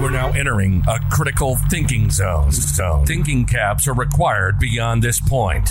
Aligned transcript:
You 0.00 0.06
are 0.06 0.10
now 0.10 0.32
entering 0.32 0.82
a 0.88 0.98
critical 1.10 1.56
thinking 1.68 2.08
zone. 2.08 2.52
zone. 2.52 3.04
Thinking 3.04 3.44
caps 3.44 3.86
are 3.86 3.92
required 3.92 4.58
beyond 4.58 5.02
this 5.02 5.20
point. 5.20 5.68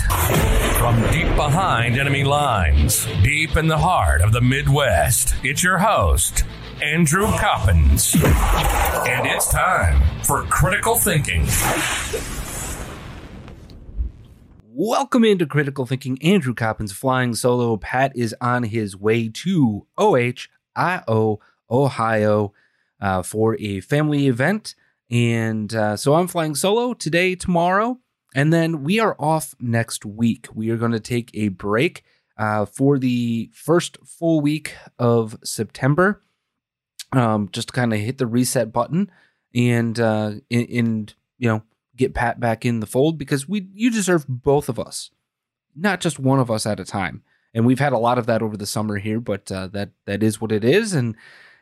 From 0.78 1.02
deep 1.10 1.34
behind 1.34 1.98
enemy 1.98 2.22
lines, 2.22 3.06
deep 3.24 3.56
in 3.56 3.66
the 3.66 3.76
heart 3.76 4.20
of 4.20 4.30
the 4.30 4.40
Midwest, 4.40 5.34
it's 5.42 5.64
your 5.64 5.78
host, 5.78 6.44
Andrew 6.80 7.26
Coppins. 7.38 8.14
And 8.14 9.26
it's 9.26 9.50
time 9.50 10.00
for 10.22 10.44
critical 10.44 10.94
thinking. 10.94 11.48
Welcome 14.68 15.24
into 15.24 15.44
Critical 15.44 15.86
Thinking. 15.86 16.22
Andrew 16.22 16.54
Coppins 16.54 16.92
flying 16.92 17.34
solo. 17.34 17.76
Pat 17.78 18.12
is 18.14 18.32
on 18.40 18.62
his 18.62 18.96
way 18.96 19.28
to 19.28 19.88
OHIO, 19.98 21.40
Ohio, 21.68 22.52
uh, 23.00 23.22
for 23.22 23.56
a 23.58 23.80
family 23.80 24.26
event. 24.26 24.74
And 25.10 25.74
uh, 25.74 25.96
so 25.96 26.14
I'm 26.14 26.28
flying 26.28 26.54
solo 26.54 26.94
today, 26.94 27.34
tomorrow, 27.34 27.98
and 28.34 28.52
then 28.52 28.84
we 28.84 29.00
are 29.00 29.16
off 29.18 29.54
next 29.58 30.04
week. 30.04 30.46
We 30.54 30.70
are 30.70 30.76
going 30.76 30.92
to 30.92 31.00
take 31.00 31.30
a 31.34 31.48
break 31.48 32.04
uh, 32.38 32.64
for 32.64 32.98
the 32.98 33.50
first 33.52 33.98
full 34.06 34.40
week 34.40 34.76
of 34.98 35.36
September, 35.42 36.22
um, 37.12 37.48
just 37.50 37.68
to 37.68 37.74
kind 37.74 37.92
of 37.92 37.98
hit 37.98 38.18
the 38.18 38.26
reset 38.26 38.72
button 38.72 39.10
and, 39.52 39.98
uh, 39.98 40.32
and, 40.50 41.14
you 41.38 41.48
know, 41.48 41.62
get 42.00 42.14
Pat 42.14 42.40
back 42.40 42.64
in 42.64 42.80
the 42.80 42.86
fold 42.86 43.18
because 43.18 43.48
we 43.48 43.68
you 43.74 43.90
deserve 43.90 44.24
both 44.26 44.68
of 44.68 44.78
us, 44.78 45.10
not 45.76 46.00
just 46.00 46.18
one 46.18 46.40
of 46.40 46.50
us 46.50 46.66
at 46.66 46.80
a 46.80 46.84
time. 46.84 47.22
And 47.52 47.66
we've 47.66 47.78
had 47.78 47.92
a 47.92 47.98
lot 47.98 48.16
of 48.16 48.26
that 48.26 48.42
over 48.42 48.56
the 48.56 48.66
summer 48.66 48.96
here, 48.96 49.20
but 49.20 49.50
uh, 49.52 49.66
that 49.68 49.90
that 50.06 50.22
is 50.22 50.40
what 50.40 50.52
it 50.52 50.64
is, 50.64 50.94
and 50.94 51.16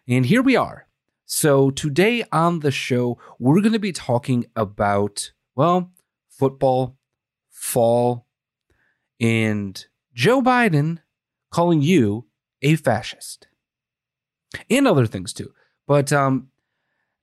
and 0.06 0.27
here 0.27 0.42
we 0.42 0.55
are. 0.55 0.86
So 1.31 1.71
today 1.71 2.25
on 2.33 2.61
the 2.61 2.71
show, 2.71 3.19
we're 3.39 3.61
going 3.61 3.75
to 3.75 3.79
be 3.79 3.93
talking 3.93 4.47
about 4.57 5.31
well, 5.55 5.93
football, 6.31 6.97
fall, 7.51 8.27
and 9.20 9.87
Joe 10.15 10.41
Biden 10.41 11.01
calling 11.51 11.83
you 11.83 12.25
a 12.62 12.77
fascist, 12.77 13.47
and 14.70 14.89
other 14.89 15.05
things 15.05 15.35
too. 15.35 15.53
But 15.87 16.15
um, 16.15 16.48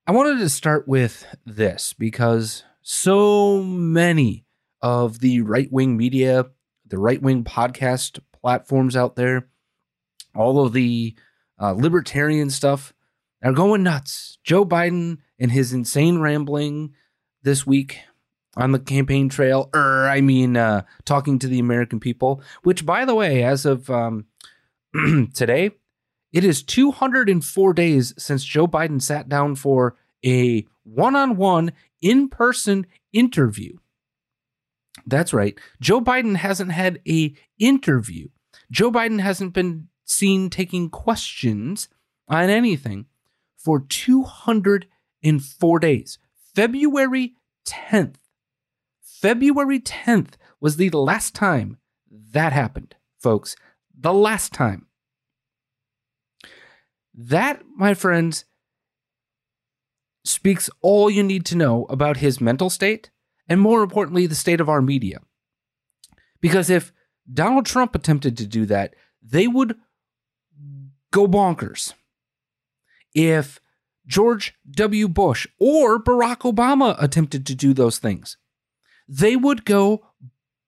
I 0.05 0.11
wanted 0.11 0.37
to 0.37 0.49
start 0.49 0.87
with 0.87 1.25
this 1.43 1.93
because 1.93 2.63
so 2.83 3.63
many 3.63 4.45
of 4.83 5.17
the 5.19 5.41
right 5.41 5.71
wing 5.71 5.97
media, 5.97 6.45
the 6.85 6.99
right 6.99 7.21
wing 7.23 7.43
podcast 7.43 8.19
platforms 8.39 8.95
out 8.95 9.15
there, 9.15 9.47
all 10.35 10.63
of 10.63 10.73
the 10.73 11.15
uh, 11.59 11.71
libertarian 11.71 12.51
stuff 12.51 12.93
are 13.45 13.53
going 13.53 13.83
nuts. 13.83 14.39
Joe 14.43 14.65
Biden 14.65 15.19
and 15.37 15.51
his 15.51 15.71
insane 15.71 16.17
rambling 16.17 16.93
this 17.43 17.65
week 17.65 17.99
on 18.57 18.71
the 18.71 18.79
campaign 18.79 19.29
trail, 19.29 19.69
or 19.73 20.07
I 20.07 20.21
mean, 20.21 20.57
uh, 20.57 20.83
talking 21.05 21.37
to 21.39 21.47
the 21.47 21.59
American 21.59 21.99
people, 21.99 22.41
which, 22.63 22.85
by 22.85 23.05
the 23.05 23.13
way, 23.13 23.43
as 23.43 23.65
of 23.65 23.89
um, 23.89 24.25
today, 25.33 25.71
it 26.33 26.43
is 26.43 26.63
204 26.63 27.73
days 27.73 28.13
since 28.17 28.43
Joe 28.43 28.67
Biden 28.67 29.01
sat 29.01 29.29
down 29.29 29.55
for 29.55 29.95
a 30.25 30.65
one 30.83 31.15
on 31.15 31.37
one 31.37 31.71
in 32.01 32.29
person 32.29 32.87
interview. 33.13 33.77
That's 35.05 35.33
right. 35.33 35.57
Joe 35.79 36.01
Biden 36.01 36.37
hasn't 36.37 36.71
had 36.71 36.99
a 37.07 37.35
interview. 37.59 38.29
Joe 38.71 38.91
Biden 38.91 39.19
hasn't 39.19 39.53
been 39.53 39.89
seen 40.03 40.49
taking 40.49 40.89
questions 40.89 41.89
on 42.27 42.49
anything 42.49 43.05
for 43.65 43.79
204 43.79 45.79
days. 45.79 46.19
February 46.55 47.33
10th. 47.67 48.15
February 49.01 49.79
10th 49.79 50.33
was 50.61 50.77
the 50.77 50.91
last 50.91 51.33
time 51.33 51.77
that 52.33 52.53
happened, 52.53 52.95
folks. 53.19 53.55
The 53.97 54.13
last 54.13 54.53
time. 54.53 54.85
That, 57.13 57.63
my 57.75 57.93
friends, 57.93 58.45
speaks 60.23 60.69
all 60.81 61.09
you 61.09 61.23
need 61.23 61.45
to 61.45 61.57
know 61.57 61.85
about 61.85 62.17
his 62.17 62.39
mental 62.39 62.69
state 62.69 63.09
and, 63.47 63.59
more 63.59 63.81
importantly, 63.81 64.27
the 64.27 64.35
state 64.35 64.61
of 64.61 64.69
our 64.69 64.81
media. 64.81 65.19
Because 66.39 66.69
if 66.69 66.93
Donald 67.31 67.65
Trump 67.65 67.95
attempted 67.95 68.37
to 68.37 68.45
do 68.45 68.65
that, 68.67 68.95
they 69.21 69.47
would 69.47 69.75
go 71.11 71.27
bonkers. 71.27 71.93
If 73.15 73.59
George 74.05 74.53
W. 74.69 75.07
Bush 75.07 75.47
or 75.59 76.01
Barack 76.01 76.39
Obama 76.39 76.95
attempted 77.01 77.45
to 77.47 77.55
do 77.55 77.73
those 77.73 77.97
things, 77.97 78.37
they 79.07 79.35
would 79.35 79.65
go 79.65 80.05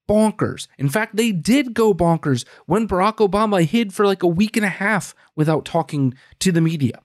bonkers. 0.09 0.68
In 0.78 0.90
fact, 0.90 1.16
they 1.16 1.31
did 1.31 1.74
go 1.74 1.94
bonkers 1.94 2.46
when 2.66 2.88
Barack 2.88 3.18
Obama 3.18 3.63
hid 3.63 3.94
for 3.94 4.06
like 4.06 4.24
a 4.24 4.28
week 4.28 4.56
and 4.58 4.66
a 4.66 4.69
half 4.69 5.13
without 5.35 5.66
talking 5.66 6.13
to 6.40 6.52
the 6.52 6.62
media. 6.62 7.02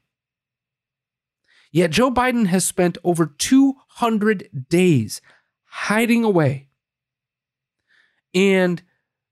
Yet 1.73 1.91
Joe 1.91 2.11
Biden 2.11 2.47
has 2.47 2.65
spent 2.65 2.99
over 3.03 3.27
200 3.27 4.67
days 4.69 5.21
hiding 5.65 6.23
away. 6.23 6.69
And 8.35 8.83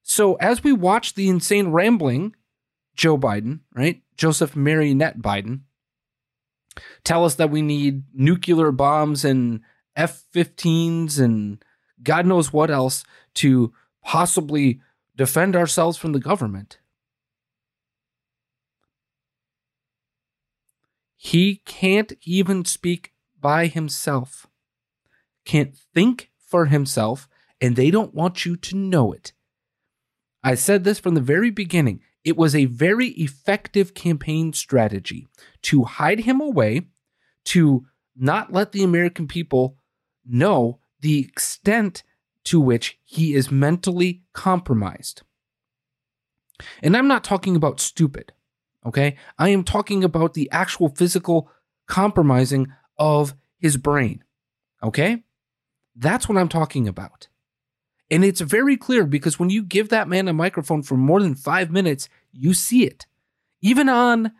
so 0.03 0.35
as 0.35 0.65
we 0.65 0.73
watch 0.73 1.15
the 1.15 1.29
insane 1.29 1.69
rambling, 1.69 2.35
Joe 2.97 3.17
Biden, 3.17 3.61
right? 3.75 4.03
Joseph 4.17 4.57
Marionette 4.57 5.21
Biden, 5.21 5.61
tell 7.05 7.25
us 7.25 7.35
that 7.37 7.51
we 7.51 7.63
need 7.63 8.03
nuclear 8.15 8.73
bombs 8.73 9.25
and 9.25 9.61
F 9.97 10.25
15s 10.35 11.19
and 11.19 11.63
God 12.03 12.27
knows 12.27 12.53
what 12.53 12.71
else 12.71 13.05
to 13.35 13.73
possibly 14.03 14.81
defend 15.17 15.55
ourselves 15.55 15.99
from 15.99 16.13
the 16.13 16.21
government. 16.21 16.79
He 21.17 21.57
can't 21.67 22.15
even 22.23 22.65
speak 22.65 23.13
by 23.39 23.67
himself, 23.67 24.47
can't 25.45 25.77
think 25.95 26.31
for 26.39 26.67
himself, 26.67 27.29
and 27.61 27.77
they 27.77 27.91
don't 27.91 28.15
want 28.15 28.47
you 28.47 28.57
to 28.57 28.77
know 28.77 29.13
it. 29.13 29.35
I 30.43 30.55
said 30.55 30.85
this 30.85 30.99
from 30.99 31.15
the 31.15 31.21
very 31.21 31.51
beginning. 31.51 32.01
It 32.25 32.37
was 32.37 32.55
a 32.55 32.67
very 32.67 33.09
effective 33.09 33.95
campaign 33.95 34.53
strategy 34.53 35.29
to 35.63 35.85
hide 35.85 36.21
him 36.21 36.41
away, 36.41 36.89
to 37.47 37.87
not 38.17 38.53
let 38.53 38.73
the 38.73 38.83
American 38.83 39.27
people 39.27 39.77
know 40.27 40.79
the 41.01 41.19
extent 41.19 42.03
to 42.45 42.61
which 42.61 42.99
he 43.05 43.35
is 43.35 43.51
mentally 43.51 44.23
compromised. 44.33 45.23
And 46.83 46.97
I'm 46.97 47.09
not 47.09 47.25
talking 47.25 47.57
about 47.57 47.81
stupid. 47.81 48.33
Okay. 48.85 49.17
I 49.39 49.51
am 49.51 49.65
talking 49.65 50.05
about 50.05 50.35
the 50.35 50.49
actual 50.51 50.89
physical 50.89 51.51
compromising 51.87 52.69
of 52.99 53.35
his 53.59 53.77
brain. 53.77 54.25
Okay. 54.83 55.25
That's 55.97 56.29
what 56.29 56.39
I'm 56.39 56.49
talking 56.49 56.89
about. 56.89 57.29
And 58.11 58.25
it's 58.25 58.41
very 58.41 58.77
clear 58.77 59.07
because 59.07 59.39
when 59.39 59.51
you 59.51 59.63
give 59.63 59.89
that 59.91 60.09
man 60.09 60.29
a 60.29 60.33
microphone 60.33 60.83
for 60.83 60.97
more 60.97 61.21
than 61.21 61.35
five 61.35 61.71
minutes, 61.71 62.09
you 62.33 62.55
see 62.55 62.85
it. 62.85 63.07
Even 63.61 63.89
on 63.89 64.33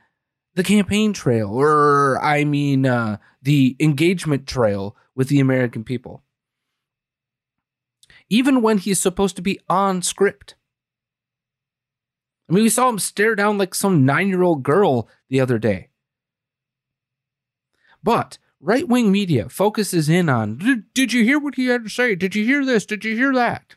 the 0.55 0.63
campaign 0.63 1.13
trail, 1.13 1.49
or 1.49 2.19
I 2.23 2.45
mean, 2.45 2.87
uh, 2.87 3.19
the 3.43 3.77
engagement 3.79 4.47
trail 4.47 4.97
with 5.15 5.29
the 5.29 5.41
American 5.41 5.85
people. 5.85 6.23
Even 8.29 8.63
when 8.63 8.79
he's 8.79 9.01
supposed 9.01 9.37
to 9.37 9.43
be 9.43 9.61
on 9.69 10.03
script. 10.03 10.55
I 12.49 12.53
mean, 12.53 12.65
we 12.65 12.69
saw 12.69 12.89
him 12.89 12.99
stare 12.99 13.35
down 13.35 13.59
like 13.59 13.75
some 13.75 14.05
nine 14.05 14.29
year 14.29 14.43
old 14.43 14.63
girl 14.63 15.09
the 15.29 15.41
other 15.41 15.59
day. 15.59 15.89
But 18.03 18.39
right 18.61 18.89
wing 18.89 19.11
media 19.13 19.49
focuses 19.49 20.09
in 20.09 20.29
on 20.29 20.59
did, 20.59 20.93
did 20.93 21.13
you 21.13 21.25
hear 21.25 21.39
what 21.39 21.55
he 21.55 21.67
had 21.67 21.85
to 21.85 21.91
say? 21.91 22.15
Did 22.15 22.35
you 22.35 22.45
hear 22.45 22.65
this? 22.65 22.87
Did 22.87 23.05
you 23.05 23.17
hear 23.17 23.33
that? 23.35 23.77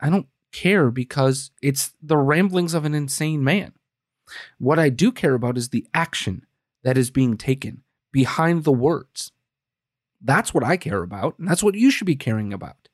I 0.00 0.10
don't 0.10 0.26
care 0.52 0.90
because 0.90 1.50
it's 1.62 1.92
the 2.02 2.16
ramblings 2.16 2.74
of 2.74 2.84
an 2.84 2.94
insane 2.94 3.42
man. 3.42 3.72
What 4.58 4.78
I 4.78 4.88
do 4.88 5.12
care 5.12 5.34
about 5.34 5.58
is 5.58 5.68
the 5.68 5.86
action 5.92 6.46
that 6.82 6.96
is 6.96 7.10
being 7.10 7.36
taken 7.36 7.82
behind 8.12 8.64
the 8.64 8.72
words. 8.72 9.32
That's 10.20 10.52
what 10.52 10.64
I 10.64 10.76
care 10.76 11.02
about, 11.02 11.38
and 11.38 11.48
that's 11.48 11.62
what 11.62 11.74
you 11.74 11.90
should 11.90 12.06
be 12.06 12.16
caring 12.16 12.52
about. 12.52 12.88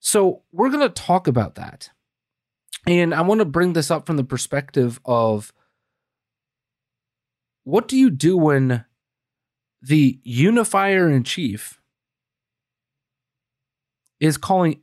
So, 0.00 0.42
we're 0.52 0.70
going 0.70 0.88
to 0.88 1.02
talk 1.02 1.26
about 1.26 1.56
that. 1.56 1.90
And 2.86 3.12
I 3.12 3.20
want 3.20 3.40
to 3.40 3.44
bring 3.44 3.72
this 3.74 3.90
up 3.90 4.06
from 4.06 4.16
the 4.16 4.24
perspective 4.24 5.00
of 5.04 5.52
what 7.64 7.88
do 7.88 7.96
you 7.96 8.08
do 8.08 8.36
when 8.36 8.84
the 9.82 10.18
unifier 10.22 11.10
in 11.10 11.24
chief 11.24 11.80
is 14.20 14.38
calling 14.38 14.80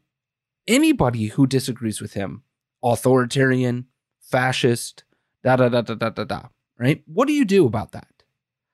anybody 0.67 1.27
who 1.27 1.47
disagrees 1.47 2.01
with 2.01 2.13
him 2.13 2.43
authoritarian, 2.83 3.87
fascist, 4.21 5.03
da 5.43 5.55
da 5.55 5.69
da 5.69 5.81
da 5.81 5.95
da 5.95 6.09
da 6.09 6.23
da, 6.23 6.41
right? 6.77 7.03
What 7.05 7.27
do 7.27 7.33
you 7.33 7.45
do 7.45 7.65
about 7.65 7.91
that? 7.93 8.23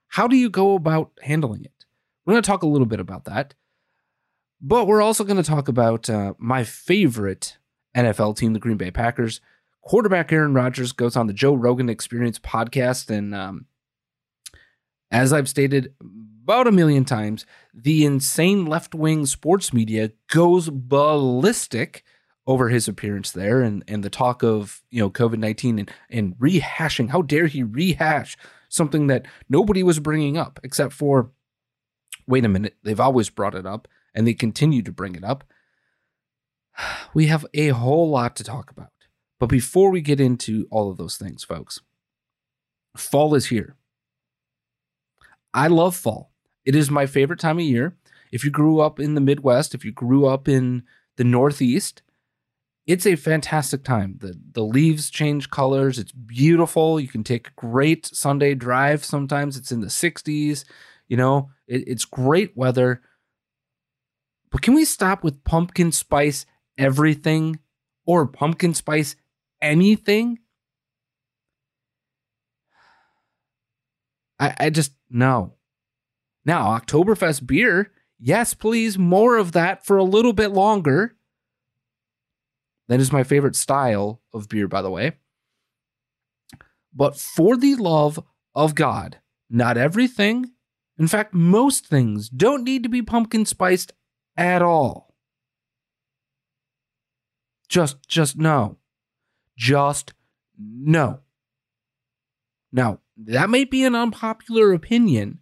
How 0.08 0.28
do 0.28 0.36
you 0.36 0.50
go 0.50 0.76
about 0.76 1.12
handling 1.22 1.64
it? 1.64 1.86
We're 2.26 2.34
going 2.34 2.44
to 2.44 2.48
talk 2.48 2.64
a 2.64 2.68
little 2.68 2.86
bit 2.86 3.00
about 3.00 3.26
that. 3.26 3.54
But 4.62 4.86
we're 4.86 5.02
also 5.02 5.24
going 5.24 5.42
to 5.42 5.50
talk 5.50 5.68
about 5.68 6.10
uh, 6.10 6.34
my 6.38 6.64
favorite 6.64 7.58
NFL 7.96 8.38
team, 8.38 8.54
the 8.54 8.60
Green 8.60 8.78
Bay 8.78 8.92
Packers. 8.92 9.42
Quarterback 9.82 10.32
Aaron 10.32 10.54
Rodgers 10.54 10.92
goes 10.92 11.16
on 11.16 11.28
the 11.28 11.34
Joe 11.34 11.56
Rogan 11.56 11.90
Experience 11.90 12.38
podcast. 12.38 13.10
And 13.10 13.34
um, 13.34 13.66
as 15.10 15.34
I've 15.34 15.50
stated 15.50 15.94
about 16.44 16.68
a 16.68 16.72
million 16.72 17.06
times, 17.06 17.46
the 17.74 18.06
insane 18.06 18.66
left 18.66 18.96
wing 18.96 19.26
sports 19.26 19.74
media 19.74 20.12
goes 20.28 20.70
ballistic 20.70 22.04
over 22.48 22.70
his 22.70 22.88
appearance 22.88 23.32
there 23.32 23.62
and, 23.62 23.84
and 23.88 24.04
the 24.04 24.10
talk 24.10 24.44
of 24.44 24.82
you 24.90 25.00
know 25.00 25.10
COVID 25.10 25.38
19 25.38 25.80
and, 25.80 25.92
and 26.10 26.36
rehashing. 26.38 27.10
How 27.10 27.22
dare 27.22 27.48
he 27.48 27.64
rehash 27.64 28.38
something 28.70 29.08
that 29.08 29.26
nobody 29.50 29.84
was 29.84 30.00
bringing 30.00 30.38
up 30.38 30.60
except 30.64 30.94
for, 30.94 31.32
wait 32.28 32.46
a 32.46 32.50
minute, 32.50 32.76
they've 32.84 33.00
always 33.00 33.30
brought 33.30 33.56
it 33.56 33.66
up 33.66 33.88
and 34.16 34.26
they 34.26 34.34
continue 34.34 34.82
to 34.82 34.92
bring 34.92 35.16
it 35.16 35.24
up. 35.24 35.44
We 37.14 37.28
have 37.28 37.46
a 37.54 37.70
whole 37.70 38.10
lot 38.10 38.38
to 38.38 38.44
talk 38.44 38.72
about. 38.72 38.92
But 39.38 39.50
before 39.50 39.92
we 39.92 40.00
get 40.00 40.22
into 40.22 40.66
all 40.72 40.90
of 40.90 40.98
those 40.98 41.18
things, 41.18 41.44
folks, 41.44 41.82
fall 42.96 43.36
is 43.36 43.48
here. 43.48 43.76
I 45.54 45.68
love 45.68 45.96
fall. 45.96 46.31
It 46.66 46.75
is 46.75 46.92
my 46.92 47.06
favorite 47.06 47.40
time 47.40 47.58
of 47.58 47.66
year. 47.66 47.96
If 48.31 48.44
you 48.44 48.52
grew 48.52 48.80
up 48.80 49.00
in 49.00 49.16
the 49.16 49.22
Midwest, 49.22 49.74
if 49.74 49.84
you 49.84 49.92
grew 49.92 50.25
up 50.25 50.48
in 50.48 50.84
the 51.18 51.24
Northeast, 51.24 52.02
it's 52.88 53.06
a 53.06 53.16
fantastic 53.16 53.84
time. 53.84 54.18
The 54.19 54.40
the 54.54 54.63
leaves 54.63 55.10
change 55.10 55.50
colors. 55.50 56.00
It's 56.00 56.12
beautiful. 56.12 57.00
You 57.00 57.08
can 57.08 57.24
take 57.24 57.50
a 57.50 57.52
great 57.56 58.06
Sunday 58.06 58.56
drive. 58.56 59.04
Sometimes 59.06 59.58
it's 59.58 59.72
in 59.72 59.81
the 59.81 59.88
60s. 59.88 60.66
You 61.08 61.18
know, 61.18 61.52
it, 61.68 61.88
it's 61.88 62.06
great 62.06 62.56
weather. 62.56 63.02
But 64.50 64.62
can 64.62 64.74
we 64.74 64.86
stop 64.86 65.24
with 65.24 65.44
pumpkin 65.44 65.92
spice 65.92 66.46
everything 66.78 67.60
or 68.06 68.28
pumpkin 68.28 68.74
spice 68.74 69.16
anything? 69.62 70.40
I, 74.40 74.56
I 74.60 74.69
just 74.69 74.94
no. 75.10 75.54
Now, 76.46 76.78
Oktoberfest 76.78 77.46
beer, 77.46 77.92
yes, 78.20 78.54
please, 78.54 78.98
more 78.98 79.38
of 79.38 79.52
that 79.52 79.86
for 79.86 79.98
a 79.98 80.04
little 80.04 80.34
bit 80.34 80.50
longer. 80.50 81.16
That 82.88 83.00
is 83.00 83.12
my 83.12 83.24
favorite 83.24 83.56
style 83.56 84.22
of 84.34 84.50
beer, 84.50 84.68
by 84.68 84.82
the 84.82 84.90
way. 84.90 85.14
But 86.94 87.16
for 87.16 87.56
the 87.56 87.76
love 87.76 88.22
of 88.54 88.76
God, 88.76 89.20
not 89.50 89.78
everything, 89.78 90.52
in 90.98 91.08
fact, 91.08 91.34
most 91.34 91.86
things 91.86 92.30
don't 92.30 92.64
need 92.64 92.84
to 92.84 92.90
be 92.90 93.02
pumpkin 93.02 93.46
spiced 93.46 93.94
at 94.36 94.62
all. 94.62 95.16
Just, 97.70 98.08
just 98.08 98.38
no. 98.38 98.78
Just 99.58 100.14
no. 100.58 101.20
Now, 102.72 103.00
that 103.18 103.50
may 103.50 103.64
be 103.64 103.84
an 103.86 103.96
unpopular 103.96 104.74
opinion. 104.74 105.40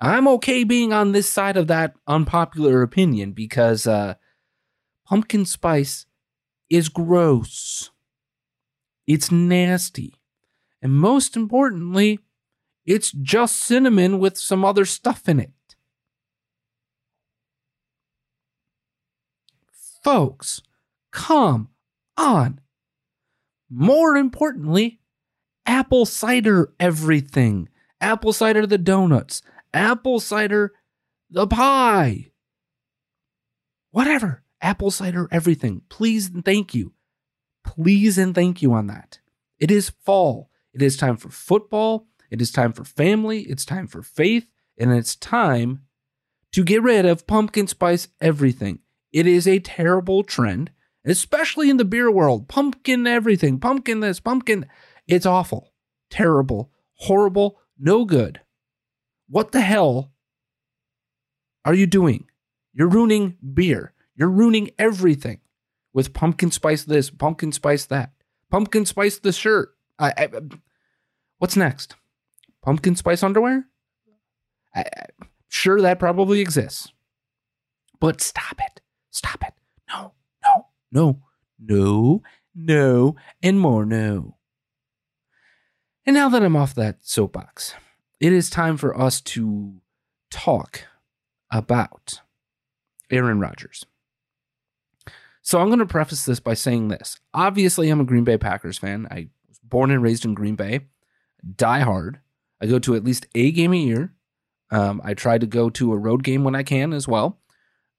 I'm 0.00 0.26
okay 0.28 0.64
being 0.64 0.92
on 0.92 1.12
this 1.12 1.28
side 1.28 1.56
of 1.56 1.66
that 1.66 1.94
unpopular 2.06 2.82
opinion 2.82 3.32
because 3.32 3.86
uh, 3.86 4.14
pumpkin 5.04 5.44
spice 5.44 6.06
is 6.70 6.88
gross. 6.88 7.90
It's 9.06 9.30
nasty. 9.30 10.14
And 10.80 10.94
most 10.94 11.36
importantly, 11.36 12.20
it's 12.86 13.12
just 13.12 13.56
cinnamon 13.56 14.18
with 14.18 14.38
some 14.38 14.64
other 14.64 14.84
stuff 14.84 15.28
in 15.28 15.38
it. 15.38 15.52
Folks, 20.02 20.62
come 21.10 21.68
on. 22.16 22.60
More 23.68 24.16
importantly, 24.16 25.00
apple 25.66 26.06
cider 26.06 26.72
everything. 26.80 27.68
Apple 28.00 28.32
cider 28.32 28.66
the 28.66 28.78
donuts, 28.78 29.42
apple 29.72 30.20
cider 30.20 30.72
the 31.30 31.46
pie. 31.46 32.32
Whatever 33.90 34.42
apple 34.60 34.90
cider 34.90 35.28
everything. 35.30 35.82
Please 35.88 36.28
and 36.28 36.44
thank 36.44 36.74
you. 36.74 36.92
Please 37.64 38.18
and 38.18 38.34
thank 38.34 38.62
you 38.62 38.72
on 38.72 38.86
that. 38.88 39.20
It 39.58 39.70
is 39.70 39.90
fall. 39.90 40.50
It 40.72 40.82
is 40.82 40.96
time 40.96 41.16
for 41.16 41.28
football. 41.28 42.06
It 42.30 42.40
is 42.40 42.50
time 42.50 42.72
for 42.72 42.84
family. 42.84 43.40
It's 43.42 43.64
time 43.64 43.86
for 43.86 44.02
faith. 44.02 44.46
And 44.78 44.92
it's 44.92 45.16
time 45.16 45.82
to 46.52 46.64
get 46.64 46.82
rid 46.82 47.04
of 47.04 47.26
pumpkin 47.26 47.66
spice 47.66 48.08
everything. 48.20 48.80
It 49.12 49.26
is 49.26 49.46
a 49.46 49.58
terrible 49.58 50.22
trend, 50.22 50.70
especially 51.04 51.68
in 51.68 51.76
the 51.76 51.84
beer 51.84 52.10
world. 52.10 52.48
Pumpkin 52.48 53.06
everything, 53.06 53.58
pumpkin 53.58 54.00
this, 54.00 54.20
pumpkin. 54.20 54.66
It's 55.06 55.26
awful, 55.26 55.72
terrible, 56.08 56.70
horrible, 56.94 57.58
no 57.78 58.04
good. 58.04 58.40
What 59.30 59.52
the 59.52 59.60
hell 59.60 60.10
are 61.64 61.74
you 61.74 61.86
doing? 61.86 62.26
You're 62.72 62.88
ruining 62.88 63.36
beer. 63.54 63.94
You're 64.16 64.28
ruining 64.28 64.70
everything 64.76 65.40
with 65.92 66.12
pumpkin 66.12 66.50
spice 66.50 66.82
this, 66.82 67.10
pumpkin 67.10 67.52
spice 67.52 67.86
that, 67.86 68.10
pumpkin 68.50 68.84
spice 68.86 69.18
the 69.18 69.32
shirt. 69.32 69.70
I, 69.98 70.12
I, 70.16 70.28
what's 71.38 71.56
next? 71.56 71.94
Pumpkin 72.62 72.96
spice 72.96 73.22
underwear? 73.22 73.66
I, 74.74 74.84
sure, 75.48 75.80
that 75.80 76.00
probably 76.00 76.40
exists. 76.40 76.92
But 78.00 78.20
stop 78.20 78.58
it. 78.58 78.80
Stop 79.10 79.44
it. 79.46 79.54
No, 79.88 80.12
no, 80.42 80.66
no, 80.90 81.20
no, 81.58 82.22
no, 82.54 83.16
and 83.42 83.60
more 83.60 83.86
no. 83.86 84.36
And 86.04 86.14
now 86.14 86.28
that 86.30 86.42
I'm 86.42 86.56
off 86.56 86.74
that 86.74 86.98
soapbox, 87.02 87.74
it 88.20 88.32
is 88.32 88.50
time 88.50 88.76
for 88.76 88.98
us 88.98 89.20
to 89.22 89.74
talk 90.30 90.84
about 91.50 92.20
Aaron 93.10 93.40
Rodgers. 93.40 93.84
So 95.42 95.58
I'm 95.58 95.68
going 95.68 95.78
to 95.80 95.86
preface 95.86 96.24
this 96.26 96.38
by 96.38 96.54
saying 96.54 96.88
this. 96.88 97.18
Obviously, 97.32 97.88
I'm 97.88 98.00
a 98.00 98.04
Green 98.04 98.24
Bay 98.24 98.36
Packers 98.36 98.78
fan. 98.78 99.08
I 99.10 99.28
was 99.48 99.58
born 99.64 99.90
and 99.90 100.02
raised 100.02 100.24
in 100.24 100.34
Green 100.34 100.54
Bay, 100.54 100.80
die 101.56 101.80
hard. 101.80 102.20
I 102.60 102.66
go 102.66 102.78
to 102.80 102.94
at 102.94 103.04
least 103.04 103.26
a 103.34 103.50
game 103.50 103.72
a 103.72 103.76
year. 103.76 104.12
Um, 104.70 105.00
I 105.02 105.14
try 105.14 105.38
to 105.38 105.46
go 105.46 105.70
to 105.70 105.92
a 105.92 105.98
road 105.98 106.22
game 106.22 106.44
when 106.44 106.54
I 106.54 106.62
can 106.62 106.92
as 106.92 107.08
well. 107.08 107.40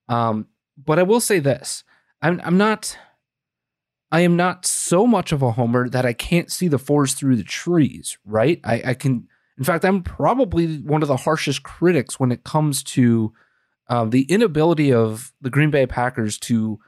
Um, 0.07 0.47
but 0.77 0.99
I 0.99 1.03
will 1.03 1.19
say 1.19 1.39
this: 1.39 1.83
I'm, 2.21 2.39
I'm 2.43 2.57
not. 2.57 2.97
I 4.13 4.21
am 4.21 4.35
not 4.35 4.65
so 4.65 5.07
much 5.07 5.31
of 5.31 5.41
a 5.41 5.51
homer 5.51 5.89
that 5.89 6.05
I 6.05 6.13
can't 6.13 6.51
see 6.51 6.67
the 6.67 6.79
forest 6.79 7.17
through 7.17 7.37
the 7.37 7.43
trees. 7.43 8.17
Right? 8.25 8.61
I, 8.63 8.81
I 8.85 8.93
can. 8.93 9.27
In 9.57 9.63
fact, 9.63 9.85
I'm 9.85 10.01
probably 10.01 10.77
one 10.77 11.01
of 11.01 11.07
the 11.07 11.17
harshest 11.17 11.63
critics 11.63 12.19
when 12.19 12.31
it 12.31 12.43
comes 12.43 12.83
to 12.83 13.33
uh, 13.89 14.05
the 14.05 14.23
inability 14.23 14.93
of 14.93 15.33
the 15.41 15.49
Green 15.49 15.71
Bay 15.71 15.85
Packers 15.85 16.37
to 16.39 16.79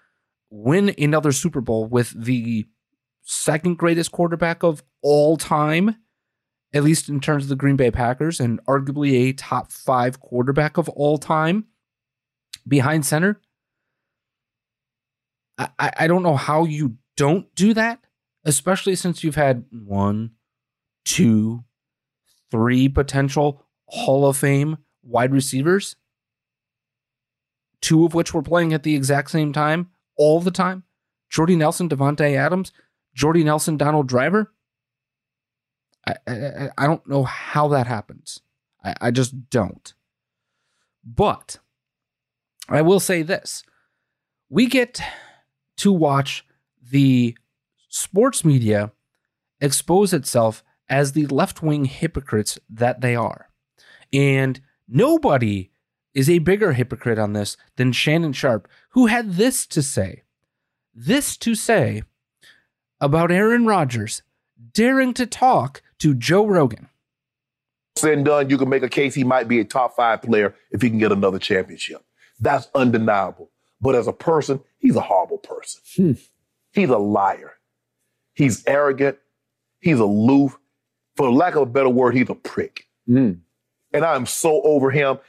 win 0.50 0.94
another 0.98 1.32
Super 1.32 1.62
Bowl 1.62 1.86
with 1.86 2.12
the 2.16 2.66
second 3.24 3.78
greatest 3.78 4.12
quarterback 4.12 4.64
of 4.64 4.84
all 5.02 5.38
time, 5.38 5.98
at 6.74 6.84
least 6.84 7.10
in 7.10 7.20
terms 7.20 7.44
of 7.44 7.50
the 7.50 7.56
Green 7.56 7.76
Bay 7.76 7.92
Packers, 7.92 8.40
and 8.40 8.64
arguably 8.66 9.30
a 9.30 9.34
top 9.34 9.72
five 9.72 10.20
quarterback 10.20 10.78
of 10.78 10.88
all 10.90 11.18
time 11.18 11.66
behind 12.68 13.06
center. 13.06 13.42
I, 15.58 15.92
I 15.98 16.08
don't 16.08 16.24
know 16.24 16.36
how 16.36 16.66
you 16.66 16.98
don't 17.18 17.54
do 17.56 17.74
that, 17.74 18.00
especially 18.46 18.96
since 18.96 19.24
you've 19.24 19.36
had 19.36 19.66
one, 19.72 20.32
two, 21.06 21.64
three 22.54 22.88
potential 22.88 23.64
Hall 23.88 24.28
of 24.28 24.38
Fame 24.38 24.78
wide 25.02 25.34
receivers, 25.34 25.96
two 27.82 28.06
of 28.06 28.14
which 28.14 28.32
were 28.32 28.44
playing 28.44 28.74
at 28.74 28.84
the 28.84 28.94
exact 28.94 29.32
same 29.32 29.52
time 29.52 29.90
all 30.16 30.40
the 30.40 30.52
time? 30.52 30.84
Jordy 31.32 31.56
Nelson, 31.56 31.90
Davante 31.90 32.36
Adams, 32.36 32.72
Jordy 33.16 33.44
Nelson, 33.44 33.76
Donald 33.76 34.08
Driver? 34.08 34.54
I, 36.08 36.16
I, 36.28 36.70
I 36.78 36.86
don't 36.86 37.08
know 37.08 37.24
how 37.24 37.70
that 37.70 37.88
happens. 37.88 38.40
I, 38.84 38.94
I 39.02 39.12
just 39.12 39.50
don't. 39.50 39.92
But 41.04 41.58
I 42.70 42.84
will 42.84 43.00
say 43.00 43.24
this 43.24 43.64
we 44.48 44.68
get 44.68 45.02
to 45.78 45.92
watch 45.92 46.46
the 46.92 47.36
sports 47.90 48.46
media 48.46 48.92
expose 49.60 50.14
itself 50.14 50.64
as 50.94 51.14
the 51.14 51.26
left 51.26 51.64
wing 51.64 51.86
hypocrites 51.86 52.60
that 52.70 53.02
they 53.02 53.16
are. 53.16 53.50
And 54.14 54.62
nobody 54.88 55.72
is 56.14 56.30
a 56.30 56.38
bigger 56.38 56.74
hypocrite 56.74 57.18
on 57.18 57.34
this 57.34 57.58
than 57.78 57.92
Shannon 57.92 58.32
Sharpe, 58.32 58.68
who 58.90 59.08
had 59.08 59.34
this 59.34 59.66
to 59.66 59.82
say. 59.82 60.22
This 60.94 61.36
to 61.38 61.56
say 61.56 62.04
about 63.02 63.32
Aaron 63.32 63.66
Rodgers 63.66 64.22
daring 64.72 65.16
to 65.16 65.26
talk 65.26 65.82
to 65.98 66.14
Joe 66.14 66.46
Rogan. 66.46 66.90
Said 67.96 68.14
and 68.14 68.26
done, 68.26 68.52
you 68.52 68.60
can 68.60 68.70
make 68.70 68.84
a 68.84 68.90
case 68.90 69.16
he 69.16 69.24
might 69.24 69.48
be 69.48 69.60
a 69.60 69.66
top 69.66 69.96
five 69.96 70.22
player 70.22 70.54
if 70.70 70.84
he 70.84 70.92
can 70.92 71.00
get 71.00 71.12
another 71.12 71.40
championship. 71.40 72.04
That's 72.40 72.68
undeniable. 72.76 73.50
But 73.82 73.96
as 73.96 74.06
a 74.06 74.14
person, 74.14 74.60
he's 74.78 74.96
a 74.96 75.02
horrible 75.02 75.40
person. 75.40 75.82
Hmm. 75.96 76.12
He's 76.72 76.90
a 76.90 77.00
liar. 77.00 77.54
He's 78.36 78.64
arrogant. 78.68 79.18
He's 79.80 80.00
aloof. 80.00 80.60
For 81.16 81.32
lack 81.32 81.56
of 81.56 81.64
a 81.64 81.66
better 81.68 81.90
word, 81.90 82.16
he's 82.16 82.30
a 82.30 82.36
prick. 82.36 82.88
Mm. 83.08 83.40
And 83.94 84.06
I'm 84.06 84.26
so 84.26 84.62
over 84.64 84.90
him. 84.90 85.20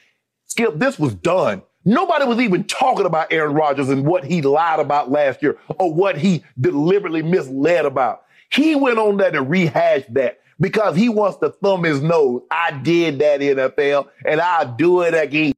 Skip, 0.47 0.79
this 0.79 0.99
was 0.99 1.15
done. 1.15 1.63
Nobody 1.85 2.25
was 2.25 2.39
even 2.39 2.65
talking 2.65 3.05
about 3.05 3.33
Aaron 3.33 3.55
Rodgers 3.55 3.91
and 3.91 4.07
what 4.07 4.25
he 4.25 4.41
lied 4.41 4.81
about 4.81 5.11
last 5.11 5.43
year 5.43 5.59
or 5.79 5.93
what 5.93 6.17
he 6.17 6.43
deliberately 6.59 7.23
misled 7.23 7.85
about. 7.85 8.23
He 8.51 8.75
went 8.75 8.99
on 8.99 9.19
there 9.19 9.37
and 9.37 9.51
rehashed 9.51 10.15
that 10.15 10.41
because 10.59 10.97
he 10.97 11.09
wants 11.09 11.39
to 11.39 11.51
thumb 11.51 11.85
his 11.85 12.01
nose. 12.01 12.43
I 12.51 12.71
did 12.71 13.19
that 13.19 13.41
NFL 13.41 14.09
and 14.25 14.41
I'll 14.41 14.75
do 14.75 15.03
it 15.03 15.13
again. 15.13 15.53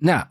Now, 0.00 0.28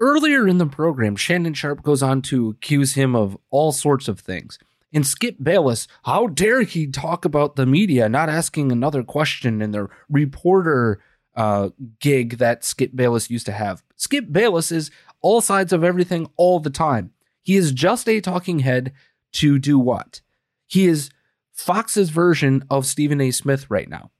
earlier 0.00 0.48
in 0.48 0.58
the 0.58 0.66
program, 0.66 1.16
Shannon 1.16 1.52
Sharpe 1.52 1.82
goes 1.82 2.02
on 2.02 2.22
to 2.22 2.50
accuse 2.50 2.94
him 2.94 3.14
of 3.14 3.36
all 3.50 3.72
sorts 3.72 4.08
of 4.08 4.20
things. 4.20 4.58
And 4.92 5.06
Skip 5.06 5.36
Bayless, 5.40 5.86
how 6.04 6.26
dare 6.26 6.62
he 6.62 6.86
talk 6.86 7.24
about 7.24 7.56
the 7.56 7.66
media 7.66 8.08
not 8.08 8.28
asking 8.28 8.72
another 8.72 9.02
question 9.02 9.62
in 9.62 9.70
the 9.70 9.88
reporter 10.08 11.00
uh, 11.36 11.70
gig 12.00 12.38
that 12.38 12.64
Skip 12.64 12.94
Bayless 12.94 13.30
used 13.30 13.46
to 13.46 13.52
have? 13.52 13.84
Skip 13.96 14.32
Bayless 14.32 14.72
is 14.72 14.90
all 15.20 15.40
sides 15.40 15.72
of 15.72 15.84
everything 15.84 16.28
all 16.36 16.58
the 16.58 16.70
time. 16.70 17.12
He 17.42 17.56
is 17.56 17.72
just 17.72 18.08
a 18.08 18.20
talking 18.20 18.60
head 18.60 18.92
to 19.32 19.58
do 19.58 19.78
what? 19.78 20.22
He 20.66 20.86
is 20.86 21.10
Fox's 21.52 22.10
version 22.10 22.64
of 22.70 22.86
Stephen 22.86 23.20
A. 23.20 23.30
Smith 23.30 23.70
right 23.70 23.88
now. 23.88 24.10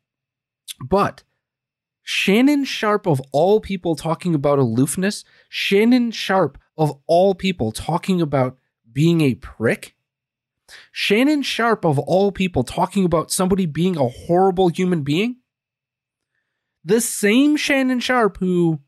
But 0.80 1.22
Shannon 2.02 2.64
Sharpe, 2.64 3.06
of 3.06 3.20
all 3.32 3.60
people 3.60 3.94
talking 3.96 4.34
about 4.34 4.58
aloofness, 4.58 5.24
Shannon 5.48 6.10
Sharpe, 6.10 6.58
of 6.76 6.98
all 7.06 7.34
people 7.34 7.72
talking 7.72 8.20
about 8.20 8.56
being 8.92 9.20
a 9.20 9.34
prick, 9.34 9.94
Shannon 10.92 11.42
Sharpe, 11.42 11.84
of 11.84 11.98
all 11.98 12.32
people 12.32 12.64
talking 12.64 13.04
about 13.04 13.30
somebody 13.30 13.66
being 13.66 13.96
a 13.96 14.08
horrible 14.08 14.68
human 14.68 15.02
being, 15.02 15.36
the 16.84 17.00
same 17.00 17.56
Shannon 17.56 18.00
Sharpe 18.00 18.38
who 18.38 18.80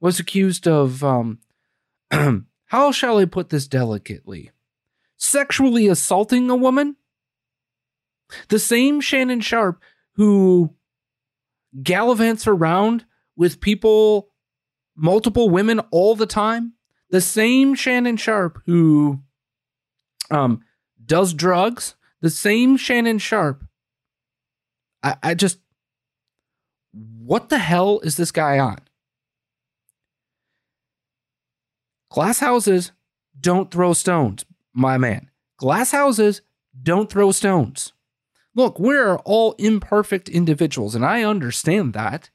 was 0.00 0.20
accused 0.20 0.66
of, 0.66 1.02
um, 1.04 1.38
how 2.66 2.92
shall 2.92 3.18
I 3.18 3.24
put 3.24 3.50
this 3.50 3.66
delicately, 3.66 4.50
sexually 5.16 5.86
assaulting 5.86 6.48
a 6.50 6.56
woman, 6.56 6.96
the 8.48 8.58
same 8.58 9.00
Shannon 9.00 9.40
Sharpe 9.40 9.82
who 10.14 10.74
gallivants 11.82 12.46
around 12.46 13.04
with 13.36 13.60
people, 13.60 14.30
multiple 14.96 15.50
women 15.50 15.80
all 15.90 16.14
the 16.14 16.26
time. 16.26 16.72
The 17.10 17.20
same 17.20 17.74
Shannon 17.74 18.16
Sharpe 18.16 18.60
who 18.66 19.20
um, 20.30 20.62
does 21.06 21.34
drugs, 21.34 21.94
the 22.20 22.30
same 22.30 22.76
Shannon 22.76 23.18
Sharpe. 23.18 23.64
I, 25.02 25.16
I 25.22 25.34
just, 25.34 25.58
what 26.92 27.48
the 27.48 27.58
hell 27.58 28.00
is 28.00 28.16
this 28.16 28.32
guy 28.32 28.58
on? 28.58 28.78
Glass 32.10 32.38
houses 32.38 32.92
don't 33.38 33.70
throw 33.70 33.92
stones, 33.92 34.44
my 34.72 34.96
man. 34.96 35.30
Glass 35.58 35.90
houses 35.90 36.42
don't 36.82 37.10
throw 37.10 37.32
stones. 37.32 37.92
Look, 38.54 38.78
we're 38.78 39.16
all 39.16 39.54
imperfect 39.58 40.28
individuals, 40.28 40.94
and 40.94 41.04
I 41.04 41.22
understand 41.22 41.92
that. 41.92 42.30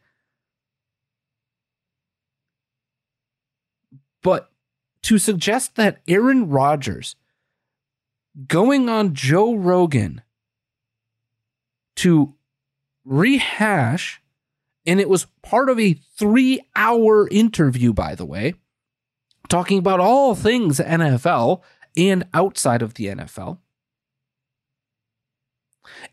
But 4.21 4.51
to 5.03 5.17
suggest 5.17 5.75
that 5.77 6.01
Aaron 6.07 6.47
Rodgers 6.47 7.15
going 8.47 8.89
on 8.89 9.13
Joe 9.13 9.55
Rogan 9.55 10.21
to 11.97 12.33
rehash, 13.03 14.21
and 14.85 14.99
it 14.99 15.09
was 15.09 15.27
part 15.41 15.69
of 15.69 15.79
a 15.79 15.93
three 15.93 16.61
hour 16.75 17.27
interview, 17.29 17.93
by 17.93 18.15
the 18.15 18.25
way, 18.25 18.55
talking 19.49 19.77
about 19.77 19.99
all 19.99 20.35
things 20.35 20.79
NFL 20.79 21.61
and 21.97 22.25
outside 22.33 22.81
of 22.81 22.93
the 22.93 23.07
NFL 23.07 23.57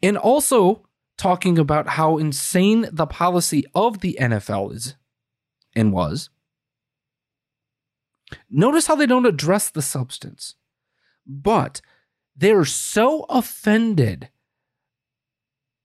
and 0.03 0.17
also 0.17 0.87
talking 1.17 1.59
about 1.59 1.89
how 1.89 2.19
insane 2.19 2.87
the 2.93 3.07
policy 3.07 3.65
of 3.75 4.01
the 4.01 4.17
NFL 4.21 4.73
is 4.75 4.95
and 5.75 5.93
was. 5.93 6.31
Notice 8.51 8.87
how 8.87 8.95
they 8.95 9.07
don't 9.07 9.27
address 9.27 9.71
the 9.71 9.83
substance, 9.83 10.55
but 11.27 11.81
they're 12.39 12.65
so 12.65 13.27
offended 13.29 14.31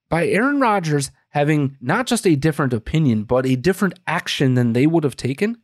by 0.09 0.27
Aaron 0.27 0.59
Rodgers 0.59 1.11
having 1.29 1.77
not 1.81 2.05
just 2.05 2.27
a 2.27 2.35
different 2.35 2.73
opinion, 2.73 3.23
but 3.23 3.45
a 3.45 3.55
different 3.55 3.99
action 4.05 4.53
than 4.53 4.73
they 4.73 4.85
would 4.85 5.03
have 5.03 5.17
taken 5.17 5.57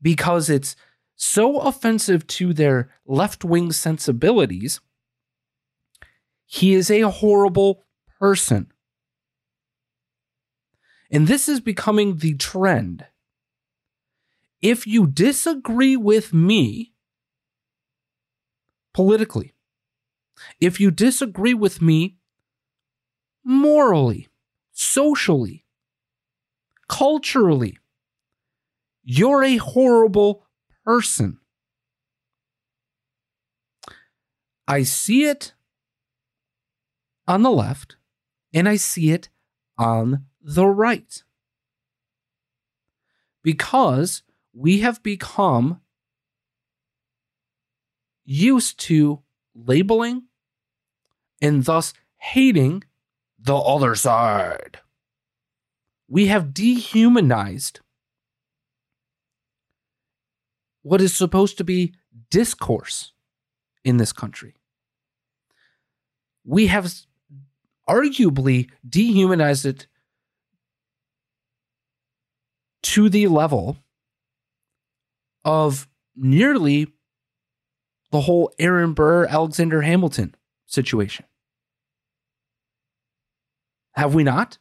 because 0.00 0.48
it's 0.48 0.76
so 1.16 1.58
offensive 1.58 2.26
to 2.26 2.52
their 2.52 2.90
left 3.06 3.44
wing 3.44 3.72
sensibilities 3.72 4.80
he 6.46 6.74
is 6.74 6.90
a 6.90 7.02
horrible 7.02 7.84
person. 8.18 8.70
And 11.10 11.26
this 11.26 11.48
is 11.48 11.60
becoming 11.60 12.18
the 12.18 12.34
trend. 12.34 13.06
If 14.60 14.86
you 14.86 15.06
disagree 15.06 15.96
with 15.96 16.32
me 16.32 16.92
politically, 18.92 19.53
if 20.60 20.80
you 20.80 20.90
disagree 20.90 21.54
with 21.54 21.80
me 21.80 22.16
morally, 23.44 24.28
socially, 24.72 25.64
culturally, 26.88 27.78
you're 29.02 29.44
a 29.44 29.56
horrible 29.56 30.46
person. 30.84 31.38
I 34.66 34.82
see 34.82 35.24
it 35.24 35.52
on 37.28 37.42
the 37.42 37.50
left 37.50 37.96
and 38.52 38.68
I 38.68 38.76
see 38.76 39.10
it 39.10 39.28
on 39.76 40.26
the 40.40 40.66
right. 40.66 41.22
Because 43.42 44.22
we 44.54 44.80
have 44.80 45.02
become 45.02 45.80
used 48.24 48.78
to 48.80 49.22
labeling 49.54 50.24
and 51.40 51.64
thus 51.64 51.94
hating 52.16 52.84
the 53.38 53.56
other 53.56 53.94
side. 53.94 54.78
We 56.08 56.26
have 56.26 56.54
dehumanized 56.54 57.80
what 60.82 61.00
is 61.00 61.16
supposed 61.16 61.58
to 61.58 61.64
be 61.64 61.94
discourse 62.30 63.12
in 63.84 63.96
this 63.96 64.12
country. 64.12 64.54
We 66.44 66.66
have 66.66 66.92
arguably 67.88 68.70
dehumanized 68.88 69.66
it 69.66 69.86
to 72.82 73.08
the 73.08 73.26
level 73.28 73.78
of 75.44 75.88
nearly 76.14 76.88
the 78.14 78.20
whole 78.20 78.48
Aaron 78.60 78.92
Burr, 78.92 79.26
Alexander 79.26 79.82
Hamilton 79.82 80.36
situation. 80.66 81.24
Have 83.94 84.14
we 84.14 84.22
not? 84.22 84.58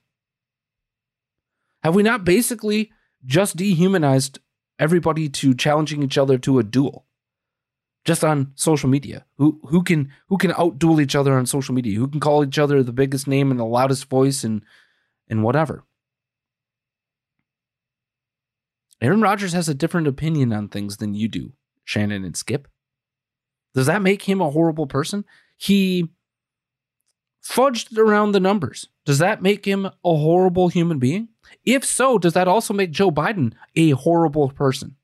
Have 1.83 1.93
we 1.93 2.01
not 2.01 2.25
basically 2.25 2.91
just 3.23 3.55
dehumanized 3.55 4.39
everybody 4.79 5.29
to 5.29 5.53
challenging 5.53 6.01
each 6.01 6.17
other 6.17 6.39
to 6.39 6.57
a 6.57 6.63
duel 6.63 7.05
just 8.05 8.23
on 8.23 8.53
social 8.55 8.89
media. 8.89 9.23
Who 9.37 9.61
who 9.65 9.83
can 9.83 10.11
who 10.29 10.39
can 10.39 10.49
outduel 10.53 10.99
each 10.99 11.15
other 11.15 11.37
on 11.37 11.45
social 11.45 11.75
media? 11.75 11.99
Who 11.99 12.07
can 12.07 12.19
call 12.19 12.43
each 12.43 12.57
other 12.57 12.81
the 12.81 12.91
biggest 12.91 13.27
name 13.27 13.51
and 13.51 13.59
the 13.59 13.65
loudest 13.65 14.09
voice 14.09 14.43
and 14.43 14.63
and 15.29 15.43
whatever. 15.43 15.83
Aaron 18.99 19.21
Rodgers 19.21 19.53
has 19.53 19.69
a 19.69 19.75
different 19.75 20.07
opinion 20.07 20.51
on 20.51 20.69
things 20.69 20.97
than 20.97 21.13
you 21.13 21.27
do, 21.27 21.53
Shannon 21.83 22.25
and 22.25 22.35
Skip. 22.35 22.67
Does 23.73 23.87
that 23.87 24.01
make 24.01 24.23
him 24.23 24.41
a 24.41 24.51
horrible 24.51 24.87
person? 24.87 25.25
He 25.57 26.09
fudged 27.43 27.97
around 27.97 28.31
the 28.31 28.39
numbers. 28.39 28.87
Does 29.05 29.19
that 29.19 29.41
make 29.41 29.65
him 29.65 29.85
a 29.85 29.91
horrible 30.03 30.69
human 30.69 30.99
being? 30.99 31.29
If 31.65 31.83
so, 31.83 32.17
does 32.17 32.33
that 32.33 32.47
also 32.47 32.73
make 32.73 32.91
Joe 32.91 33.11
Biden 33.11 33.53
a 33.75 33.91
horrible 33.91 34.49
person? 34.49 34.95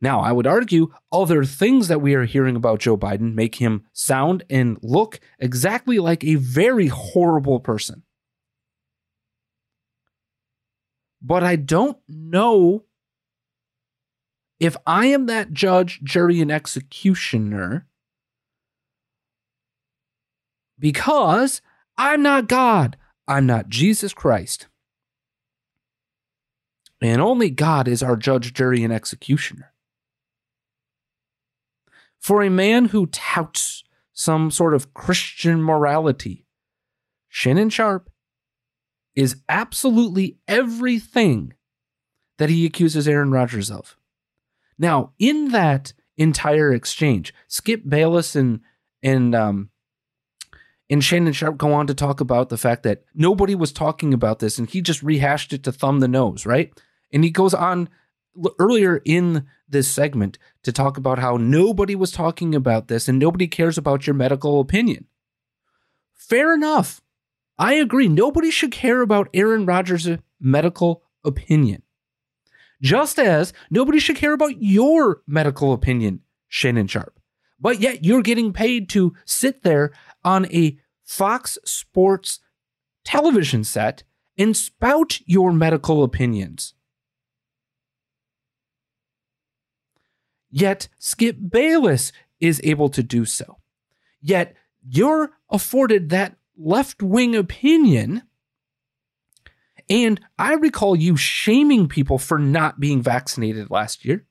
Now, 0.00 0.20
I 0.20 0.30
would 0.30 0.46
argue 0.46 0.92
other 1.10 1.44
things 1.44 1.88
that 1.88 2.00
we 2.00 2.14
are 2.14 2.24
hearing 2.24 2.54
about 2.54 2.78
Joe 2.80 2.96
Biden 2.96 3.34
make 3.34 3.56
him 3.56 3.84
sound 3.92 4.44
and 4.48 4.78
look 4.82 5.18
exactly 5.40 5.98
like 5.98 6.22
a 6.22 6.36
very 6.36 6.86
horrible 6.86 7.58
person. 7.58 8.04
But 11.20 11.42
I 11.42 11.56
don't 11.56 11.98
know 12.06 12.84
if 14.60 14.76
I 14.86 15.06
am 15.06 15.26
that 15.26 15.52
judge, 15.52 16.00
jury, 16.02 16.40
and 16.40 16.50
executioner 16.50 17.86
because 20.78 21.60
I'm 21.96 22.22
not 22.22 22.48
God. 22.48 22.96
I'm 23.26 23.46
not 23.46 23.68
Jesus 23.68 24.12
Christ. 24.12 24.68
And 27.00 27.20
only 27.20 27.50
God 27.50 27.86
is 27.86 28.02
our 28.02 28.16
judge, 28.16 28.52
jury, 28.52 28.82
and 28.82 28.92
executioner. 28.92 29.72
For 32.18 32.42
a 32.42 32.50
man 32.50 32.86
who 32.86 33.06
touts 33.06 33.84
some 34.12 34.50
sort 34.50 34.74
of 34.74 34.94
Christian 34.94 35.62
morality, 35.62 36.46
Shannon 37.28 37.70
Sharpe 37.70 38.10
is 39.14 39.36
absolutely 39.48 40.38
everything 40.48 41.52
that 42.38 42.48
he 42.50 42.64
accuses 42.64 43.06
Aaron 43.06 43.30
Rodgers 43.30 43.70
of. 43.70 43.97
Now, 44.78 45.12
in 45.18 45.50
that 45.50 45.92
entire 46.16 46.72
exchange, 46.72 47.34
Skip 47.46 47.82
Bayless 47.88 48.36
and 48.36 48.60
and 49.02 49.34
um, 49.34 49.70
and 50.90 51.02
Shannon 51.02 51.32
Sharp 51.32 51.58
go 51.58 51.72
on 51.72 51.86
to 51.86 51.94
talk 51.94 52.20
about 52.20 52.48
the 52.48 52.56
fact 52.56 52.82
that 52.84 53.04
nobody 53.14 53.54
was 53.54 53.72
talking 53.72 54.14
about 54.14 54.38
this, 54.38 54.58
and 54.58 54.68
he 54.68 54.80
just 54.80 55.02
rehashed 55.02 55.52
it 55.52 55.62
to 55.64 55.72
thumb 55.72 56.00
the 56.00 56.08
nose, 56.08 56.46
right? 56.46 56.72
And 57.12 57.24
he 57.24 57.30
goes 57.30 57.54
on 57.54 57.88
earlier 58.58 59.00
in 59.04 59.46
this 59.68 59.88
segment 59.88 60.38
to 60.62 60.72
talk 60.72 60.96
about 60.96 61.18
how 61.18 61.36
nobody 61.36 61.94
was 61.94 62.10
talking 62.10 62.54
about 62.54 62.88
this 62.88 63.08
and 63.08 63.18
nobody 63.18 63.46
cares 63.46 63.76
about 63.76 64.06
your 64.06 64.14
medical 64.14 64.60
opinion. 64.60 65.06
Fair 66.14 66.54
enough. 66.54 67.00
I 67.58 67.74
agree. 67.74 68.08
Nobody 68.08 68.50
should 68.50 68.70
care 68.70 69.00
about 69.00 69.28
Aaron 69.34 69.66
Rodgers' 69.66 70.08
medical 70.40 71.02
opinion. 71.24 71.82
Just 72.80 73.18
as 73.18 73.52
nobody 73.70 73.98
should 73.98 74.16
care 74.16 74.32
about 74.32 74.62
your 74.62 75.22
medical 75.26 75.72
opinion, 75.72 76.20
Shannon 76.48 76.86
Sharpe. 76.86 77.18
But 77.60 77.80
yet 77.80 78.04
you're 78.04 78.22
getting 78.22 78.52
paid 78.52 78.88
to 78.90 79.14
sit 79.24 79.62
there 79.62 79.92
on 80.24 80.46
a 80.52 80.78
Fox 81.04 81.58
Sports 81.64 82.40
television 83.04 83.64
set 83.64 84.04
and 84.36 84.56
spout 84.56 85.18
your 85.26 85.52
medical 85.52 86.04
opinions. 86.04 86.74
Yet 90.50 90.88
Skip 90.98 91.36
Bayless 91.50 92.12
is 92.40 92.60
able 92.64 92.88
to 92.90 93.02
do 93.02 93.24
so. 93.24 93.58
Yet 94.20 94.54
you're 94.86 95.32
afforded 95.50 96.10
that 96.10 96.36
left 96.56 97.02
wing 97.02 97.34
opinion. 97.34 98.22
And 99.90 100.20
I 100.38 100.54
recall 100.54 100.94
you 100.94 101.16
shaming 101.16 101.88
people 101.88 102.18
for 102.18 102.38
not 102.38 102.78
being 102.78 103.02
vaccinated 103.02 103.70
last 103.70 104.04
year. 104.04 104.26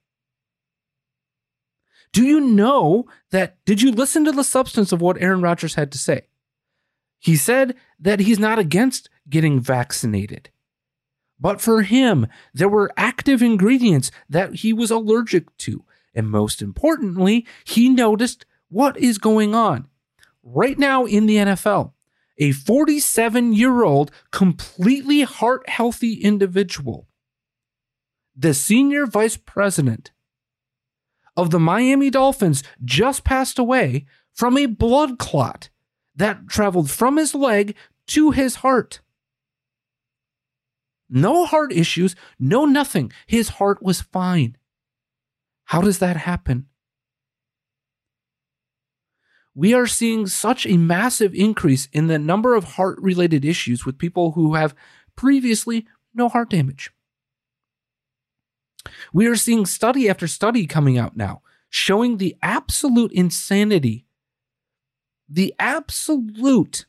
Do 2.14 2.24
you 2.24 2.40
know 2.40 3.06
that? 3.32 3.58
Did 3.66 3.82
you 3.82 3.92
listen 3.92 4.26
to 4.26 4.32
the 4.32 4.44
substance 4.44 4.92
of 4.92 5.02
what 5.02 5.22
Aaron 5.22 5.42
Rodgers 5.42 5.76
had 5.76 5.92
to 5.92 5.98
say? 5.98 6.28
He 7.20 7.36
said 7.36 7.76
that 8.00 8.20
he's 8.20 8.40
not 8.40 8.60
against 8.60 9.10
getting 9.30 9.60
vaccinated. 9.60 10.50
But 11.40 11.62
for 11.62 11.84
him, 11.84 12.28
there 12.54 12.70
were 12.70 12.92
active 12.98 13.42
ingredients 13.42 14.12
that 14.30 14.56
he 14.56 14.74
was 14.74 14.92
allergic 14.92 15.56
to. 15.58 15.84
And 16.16 16.30
most 16.30 16.62
importantly, 16.62 17.46
he 17.64 17.90
noticed 17.90 18.46
what 18.70 18.98
is 18.98 19.18
going 19.18 19.54
on 19.54 19.88
right 20.44 20.78
now 20.78 21.06
in 21.06 21.26
the 21.26 21.38
NFL. 21.38 21.94
A 22.40 22.52
47 22.52 23.54
year 23.54 23.84
old, 23.84 24.12
completely 24.32 25.22
heart 25.22 25.68
healthy 25.70 26.14
individual, 26.16 27.08
the 28.36 28.54
senior 28.54 29.06
vice 29.08 29.38
president 29.38 30.12
of 31.36 31.50
the 31.50 31.60
Miami 31.60 32.10
Dolphins, 32.10 32.64
just 32.84 33.24
passed 33.24 33.58
away 33.58 34.06
from 34.34 34.58
a 34.58 34.68
blood 34.68 35.18
clot 35.18 35.70
that 36.16 36.48
traveled 36.48 36.92
from 36.92 37.18
his 37.18 37.34
leg 37.34 37.76
to 38.08 38.32
his 38.32 38.56
heart. 38.56 39.02
No 41.10 41.46
heart 41.46 41.72
issues, 41.72 42.16
no 42.38 42.66
nothing. 42.66 43.12
His 43.26 43.50
heart 43.50 43.82
was 43.82 44.02
fine. 44.02 44.58
How 45.66 45.82
does 45.82 46.00
that 46.00 46.18
happen? 46.18 46.68
We 49.58 49.74
are 49.74 49.88
seeing 49.88 50.28
such 50.28 50.68
a 50.68 50.78
massive 50.78 51.34
increase 51.34 51.88
in 51.92 52.06
the 52.06 52.20
number 52.20 52.54
of 52.54 52.64
heart 52.64 53.00
related 53.02 53.44
issues 53.44 53.88
with 53.88 53.98
people 53.98 54.34
who 54.34 54.54
have 54.54 54.76
previously 55.16 55.88
no 56.14 56.30
heart 56.30 56.52
damage. 56.52 56.92
We 59.12 59.26
are 59.26 59.36
seeing 59.36 59.66
study 59.66 60.08
after 60.08 60.28
study 60.28 60.68
coming 60.68 61.00
out 61.00 61.18
now 61.18 61.42
showing 61.72 62.18
the 62.18 62.38
absolute 62.44 63.12
insanity, 63.14 64.06
the 65.28 65.56
absolute 65.58 66.86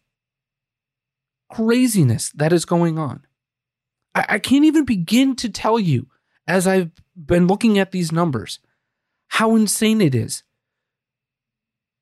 craziness 1.51 2.31
that 2.33 2.53
is 2.53 2.67
going 2.67 2.99
on. 2.99 3.25
I, 4.15 4.27
I 4.29 4.39
can't 4.39 4.67
even 4.67 4.85
begin 4.85 5.37
to 5.37 5.49
tell 5.49 5.81
you 5.81 6.09
as 6.47 6.67
I've 6.67 6.93
been 7.17 7.47
looking 7.47 7.79
at 7.79 7.93
these 7.93 8.13
numbers 8.13 8.59
how 9.29 9.57
insane 9.57 10.03
it 10.03 10.15
is 10.15 10.43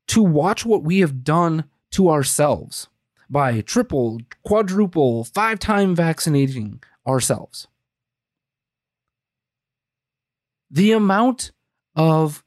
to 0.09 0.23
watch 0.23 0.65
what 0.65 0.83
we 0.83 1.01
have 1.01 1.25
done 1.25 1.65
to 1.93 2.11
ourselves 2.11 2.89
by 3.29 3.61
triple, 3.61 4.21
quadruple, 4.45 5.25
five 5.25 5.59
time 5.59 5.95
vaccinating 5.95 6.83
ourselves. 7.07 7.67
The 10.71 10.93
amount 10.93 11.53
of 11.95 12.45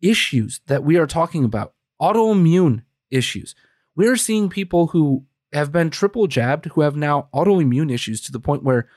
issues 0.00 0.60
that 0.66 0.84
we 0.84 0.96
are 0.96 1.06
talking 1.06 1.44
about, 1.44 1.74
autoimmune 2.00 2.82
issues, 3.10 3.54
we're 3.94 4.16
seeing 4.16 4.48
people 4.48 4.88
who 4.88 5.24
have 5.52 5.70
been 5.70 5.90
triple 5.90 6.26
jabbed 6.26 6.66
who 6.66 6.80
have 6.80 6.96
now 6.96 7.28
autoimmune 7.34 7.92
issues 7.92 8.20
to 8.22 8.32
the 8.32 8.40
point 8.40 8.62
where 8.62 8.88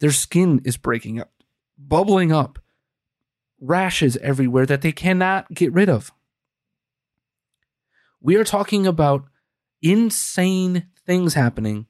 their 0.00 0.10
skin 0.10 0.60
is 0.64 0.76
breaking 0.76 1.20
up, 1.20 1.30
bubbling 1.78 2.32
up, 2.32 2.58
rashes 3.60 4.16
everywhere 4.18 4.66
that 4.66 4.82
they 4.82 4.92
cannot 4.92 5.52
get 5.52 5.72
rid 5.72 5.88
of. 5.88 6.12
We 8.22 8.36
are 8.36 8.44
talking 8.44 8.86
about 8.86 9.24
insane 9.80 10.88
things 11.06 11.34
happening 11.34 11.86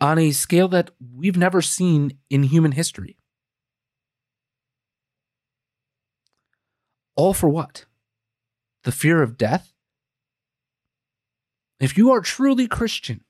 on 0.00 0.18
a 0.18 0.30
scale 0.32 0.68
that 0.68 0.90
we've 1.14 1.36
never 1.36 1.62
seen 1.62 2.18
in 2.28 2.42
human 2.42 2.72
history. 2.72 3.16
All 7.14 7.32
for 7.32 7.48
what? 7.48 7.86
The 8.84 8.92
fear 8.92 9.22
of 9.22 9.38
death? 9.38 9.72
If 11.80 11.96
you 11.96 12.10
are 12.12 12.20
truly 12.20 12.66
Christian, 12.66 13.24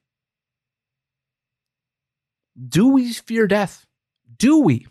do 2.69 2.89
we 2.89 3.13
fear 3.13 3.47
death? 3.47 3.87
Do 4.37 4.61
we? 4.61 4.87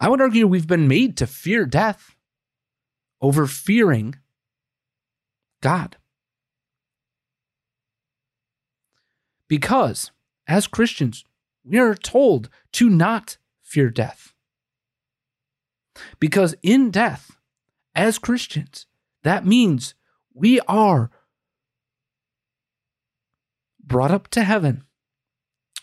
I 0.00 0.08
would 0.08 0.20
argue 0.20 0.46
we've 0.46 0.66
been 0.66 0.88
made 0.88 1.16
to 1.18 1.26
fear 1.26 1.66
death 1.66 2.16
over 3.20 3.46
fearing 3.46 4.16
God. 5.64 5.96
Because 9.48 10.10
as 10.46 10.66
Christians, 10.66 11.24
we 11.64 11.78
are 11.78 11.94
told 11.94 12.50
to 12.72 12.90
not 12.90 13.38
fear 13.62 13.88
death. 13.88 14.34
Because 16.20 16.54
in 16.62 16.90
death, 16.90 17.38
as 17.94 18.18
Christians, 18.18 18.84
that 19.22 19.46
means 19.46 19.94
we 20.34 20.60
are 20.68 21.10
brought 23.82 24.10
up 24.10 24.28
to 24.32 24.44
heaven, 24.44 24.84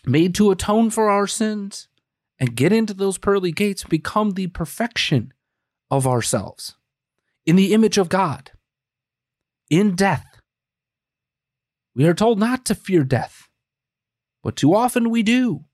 made 0.06 0.32
to 0.36 0.52
atone 0.52 0.90
for 0.90 1.10
our 1.10 1.26
sins, 1.26 1.88
and 2.38 2.54
get 2.54 2.72
into 2.72 2.94
those 2.94 3.18
pearly 3.18 3.50
gates, 3.50 3.82
become 3.82 4.32
the 4.32 4.46
perfection 4.46 5.32
of 5.90 6.06
ourselves 6.06 6.76
in 7.44 7.56
the 7.56 7.74
image 7.74 7.98
of 7.98 8.08
God. 8.08 8.52
In 9.72 9.94
death, 9.94 10.26
we 11.94 12.06
are 12.06 12.12
told 12.12 12.38
not 12.38 12.66
to 12.66 12.74
fear 12.74 13.04
death, 13.04 13.48
but 14.42 14.54
too 14.54 14.74
often 14.74 15.08
we 15.08 15.22
do. 15.22 15.64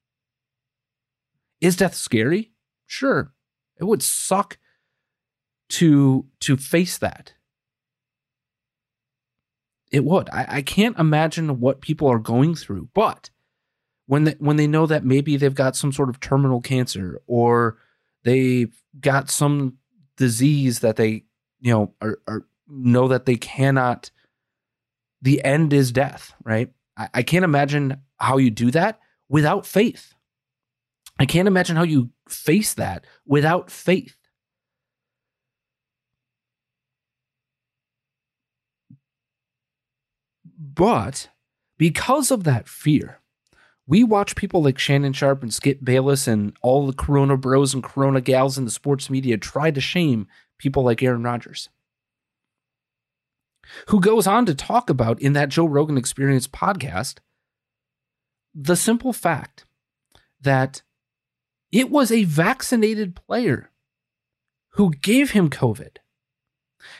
Is 1.60 1.74
death 1.74 1.96
scary? 1.96 2.52
Sure. 2.86 3.32
It 3.76 3.84
would 3.86 4.04
suck 4.04 4.58
to 5.70 6.26
to 6.38 6.56
face 6.56 6.96
that. 6.98 7.32
It 9.90 10.04
would. 10.04 10.30
I, 10.30 10.46
I 10.48 10.62
can't 10.62 10.96
imagine 10.96 11.58
what 11.58 11.80
people 11.80 12.06
are 12.06 12.20
going 12.20 12.54
through, 12.54 12.90
but 12.94 13.30
when 14.06 14.22
they, 14.22 14.36
when 14.38 14.54
they 14.54 14.68
know 14.68 14.86
that 14.86 15.04
maybe 15.04 15.36
they've 15.36 15.52
got 15.52 15.74
some 15.74 15.90
sort 15.90 16.08
of 16.08 16.20
terminal 16.20 16.60
cancer 16.60 17.20
or 17.26 17.78
they've 18.22 18.80
got 19.00 19.28
some 19.28 19.78
disease 20.16 20.78
that 20.80 20.94
they 20.94 21.24
you 21.58 21.72
know 21.72 21.94
are, 22.00 22.20
are 22.28 22.46
know 22.68 23.08
that 23.08 23.26
they 23.26 23.36
cannot 23.36 24.10
the 25.22 25.42
end 25.44 25.72
is 25.72 25.92
death 25.92 26.32
right? 26.44 26.70
I, 26.96 27.08
I 27.14 27.22
can't 27.22 27.44
imagine 27.44 28.00
how 28.18 28.38
you 28.38 28.50
do 28.50 28.70
that 28.72 29.00
without 29.28 29.66
faith. 29.66 30.14
I 31.18 31.26
can't 31.26 31.48
imagine 31.48 31.76
how 31.76 31.82
you 31.82 32.10
face 32.28 32.74
that 32.74 33.04
without 33.26 33.70
faith. 33.70 34.16
But 40.58 41.28
because 41.76 42.30
of 42.30 42.44
that 42.44 42.68
fear 42.68 43.20
we 43.88 44.04
watch 44.04 44.36
people 44.36 44.62
like 44.62 44.78
Shannon 44.78 45.14
Sharpe 45.14 45.42
and 45.42 45.52
Skip 45.52 45.82
Bayless 45.82 46.28
and 46.28 46.54
all 46.60 46.86
the 46.86 46.92
Corona 46.92 47.38
bros 47.38 47.72
and 47.72 47.82
Corona 47.82 48.20
gals 48.20 48.58
in 48.58 48.66
the 48.66 48.70
sports 48.70 49.08
media 49.08 49.38
try 49.38 49.70
to 49.70 49.80
shame 49.80 50.28
people 50.58 50.82
like 50.82 51.02
Aaron 51.02 51.22
Rodgers, 51.22 51.70
who 53.88 54.00
goes 54.00 54.26
on 54.26 54.46
to 54.46 54.54
talk 54.54 54.90
about 54.90 55.20
in 55.20 55.32
that 55.34 55.48
Joe 55.48 55.66
Rogan 55.66 55.98
Experience 55.98 56.46
podcast 56.46 57.18
the 58.54 58.76
simple 58.76 59.12
fact 59.12 59.64
that 60.40 60.82
it 61.70 61.90
was 61.90 62.10
a 62.10 62.24
vaccinated 62.24 63.14
player 63.14 63.70
who 64.72 64.90
gave 64.90 65.32
him 65.32 65.50
COVID. 65.50 65.98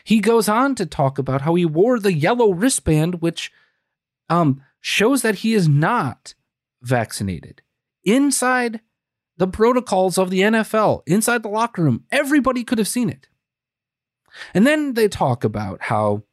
He 0.05 0.21
goes 0.21 0.49
on 0.49 0.75
to 0.77 0.87
talk 0.87 1.19
about 1.19 1.43
how 1.43 1.55
he 1.55 1.65
wore 1.65 1.99
the 1.99 2.13
yellow 2.13 2.53
wristband, 2.53 3.23
which 3.23 3.53
um, 4.29 4.63
shows 4.81 5.23
that 5.23 5.37
he 5.37 5.55
is 5.55 5.69
not 5.69 6.35
vaccinated 6.83 7.63
inside 8.05 8.81
the 9.37 9.49
protocols 9.49 10.19
of 10.19 10.31
the 10.31 10.41
NFL, 10.41 11.03
inside 11.07 11.43
the 11.43 11.49
locker 11.49 11.83
room. 11.83 12.05
Everybody 12.11 12.65
could 12.65 12.79
have 12.79 12.89
seen 12.89 13.09
it. 13.09 13.29
And 14.53 14.67
then 14.67 14.95
they 14.95 15.09
talk 15.09 15.45
about 15.45 15.83
how 15.83 16.25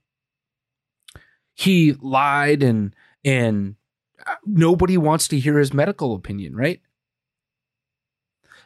he 1.56 1.94
lied 1.94 2.62
and 2.62 2.94
and 3.24 3.76
uh, 4.28 4.36
nobody 4.46 4.98
wants 4.98 5.28
to 5.30 5.40
hear 5.40 5.58
his 5.58 5.74
medical 5.74 6.14
opinion, 6.14 6.56
right? 6.56 6.82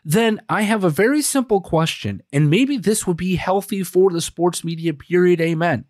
Then 0.03 0.41
I 0.49 0.63
have 0.63 0.83
a 0.83 0.89
very 0.89 1.21
simple 1.21 1.61
question, 1.61 2.23
and 2.33 2.49
maybe 2.49 2.77
this 2.77 3.05
would 3.05 3.17
be 3.17 3.35
healthy 3.35 3.83
for 3.83 4.11
the 4.11 4.21
sports 4.21 4.63
media, 4.63 4.93
period. 4.93 5.39
Amen. 5.39 5.85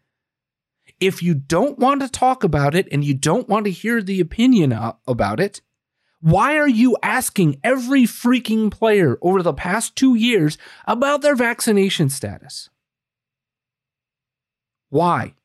If 1.00 1.24
you 1.24 1.34
don't 1.34 1.80
want 1.80 2.02
to 2.02 2.10
talk 2.10 2.44
about 2.44 2.76
it 2.76 2.88
and 2.92 3.04
you 3.04 3.14
don't 3.14 3.48
want 3.48 3.66
to 3.66 3.72
hear 3.72 4.02
the 4.02 4.20
opinion 4.20 4.74
uh, 4.74 4.94
about 5.08 5.40
it, 5.40 5.62
why 6.22 6.58
are 6.58 6.68
you 6.68 6.98
asking 7.02 7.62
every 7.64 8.04
freaking 8.04 8.70
player 8.70 9.18
over 9.22 9.42
the 9.42 9.54
past 9.54 9.96
two 9.96 10.16
years 10.16 10.58
about 10.86 11.22
their 11.22 11.36
vaccination 11.36 12.10
status? 12.10 12.70
Why? 14.90 15.36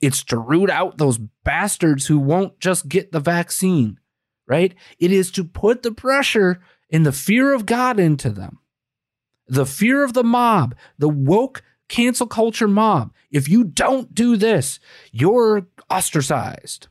It's 0.00 0.22
to 0.24 0.38
root 0.38 0.70
out 0.70 0.98
those 0.98 1.18
bastards 1.18 2.06
who 2.06 2.18
won't 2.18 2.60
just 2.60 2.88
get 2.88 3.12
the 3.12 3.20
vaccine, 3.20 3.98
right? 4.46 4.74
It 4.98 5.10
is 5.10 5.30
to 5.32 5.44
put 5.44 5.82
the 5.82 5.92
pressure 5.92 6.60
and 6.90 7.04
the 7.04 7.12
fear 7.12 7.52
of 7.52 7.66
God 7.66 7.98
into 7.98 8.30
them. 8.30 8.58
The 9.48 9.66
fear 9.66 10.04
of 10.04 10.12
the 10.12 10.24
mob, 10.24 10.74
the 10.98 11.08
woke 11.08 11.62
cancel 11.88 12.26
culture 12.26 12.68
mob. 12.68 13.12
If 13.30 13.48
you 13.48 13.64
don't 13.64 14.14
do 14.14 14.36
this, 14.36 14.78
you're 15.10 15.66
ostracized. 15.90 16.88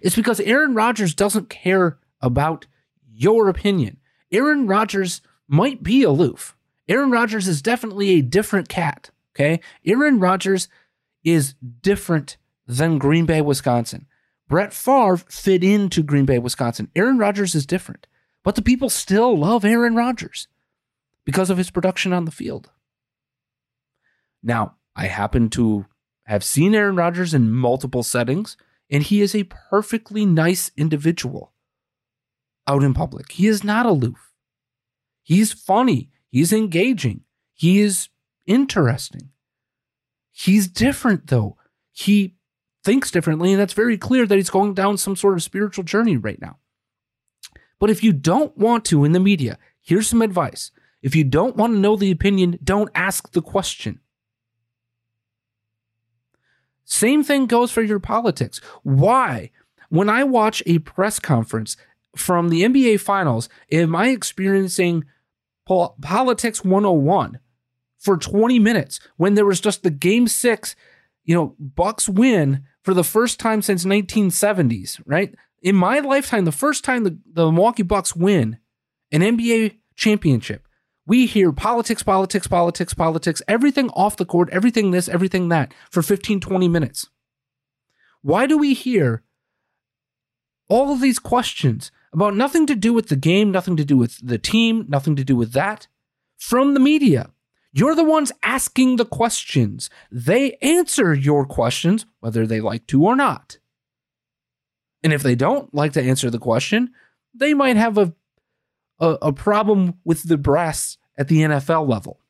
It's 0.00 0.16
because 0.16 0.40
Aaron 0.40 0.74
Rodgers 0.74 1.14
doesn't 1.14 1.50
care 1.50 1.98
about 2.20 2.66
your 3.12 3.48
opinion. 3.48 3.98
Aaron 4.32 4.66
Rodgers 4.66 5.20
might 5.46 5.82
be 5.82 6.02
aloof. 6.02 6.56
Aaron 6.88 7.10
Rodgers 7.10 7.48
is 7.48 7.62
definitely 7.62 8.10
a 8.10 8.22
different 8.22 8.68
cat. 8.68 9.10
Okay. 9.34 9.60
Aaron 9.84 10.20
Rodgers 10.20 10.68
is 11.24 11.54
different 11.80 12.36
than 12.66 12.98
Green 12.98 13.26
Bay, 13.26 13.40
Wisconsin. 13.40 14.06
Brett 14.48 14.72
Favre 14.72 15.16
fit 15.16 15.64
into 15.64 16.02
Green 16.02 16.26
Bay, 16.26 16.38
Wisconsin. 16.38 16.90
Aaron 16.94 17.18
Rodgers 17.18 17.54
is 17.54 17.66
different, 17.66 18.06
but 18.42 18.54
the 18.54 18.62
people 18.62 18.90
still 18.90 19.36
love 19.36 19.64
Aaron 19.64 19.94
Rodgers 19.94 20.48
because 21.24 21.50
of 21.50 21.58
his 21.58 21.70
production 21.70 22.12
on 22.12 22.26
the 22.26 22.30
field. 22.30 22.70
Now, 24.42 24.76
I 24.94 25.06
happen 25.06 25.48
to 25.50 25.86
have 26.24 26.44
seen 26.44 26.74
Aaron 26.74 26.96
Rodgers 26.96 27.34
in 27.34 27.50
multiple 27.50 28.02
settings 28.02 28.56
and 28.90 29.02
he 29.02 29.22
is 29.22 29.34
a 29.34 29.44
perfectly 29.44 30.26
nice 30.26 30.70
individual 30.76 31.52
out 32.66 32.82
in 32.82 32.94
public. 32.94 33.32
He 33.32 33.46
is 33.46 33.64
not 33.64 33.86
aloof. 33.86 34.32
He's 35.22 35.52
funny. 35.52 36.10
He's 36.30 36.52
engaging. 36.52 37.22
He 37.54 37.80
is 37.80 38.08
interesting. 38.46 39.30
He's 40.36 40.66
different, 40.66 41.28
though. 41.28 41.56
He 41.92 42.34
thinks 42.82 43.12
differently, 43.12 43.52
and 43.52 43.60
that's 43.60 43.72
very 43.72 43.96
clear 43.96 44.26
that 44.26 44.34
he's 44.34 44.50
going 44.50 44.74
down 44.74 44.98
some 44.98 45.14
sort 45.14 45.34
of 45.34 45.44
spiritual 45.44 45.84
journey 45.84 46.16
right 46.16 46.40
now. 46.40 46.58
But 47.78 47.88
if 47.88 48.02
you 48.02 48.12
don't 48.12 48.56
want 48.58 48.84
to 48.86 49.04
in 49.04 49.12
the 49.12 49.20
media, 49.20 49.58
here's 49.80 50.08
some 50.08 50.22
advice. 50.22 50.72
If 51.02 51.14
you 51.14 51.22
don't 51.22 51.54
want 51.54 51.74
to 51.74 51.78
know 51.78 51.94
the 51.94 52.10
opinion, 52.10 52.58
don't 52.64 52.90
ask 52.96 53.30
the 53.30 53.42
question. 53.42 54.00
Same 56.84 57.22
thing 57.22 57.46
goes 57.46 57.70
for 57.70 57.82
your 57.82 58.00
politics. 58.00 58.60
Why? 58.82 59.52
When 59.88 60.08
I 60.08 60.24
watch 60.24 60.64
a 60.66 60.80
press 60.80 61.20
conference 61.20 61.76
from 62.16 62.48
the 62.48 62.64
NBA 62.64 62.98
Finals, 63.00 63.48
am 63.70 63.94
I 63.94 64.08
experiencing 64.08 65.04
politics 65.64 66.64
101 66.64 67.38
for 68.04 68.16
20 68.16 68.58
minutes 68.58 69.00
when 69.16 69.34
there 69.34 69.46
was 69.46 69.60
just 69.60 69.82
the 69.82 69.90
game 69.90 70.28
six, 70.28 70.76
you 71.24 71.34
know, 71.34 71.56
Bucks 71.58 72.08
win 72.08 72.64
for 72.82 72.94
the 72.94 73.04
first 73.04 73.40
time 73.40 73.62
since 73.62 73.84
1970s, 73.84 75.00
right? 75.06 75.34
In 75.62 75.74
my 75.74 76.00
lifetime, 76.00 76.44
the 76.44 76.52
first 76.52 76.84
time 76.84 77.04
the, 77.04 77.18
the 77.32 77.50
Milwaukee 77.50 77.82
Bucks 77.82 78.14
win 78.14 78.58
an 79.10 79.22
NBA 79.22 79.78
championship 79.96 80.68
we 81.06 81.26
hear 81.26 81.52
politics, 81.52 82.02
politics, 82.02 82.46
politics, 82.46 82.94
politics, 82.94 83.42
everything 83.46 83.90
off 83.90 84.16
the 84.16 84.24
court, 84.24 84.48
everything 84.50 84.90
this, 84.90 85.08
everything 85.08 85.48
that 85.50 85.74
for 85.90 86.02
15, 86.02 86.40
20 86.40 86.68
minutes. 86.68 87.08
Why 88.22 88.46
do 88.46 88.56
we 88.56 88.72
hear 88.72 89.22
all 90.68 90.92
of 90.92 91.00
these 91.00 91.18
questions 91.18 91.92
about 92.12 92.34
nothing 92.34 92.66
to 92.66 92.74
do 92.74 92.92
with 92.92 93.08
the 93.08 93.16
game, 93.16 93.50
nothing 93.50 93.76
to 93.76 93.84
do 93.84 93.96
with 93.96 94.26
the 94.26 94.38
team, 94.38 94.86
nothing 94.88 95.14
to 95.16 95.24
do 95.24 95.36
with 95.36 95.52
that 95.52 95.88
from 96.38 96.72
the 96.72 96.80
media? 96.80 97.30
You're 97.76 97.94
the 97.94 98.04
ones 98.04 98.32
asking 98.42 98.96
the 98.96 99.04
questions. 99.04 99.90
They 100.10 100.52
answer 100.62 101.12
your 101.12 101.44
questions, 101.44 102.06
whether 102.20 102.46
they 102.46 102.60
like 102.60 102.86
to 102.86 103.04
or 103.04 103.16
not. 103.16 103.58
And 105.02 105.12
if 105.12 105.22
they 105.22 105.34
don't 105.34 105.74
like 105.74 105.92
to 105.94 106.02
answer 106.02 106.30
the 106.30 106.38
question, 106.38 106.92
they 107.34 107.52
might 107.52 107.76
have 107.76 107.98
a 107.98 108.14
a, 109.00 109.18
a 109.22 109.32
problem 109.32 109.94
with 110.04 110.28
the 110.28 110.38
brass 110.38 110.96
at 111.16 111.28
the 111.28 111.38
NFL 111.38 111.88
level. 111.88 112.20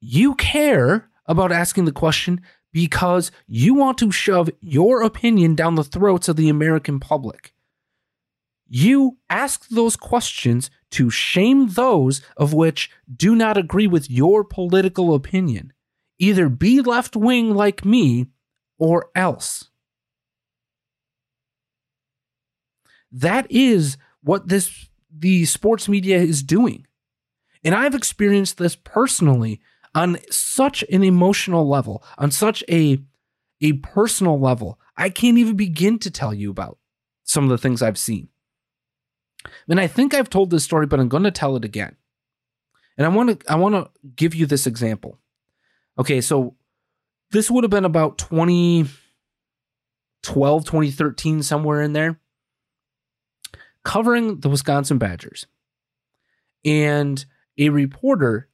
You 0.00 0.34
care 0.34 1.10
about 1.26 1.52
asking 1.52 1.84
the 1.84 1.92
question 1.92 2.40
because 2.72 3.30
you 3.46 3.74
want 3.74 3.98
to 3.98 4.10
shove 4.10 4.48
your 4.60 5.02
opinion 5.02 5.54
down 5.54 5.74
the 5.74 5.84
throats 5.84 6.28
of 6.28 6.36
the 6.36 6.48
American 6.48 7.00
public. 7.00 7.52
You 8.68 9.18
ask 9.28 9.68
those 9.68 9.96
questions 9.96 10.70
to 10.92 11.10
shame 11.10 11.68
those 11.68 12.22
of 12.36 12.52
which 12.52 12.90
do 13.14 13.34
not 13.34 13.56
agree 13.56 13.86
with 13.86 14.10
your 14.10 14.44
political 14.44 15.14
opinion. 15.14 15.72
Either 16.18 16.48
be 16.48 16.80
left 16.80 17.16
wing 17.16 17.54
like 17.54 17.84
me 17.84 18.28
or 18.78 19.10
else. 19.14 19.70
That 23.12 23.46
is 23.50 23.96
what 24.22 24.48
this 24.48 24.88
the 25.12 25.44
sports 25.44 25.88
media 25.88 26.18
is 26.18 26.42
doing. 26.42 26.86
And 27.64 27.74
I've 27.74 27.94
experienced 27.94 28.58
this 28.58 28.76
personally 28.76 29.60
on 29.94 30.18
such 30.30 30.82
an 30.84 31.02
emotional 31.02 31.68
level, 31.68 32.02
on 32.18 32.30
such 32.30 32.62
a 32.68 32.98
a 33.60 33.74
personal 33.74 34.38
level. 34.38 34.78
I 34.96 35.10
can't 35.10 35.38
even 35.38 35.56
begin 35.56 35.98
to 36.00 36.10
tell 36.10 36.32
you 36.32 36.50
about 36.50 36.78
some 37.24 37.44
of 37.44 37.50
the 37.50 37.58
things 37.58 37.82
I've 37.82 37.98
seen. 37.98 38.28
And 39.68 39.80
I 39.80 39.86
think 39.86 40.14
I've 40.14 40.30
told 40.30 40.50
this 40.50 40.64
story, 40.64 40.86
but 40.86 41.00
I'm 41.00 41.08
going 41.08 41.22
to 41.22 41.30
tell 41.30 41.56
it 41.56 41.64
again. 41.64 41.96
And 42.96 43.06
I 43.06 43.10
want 43.10 43.40
to 43.40 43.50
I 43.50 43.56
want 43.56 43.74
to 43.74 43.90
give 44.16 44.34
you 44.34 44.46
this 44.46 44.66
example. 44.66 45.18
Okay, 45.98 46.20
so 46.20 46.56
this 47.30 47.50
would 47.50 47.64
have 47.64 47.70
been 47.70 47.84
about 47.84 48.18
2012, 48.18 50.64
2013 50.64 51.42
somewhere 51.42 51.80
in 51.80 51.92
there 51.92 52.20
covering 53.84 54.40
the 54.40 54.48
Wisconsin 54.48 54.98
Badgers. 54.98 55.46
And 56.64 57.24
a 57.56 57.70
reporter, 57.70 58.48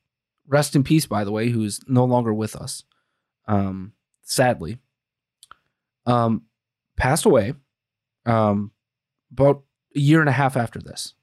rest 0.46 0.77
in 0.77 0.85
peace 0.85 1.07
by 1.07 1.25
the 1.25 1.33
way, 1.33 1.49
who's 1.49 1.81
no 1.88 2.05
longer 2.05 2.33
with 2.33 2.55
us. 2.55 2.85
Um 3.49 3.92
sadly. 4.22 4.79
Um 6.05 6.42
passed 6.96 7.27
away 7.27 7.55
um 8.25 8.70
about 9.33 9.64
a 9.97 10.01
year 10.01 10.21
and 10.21 10.29
a 10.29 10.33
half 10.33 10.57
after 10.57 10.81
this. 10.81 11.15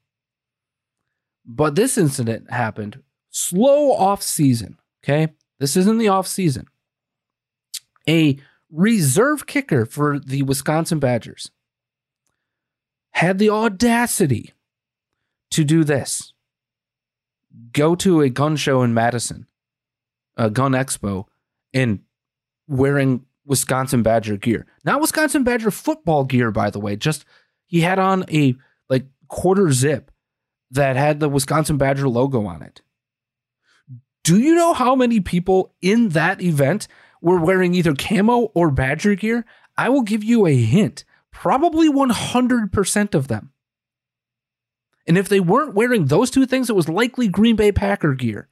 But 1.46 1.76
this 1.76 1.96
incident 1.96 2.50
happened 2.50 3.02
slow 3.30 3.92
off 3.92 4.22
season. 4.22 4.78
Okay. 5.02 5.32
This 5.58 5.76
isn't 5.76 5.98
the 5.98 6.08
off 6.08 6.26
season. 6.26 6.66
A 8.08 8.38
reserve 8.70 9.46
kicker 9.46 9.86
for 9.86 10.18
the 10.18 10.42
Wisconsin 10.42 10.98
Badgers 10.98 11.50
had 13.12 13.38
the 13.38 13.50
audacity 13.50 14.52
to 15.50 15.64
do 15.64 15.84
this 15.84 16.32
go 17.72 17.94
to 17.94 18.20
a 18.20 18.28
gun 18.28 18.56
show 18.56 18.82
in 18.82 18.92
Madison, 18.94 19.46
a 20.36 20.50
gun 20.50 20.72
expo, 20.72 21.26
and 21.72 22.00
wearing 22.66 23.24
Wisconsin 23.46 24.02
Badger 24.02 24.36
gear. 24.36 24.66
Not 24.84 25.00
Wisconsin 25.00 25.44
Badger 25.44 25.70
football 25.70 26.24
gear, 26.24 26.50
by 26.50 26.70
the 26.70 26.80
way. 26.80 26.96
Just 26.96 27.24
he 27.66 27.80
had 27.80 27.98
on 27.98 28.24
a 28.30 28.56
like 28.88 29.06
quarter 29.28 29.72
zip 29.72 30.10
that 30.70 30.96
had 30.96 31.20
the 31.20 31.28
Wisconsin 31.28 31.76
Badger 31.76 32.08
logo 32.08 32.46
on 32.46 32.62
it. 32.62 32.82
Do 34.22 34.38
you 34.38 34.54
know 34.54 34.72
how 34.72 34.94
many 34.94 35.20
people 35.20 35.74
in 35.82 36.10
that 36.10 36.40
event 36.40 36.88
were 37.20 37.40
wearing 37.40 37.74
either 37.74 37.94
camo 37.94 38.50
or 38.54 38.70
Badger 38.70 39.14
gear? 39.14 39.44
I 39.76 39.88
will 39.88 40.02
give 40.02 40.24
you 40.24 40.46
a 40.46 40.54
hint. 40.54 41.04
Probably 41.30 41.90
100% 41.90 43.14
of 43.14 43.28
them. 43.28 43.52
And 45.06 45.18
if 45.18 45.28
they 45.28 45.40
weren't 45.40 45.74
wearing 45.74 46.06
those 46.06 46.30
two 46.30 46.46
things, 46.46 46.70
it 46.70 46.76
was 46.76 46.88
likely 46.88 47.28
Green 47.28 47.56
Bay 47.56 47.72
Packer 47.72 48.14
gear. 48.14 48.48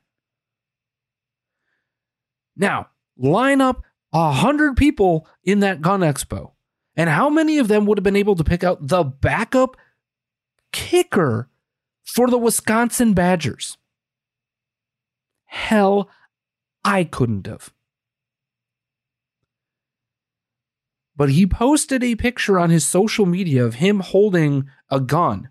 Now, 2.57 2.89
line 3.17 3.61
up 3.61 3.83
a 4.13 4.33
hundred 4.33 4.77
people 4.77 5.27
in 5.43 5.61
that 5.61 5.81
gun 5.81 6.01
expo. 6.01 6.53
And 6.97 7.09
how 7.09 7.31
many 7.31 7.59
of 7.59 7.69
them 7.69 7.87
would 7.87 7.99
have 7.99 8.05
been 8.05 8.17
able 8.17 8.37
to 8.37 8.45
pick 8.45 8.63
out 8.63 8.89
the 8.89 9.03
backup 9.03 9.77
kicker 10.73 11.49
for 12.05 12.29
the 12.29 12.39
Wisconsin 12.39 13.15
Badgers? 13.15 13.79
Hell, 15.47 16.09
I 16.85 17.05
couldn't 17.05 17.47
have. 17.47 17.73
But 21.15 21.31
he 21.31 21.47
posted 21.47 22.03
a 22.03 22.17
picture 22.17 22.59
on 22.59 22.71
his 22.71 22.85
social 22.85 23.27
media 23.27 23.65
of 23.65 23.77
him 23.77 24.01
holding 24.01 24.69
a 24.91 24.99
gun, 24.99 25.51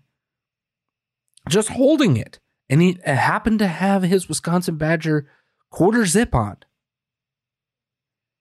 just 1.48 1.70
holding 1.70 2.16
it. 2.16 2.38
And 2.68 2.82
he 2.82 2.98
happened 3.04 3.58
to 3.60 3.68
have 3.68 4.02
his 4.02 4.28
Wisconsin 4.28 4.76
Badger 4.76 5.28
quarter 5.70 6.04
zip 6.04 6.34
on. 6.34 6.56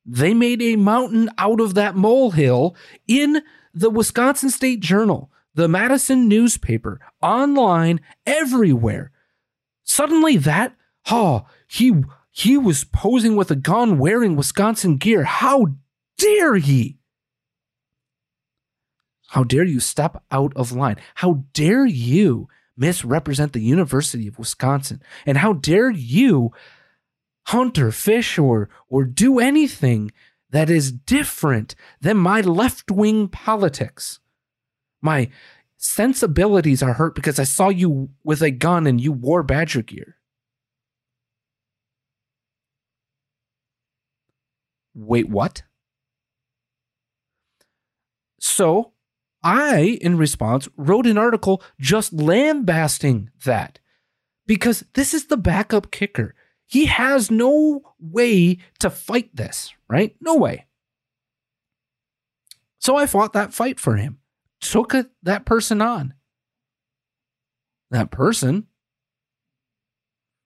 They 0.05 0.33
made 0.33 0.61
a 0.61 0.75
mountain 0.75 1.29
out 1.37 1.61
of 1.61 1.75
that 1.75 1.95
molehill 1.95 2.75
in 3.07 3.41
the 3.73 3.89
Wisconsin 3.89 4.49
State 4.49 4.79
Journal, 4.79 5.31
the 5.53 5.67
Madison 5.67 6.27
newspaper, 6.27 6.99
online, 7.21 8.01
everywhere. 8.25 9.11
Suddenly 9.83 10.37
that, 10.37 10.75
oh, 11.09 11.45
he 11.67 12.03
he 12.31 12.57
was 12.57 12.85
posing 12.85 13.35
with 13.35 13.51
a 13.51 13.55
gun 13.55 13.99
wearing 13.99 14.35
Wisconsin 14.35 14.97
gear. 14.97 15.25
How 15.25 15.75
dare 16.17 16.55
he? 16.55 16.97
How 19.27 19.43
dare 19.43 19.65
you 19.65 19.79
step 19.79 20.23
out 20.31 20.53
of 20.55 20.71
line? 20.71 20.97
How 21.15 21.43
dare 21.53 21.85
you 21.85 22.47
misrepresent 22.77 23.53
the 23.53 23.61
University 23.61 24.27
of 24.27 24.39
Wisconsin? 24.39 25.01
And 25.25 25.37
how 25.37 25.53
dare 25.53 25.89
you 25.89 26.51
hunt 27.47 27.77
or 27.77 27.91
fish 27.91 28.37
or 28.37 28.69
or 28.89 29.03
do 29.03 29.39
anything 29.39 30.11
that 30.49 30.69
is 30.69 30.91
different 30.91 31.75
than 32.01 32.17
my 32.17 32.41
left-wing 32.41 33.27
politics? 33.27 34.19
My 35.01 35.29
sensibilities 35.77 36.83
are 36.83 36.93
hurt 36.93 37.15
because 37.15 37.39
I 37.39 37.43
saw 37.43 37.69
you 37.69 38.09
with 38.23 38.41
a 38.41 38.51
gun 38.51 38.85
and 38.85 39.01
you 39.01 39.11
wore 39.11 39.43
badger 39.43 39.81
gear. 39.81 40.17
Wait, 44.93 45.29
what? 45.29 45.63
So 48.39 48.93
I, 49.43 49.97
in 50.01 50.17
response, 50.17 50.67
wrote 50.75 51.07
an 51.07 51.17
article 51.17 51.63
just 51.79 52.13
lambasting 52.13 53.29
that 53.45 53.79
because 54.45 54.83
this 54.93 55.13
is 55.13 55.27
the 55.27 55.37
backup 55.37 55.91
kicker. 55.91 56.35
He 56.71 56.85
has 56.85 57.29
no 57.29 57.81
way 57.99 58.57
to 58.79 58.89
fight 58.89 59.35
this, 59.35 59.73
right? 59.89 60.15
No 60.21 60.37
way. 60.37 60.67
So 62.79 62.95
I 62.95 63.07
fought 63.07 63.33
that 63.33 63.53
fight 63.53 63.77
for 63.77 63.97
him, 63.97 64.19
took 64.61 64.93
a, 64.93 65.09
that 65.21 65.43
person 65.43 65.81
on. 65.81 66.13
That 67.89 68.09
person 68.09 68.67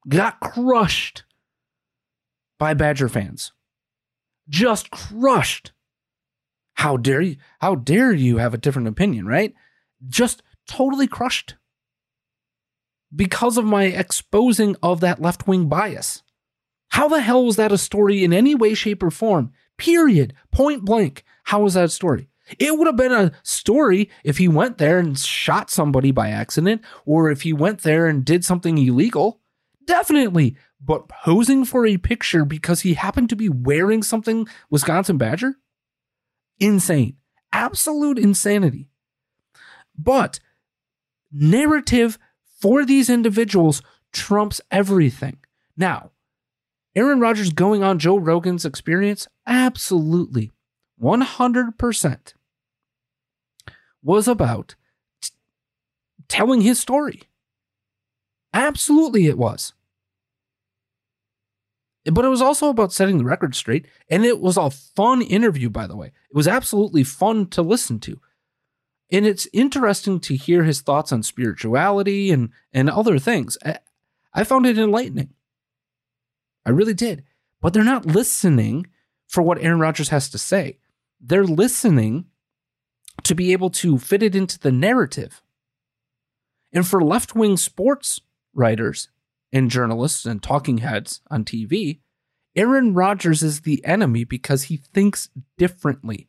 got 0.09 0.39
crushed 0.39 1.25
by 2.57 2.73
Badger 2.73 3.07
fans. 3.07 3.51
Just 4.49 4.89
crushed. 4.89 5.73
How 6.73 6.97
dare 6.97 7.21
you? 7.21 7.35
How 7.59 7.75
dare 7.75 8.11
you 8.11 8.37
have 8.37 8.55
a 8.55 8.57
different 8.57 8.87
opinion, 8.87 9.27
right? 9.27 9.53
Just 10.09 10.41
totally 10.67 11.05
crushed 11.05 11.53
because 13.13 13.57
of 13.57 13.65
my 13.65 13.85
exposing 13.85 14.75
of 14.81 14.99
that 15.01 15.21
left 15.21 15.47
wing 15.47 15.67
bias. 15.67 16.23
How 16.89 17.07
the 17.07 17.21
hell 17.21 17.45
was 17.45 17.55
that 17.57 17.71
a 17.71 17.77
story 17.77 18.23
in 18.23 18.31
any 18.31 18.55
way, 18.55 18.73
shape, 18.73 19.03
or 19.03 19.11
form? 19.11 19.51
Period. 19.77 20.33
Point 20.51 20.85
blank. 20.85 21.23
How 21.43 21.61
was 21.61 21.73
that 21.73 21.85
a 21.85 21.89
story? 21.89 22.29
It 22.59 22.77
would 22.77 22.87
have 22.87 22.95
been 22.95 23.11
a 23.11 23.31
story 23.43 24.09
if 24.23 24.37
he 24.37 24.47
went 24.47 24.77
there 24.77 24.99
and 24.99 25.17
shot 25.17 25.69
somebody 25.69 26.11
by 26.11 26.29
accident, 26.29 26.81
or 27.05 27.31
if 27.31 27.41
he 27.41 27.53
went 27.53 27.81
there 27.81 28.07
and 28.07 28.23
did 28.23 28.45
something 28.45 28.77
illegal. 28.77 29.41
Definitely. 29.85 30.55
But 30.79 31.09
posing 31.09 31.65
for 31.65 31.85
a 31.85 31.97
picture 31.97 32.45
because 32.45 32.81
he 32.81 32.93
happened 32.93 33.29
to 33.29 33.35
be 33.35 33.49
wearing 33.49 34.03
something 34.03 34.47
Wisconsin 34.69 35.17
Badger? 35.17 35.55
insane, 36.59 37.17
absolute 37.51 38.17
insanity. 38.17 38.89
But 39.97 40.39
narrative 41.31 42.17
for 42.65 42.83
these 42.83 43.11
individuals 43.11 43.83
trumps 44.11 44.59
everything. 44.71 45.37
Now, 45.77 46.09
Aaron 46.95 47.19
Rodgers 47.19 47.53
going 47.53 47.83
on 47.83 47.99
Joe 47.99 48.17
Rogan's 48.17 48.65
experience? 48.65 49.27
Absolutely. 49.45 50.51
100% 50.99 52.33
was 54.01 54.27
about 54.27 54.73
t- 55.21 55.29
telling 56.27 56.61
his 56.61 56.79
story. 56.79 57.21
Absolutely, 58.51 59.27
it 59.27 59.37
was. 59.37 59.73
But 62.03 62.25
it 62.25 62.29
was 62.29 62.41
also 62.41 62.69
about 62.69 62.91
setting 62.91 63.19
the 63.19 63.25
record 63.25 63.53
straight. 63.53 63.85
And 64.09 64.25
it 64.25 64.39
was 64.39 64.57
a 64.57 64.71
fun 64.71 65.21
interview, 65.21 65.69
by 65.69 65.85
the 65.85 65.95
way. 65.95 66.07
It 66.07 66.35
was 66.35 66.47
absolutely 66.47 67.03
fun 67.03 67.45
to 67.49 67.61
listen 67.61 67.99
to. 67.99 68.19
And 69.11 69.25
it's 69.25 69.47
interesting 69.53 70.19
to 70.21 70.35
hear 70.35 70.63
his 70.63 70.81
thoughts 70.81 71.11
on 71.11 71.23
spirituality 71.23 72.31
and, 72.31 72.49
and 72.73 72.89
other 72.89 73.19
things. 73.19 73.57
I, 73.63 73.79
I 74.33 74.43
found 74.43 74.65
it 74.65 74.77
enlightening. 74.77 75.33
I 76.65 76.71
really 76.71 76.93
did. 76.93 77.23
But 77.61 77.73
they're 77.73 77.83
not 77.83 78.05
listening 78.05 78.87
for 79.27 79.41
what 79.41 79.61
Aaron 79.61 79.79
Rodgers 79.79 80.09
has 80.09 80.29
to 80.29 80.37
say. 80.37 80.79
They're 81.21 81.43
listening 81.43 82.25
to 83.23 83.35
be 83.35 83.51
able 83.53 83.69
to 83.71 83.97
fit 83.97 84.23
it 84.23 84.35
into 84.35 84.59
the 84.59 84.71
narrative. 84.71 85.41
And 86.73 86.85
for 86.85 87.01
left 87.01 87.35
wing 87.35 87.57
sports 87.57 88.19
writers, 88.53 89.09
and 89.55 89.71
journalists 89.71 90.25
and 90.25 90.43
talking 90.43 90.79
heads 90.79 91.21
on 91.31 91.45
TV, 91.45 91.99
Aaron 92.57 92.93
Rodgers 92.93 93.41
is 93.41 93.61
the 93.61 93.83
enemy 93.85 94.25
because 94.25 94.63
he 94.63 94.77
thinks 94.77 95.29
differently. 95.57 96.27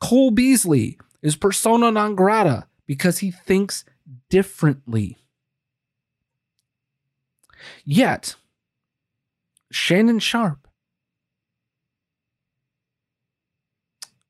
Cole 0.00 0.30
Beasley 0.30 0.98
is 1.22 1.36
persona 1.36 1.90
non 1.90 2.14
grata 2.14 2.66
because 2.86 3.18
he 3.18 3.30
thinks 3.30 3.84
differently. 4.30 5.18
Yet, 7.84 8.36
Shannon 9.70 10.18
Sharpe 10.18 10.68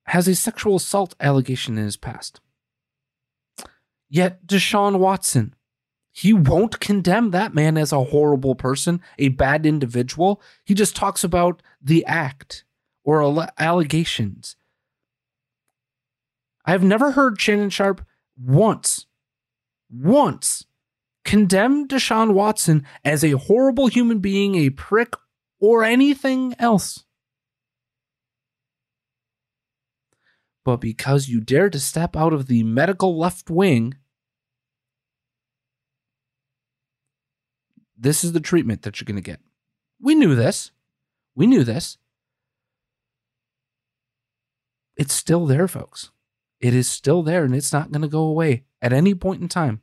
has 0.06 0.26
a 0.26 0.34
sexual 0.34 0.76
assault 0.76 1.14
allegation 1.20 1.76
in 1.76 1.84
his 1.84 1.96
past. 1.96 2.40
Yet 4.08 4.46
Deshaun 4.46 4.98
Watson, 4.98 5.54
he 6.10 6.32
won't 6.32 6.80
condemn 6.80 7.30
that 7.30 7.54
man 7.54 7.76
as 7.76 7.92
a 7.92 8.04
horrible 8.04 8.54
person, 8.54 9.02
a 9.18 9.28
bad 9.28 9.66
individual. 9.66 10.40
He 10.64 10.74
just 10.74 10.96
talks 10.96 11.22
about 11.22 11.62
the 11.80 12.04
act 12.06 12.64
or 13.04 13.46
allegations. 13.58 14.56
I've 16.68 16.84
never 16.84 17.12
heard 17.12 17.40
Shannon 17.40 17.70
Sharpe 17.70 18.04
once, 18.38 19.06
once 19.90 20.66
condemn 21.24 21.88
Deshaun 21.88 22.34
Watson 22.34 22.84
as 23.02 23.24
a 23.24 23.38
horrible 23.38 23.86
human 23.86 24.18
being, 24.18 24.54
a 24.54 24.68
prick, 24.68 25.14
or 25.58 25.82
anything 25.82 26.54
else. 26.58 27.06
But 30.62 30.76
because 30.76 31.26
you 31.26 31.40
dare 31.40 31.70
to 31.70 31.80
step 31.80 32.14
out 32.14 32.34
of 32.34 32.48
the 32.48 32.62
medical 32.64 33.18
left 33.18 33.48
wing, 33.48 33.94
this 37.96 38.22
is 38.22 38.32
the 38.32 38.40
treatment 38.40 38.82
that 38.82 39.00
you're 39.00 39.06
going 39.06 39.16
to 39.16 39.22
get. 39.22 39.40
We 40.02 40.14
knew 40.14 40.34
this. 40.34 40.70
We 41.34 41.46
knew 41.46 41.64
this. 41.64 41.96
It's 44.98 45.14
still 45.14 45.46
there, 45.46 45.66
folks. 45.66 46.10
It 46.60 46.74
is 46.74 46.90
still 46.90 47.22
there 47.22 47.44
and 47.44 47.54
it's 47.54 47.72
not 47.72 47.92
going 47.92 48.02
to 48.02 48.08
go 48.08 48.22
away 48.22 48.64
at 48.82 48.92
any 48.92 49.14
point 49.14 49.42
in 49.42 49.48
time. 49.48 49.82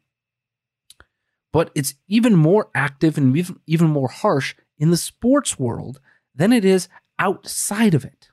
But 1.53 1.71
it's 1.73 1.95
even 2.07 2.35
more 2.35 2.69
active 2.75 3.17
and 3.17 3.35
even 3.65 3.87
more 3.87 4.09
harsh 4.09 4.55
in 4.77 4.91
the 4.91 4.97
sports 4.97 5.57
world 5.57 6.01
than 6.35 6.51
it 6.51 6.65
is 6.65 6.89
outside 7.17 7.93
of 7.93 8.03
it. 8.03 8.29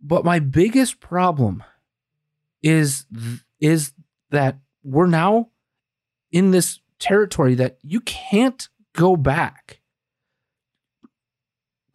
But 0.00 0.24
my 0.24 0.38
biggest 0.38 1.00
problem 1.00 1.64
is 2.62 3.06
is 3.60 3.92
that 4.30 4.58
we're 4.82 5.06
now 5.06 5.50
in 6.30 6.50
this 6.50 6.80
territory 6.98 7.54
that 7.56 7.78
you 7.82 8.00
can't 8.00 8.68
go 8.94 9.16
back 9.16 9.80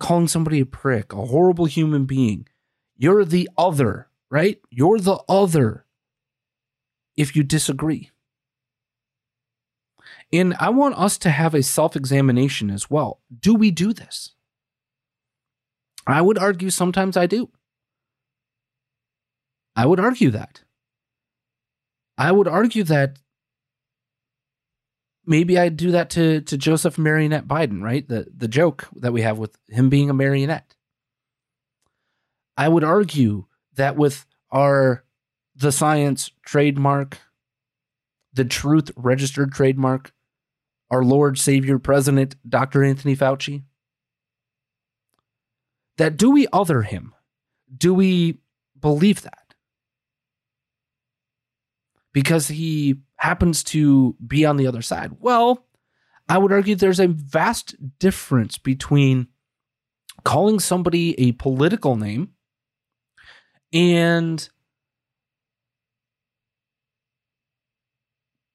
calling 0.02 0.28
somebody 0.28 0.60
a 0.60 0.66
prick, 0.66 1.14
a 1.14 1.26
horrible 1.28 1.66
human 1.66 2.06
being. 2.06 2.48
You're 2.98 3.24
the 3.24 3.50
other, 3.58 4.10
right? 4.30 4.60
You're 4.70 5.00
the 5.00 5.20
other 5.30 5.86
if 7.16 7.36
you 7.36 7.44
disagree. 7.44 8.12
And 10.34 10.56
I 10.60 10.70
want 10.70 10.98
us 10.98 11.18
to 11.20 11.30
have 11.30 11.54
a 11.54 11.64
self 11.64 11.96
examination 11.96 12.70
as 12.70 12.90
well. 12.90 13.22
Do 13.40 13.54
we 13.54 13.72
do 13.72 13.94
this? 13.94 14.34
I 16.08 16.22
would 16.22 16.38
argue 16.38 16.70
sometimes 16.70 17.16
I 17.16 17.28
do. 17.28 17.50
I 19.76 19.86
would 19.86 20.00
argue 20.00 20.32
that. 20.32 20.64
I 22.18 22.32
would 22.32 22.48
argue 22.48 22.84
that 22.84 23.20
maybe 25.32 25.58
I'd 25.58 25.78
do 25.78 25.92
that 25.92 26.10
to 26.12 26.42
to 26.42 26.58
Joseph 26.58 26.98
Marionette 26.98 27.48
Biden, 27.48 27.82
right? 27.82 28.08
The 28.08 28.28
the 28.36 28.50
joke 28.50 28.88
that 28.98 29.14
we 29.14 29.22
have 29.22 29.40
with 29.40 29.58
him 29.70 29.90
being 29.90 30.10
a 30.10 30.14
marionette. 30.14 30.76
I 32.58 32.68
would 32.68 32.84
argue 32.84 33.46
that 33.76 33.96
with 33.96 34.26
our 34.52 35.06
the 35.56 35.72
science 35.72 36.32
trademark, 36.46 37.18
the 38.34 38.46
truth 38.46 38.92
registered 38.96 39.54
trademark, 39.54 40.12
our 40.92 41.04
Lord 41.04 41.40
Savior 41.40 41.80
President 41.80 42.36
Dr. 42.48 42.84
Anthony 42.84 43.16
Fauci, 43.16 43.64
that 45.98 46.18
do 46.18 46.30
we 46.30 46.46
other 46.52 46.82
him? 46.82 47.16
Do 47.76 47.94
we 47.94 48.40
believe 48.80 49.22
that? 49.22 49.42
because 52.14 52.48
he 52.48 52.98
happens 53.22 53.64
to 53.64 54.16
be 54.26 54.46
on 54.46 54.58
the 54.58 54.66
other 54.66 54.82
side? 54.82 55.12
Well, 55.20 55.68
I 56.28 56.40
would 56.40 56.52
argue 56.52 56.76
there's 56.76 57.00
a 57.00 57.08
vast 57.08 57.76
difference 58.00 58.58
between 58.58 59.28
calling 60.24 60.60
somebody 60.60 61.20
a 61.20 61.34
political 61.34 61.96
name 61.96 62.30
and 63.72 64.50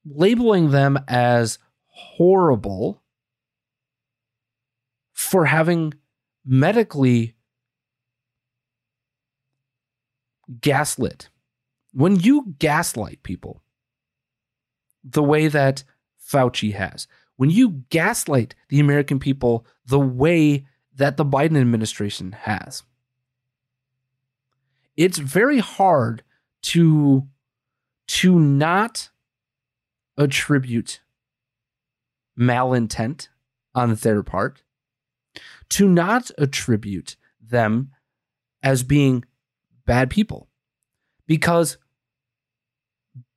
labeling 0.05 0.71
them 0.71 0.99
as 1.07 1.59
horrible 1.87 3.03
for 5.13 5.47
having 5.47 5.95
medically 6.45 7.37
gaslit 10.61 11.29
when 11.93 12.17
you 12.17 12.55
gaslight 12.59 13.23
people 13.23 13.63
the 15.09 15.23
way 15.23 15.49
that 15.49 15.85
Fauci 16.21 16.75
has, 16.75 17.07
when 17.37 17.51
you 17.51 17.85
gaslight 17.91 18.55
the 18.69 18.81
American 18.81 19.19
people 19.19 19.67
the 19.87 20.01
way 20.01 20.67
that 20.97 21.17
the 21.17 21.25
Biden 21.25 21.61
administration 21.61 22.33
has, 22.33 22.83
it's 24.97 25.19
very 25.19 25.59
hard 25.59 26.23
to 26.63 27.27
to 28.09 28.39
not 28.39 29.11
attribute 30.17 31.01
malintent 32.39 33.29
on 33.75 33.95
their 33.97 34.23
part, 34.23 34.63
to 35.69 35.89
not 35.89 36.31
attribute 36.39 37.17
them 37.41 37.91
as 38.63 38.83
being 38.83 39.25
bad 39.85 40.11
people. 40.11 40.49
Because 41.27 41.79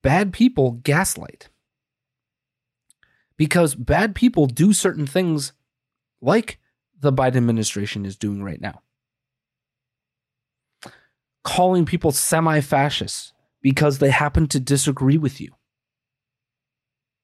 bad 0.01 0.31
people 0.31 0.71
gaslight. 0.71 1.48
Because 3.39 3.73
bad 3.73 4.15
people 4.15 4.47
do 4.47 4.73
certain 4.73 5.07
things 5.07 5.53
like 6.21 6.59
the 6.99 7.13
Biden 7.13 7.37
administration 7.37 8.05
is 8.05 8.17
doing 8.17 8.43
right 8.43 8.59
now. 8.59 8.81
Calling 11.45 11.85
people 11.85 12.11
semi 12.11 12.59
fascists 12.59 13.31
because 13.61 13.99
they 13.99 14.09
happen 14.09 14.47
to 14.47 14.59
disagree 14.59 15.17
with 15.17 15.39
you. 15.39 15.53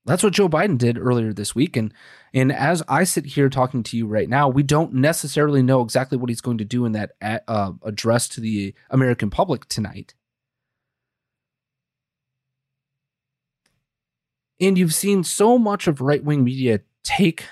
That's 0.05 0.23
what 0.23 0.31
Joe 0.31 0.47
Biden 0.47 0.77
did 0.77 0.97
earlier 0.97 1.33
this 1.33 1.53
week. 1.53 1.75
And, 1.75 1.93
and 2.33 2.49
as 2.49 2.81
I 2.87 3.03
sit 3.03 3.25
here 3.25 3.49
talking 3.49 3.83
to 3.83 3.97
you 3.97 4.07
right 4.07 4.29
now, 4.29 4.47
we 4.47 4.63
don't 4.63 4.93
necessarily 4.93 5.61
know 5.61 5.81
exactly 5.81 6.17
what 6.17 6.29
he's 6.29 6.41
going 6.41 6.59
to 6.59 6.65
do 6.65 6.85
in 6.85 6.93
that 6.93 7.11
uh, 7.21 7.73
address 7.83 8.29
to 8.29 8.39
the 8.39 8.73
American 8.89 9.29
public 9.29 9.65
tonight. 9.65 10.13
And 14.59 14.77
you've 14.77 14.93
seen 14.93 15.23
so 15.23 15.57
much 15.57 15.87
of 15.87 16.01
right 16.01 16.23
wing 16.23 16.43
media 16.43 16.81
take 17.03 17.45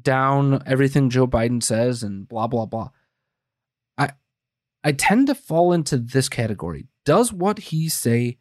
down 0.00 0.62
everything 0.66 1.10
Joe 1.10 1.26
Biden 1.26 1.62
says 1.62 2.02
and 2.02 2.28
blah 2.28 2.46
blah 2.46 2.66
blah. 2.66 2.90
I 3.98 4.10
I 4.84 4.92
tend 4.92 5.26
to 5.26 5.34
fall 5.34 5.72
into 5.72 5.98
this 5.98 6.28
category. 6.28 6.86
Does 7.04 7.32
what 7.32 7.58
he 7.58 7.88
say 7.88 8.38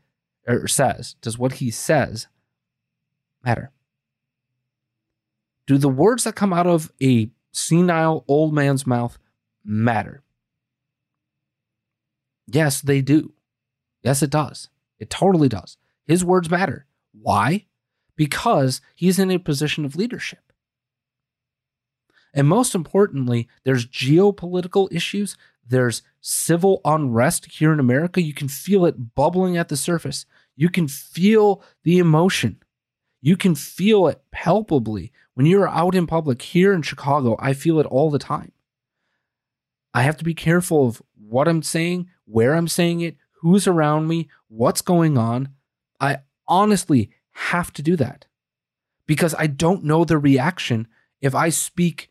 or 0.47 0.67
says, 0.67 1.15
does 1.21 1.37
what 1.37 1.53
he 1.53 1.71
says 1.71 2.27
matter? 3.43 3.71
Do 5.67 5.77
the 5.77 5.89
words 5.89 6.23
that 6.23 6.35
come 6.35 6.53
out 6.53 6.67
of 6.67 6.91
a 7.01 7.29
senile 7.51 8.25
old 8.27 8.53
man's 8.53 8.87
mouth 8.87 9.17
matter? 9.63 10.23
Yes, 12.47 12.81
they 12.81 13.01
do. 13.01 13.33
Yes, 14.01 14.23
it 14.23 14.31
does. 14.31 14.69
It 14.97 15.09
totally 15.09 15.49
does. 15.49 15.77
His 16.05 16.25
words 16.25 16.49
matter. 16.49 16.87
Why? 17.11 17.65
Because 18.19 18.81
he's 18.95 19.17
in 19.17 19.31
a 19.31 19.39
position 19.39 19.85
of 19.85 19.95
leadership. 19.95 20.51
And 22.33 22.49
most 22.49 22.75
importantly, 22.75 23.47
there's 23.63 23.87
geopolitical 23.87 24.91
issues, 24.91 25.37
there's 25.65 26.01
civil 26.19 26.81
unrest 26.83 27.45
here 27.45 27.71
in 27.71 27.79
America. 27.79 28.21
You 28.21 28.33
can 28.33 28.49
feel 28.49 28.85
it 28.85 29.15
bubbling 29.15 29.55
at 29.55 29.69
the 29.69 29.77
surface. 29.77 30.25
You 30.57 30.67
can 30.67 30.89
feel 30.89 31.63
the 31.85 31.97
emotion. 31.97 32.61
You 33.21 33.37
can 33.37 33.55
feel 33.55 34.09
it 34.09 34.21
palpably 34.31 35.13
when 35.35 35.45
you're 35.45 35.69
out 35.69 35.95
in 35.95 36.05
public 36.05 36.41
here 36.41 36.73
in 36.73 36.81
Chicago. 36.81 37.37
I 37.39 37.53
feel 37.53 37.79
it 37.79 37.85
all 37.85 38.11
the 38.11 38.19
time. 38.19 38.51
I 39.93 40.01
have 40.01 40.17
to 40.17 40.25
be 40.25 40.33
careful 40.33 40.87
of 40.87 41.01
what 41.15 41.47
I'm 41.47 41.63
saying, 41.63 42.09
where 42.25 42.55
I'm 42.55 42.67
saying 42.67 42.99
it, 42.99 43.15
who's 43.35 43.65
around 43.65 44.09
me, 44.09 44.27
what's 44.49 44.81
going 44.81 45.17
on. 45.17 45.53
I 46.01 46.17
honestly 46.49 47.11
have 47.33 47.71
to 47.73 47.81
do 47.81 47.95
that 47.95 48.27
because 49.07 49.35
I 49.37 49.47
don't 49.47 49.83
know 49.83 50.05
the 50.05 50.17
reaction 50.17 50.87
if 51.21 51.33
I 51.35 51.49
speak 51.49 52.09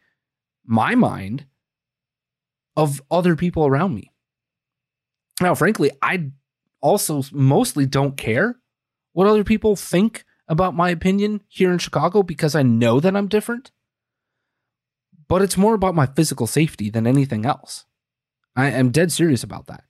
my 0.64 0.94
mind 0.94 1.46
of 2.76 3.02
other 3.10 3.36
people 3.36 3.66
around 3.66 3.94
me. 3.94 4.12
Now, 5.40 5.54
frankly, 5.54 5.90
I 6.02 6.30
also 6.80 7.22
mostly 7.32 7.86
don't 7.86 8.16
care 8.16 8.56
what 9.12 9.26
other 9.26 9.44
people 9.44 9.76
think 9.76 10.24
about 10.48 10.74
my 10.74 10.90
opinion 10.90 11.42
here 11.48 11.72
in 11.72 11.78
Chicago 11.78 12.22
because 12.22 12.54
I 12.54 12.62
know 12.62 13.00
that 13.00 13.16
I'm 13.16 13.28
different. 13.28 13.70
but 15.28 15.42
it's 15.42 15.58
more 15.58 15.74
about 15.74 15.94
my 15.94 16.06
physical 16.06 16.46
safety 16.46 16.88
than 16.90 17.06
anything 17.06 17.44
else. 17.44 17.84
I 18.56 18.70
am 18.70 18.90
dead 18.90 19.12
serious 19.12 19.42
about 19.42 19.66
that. 19.66 19.87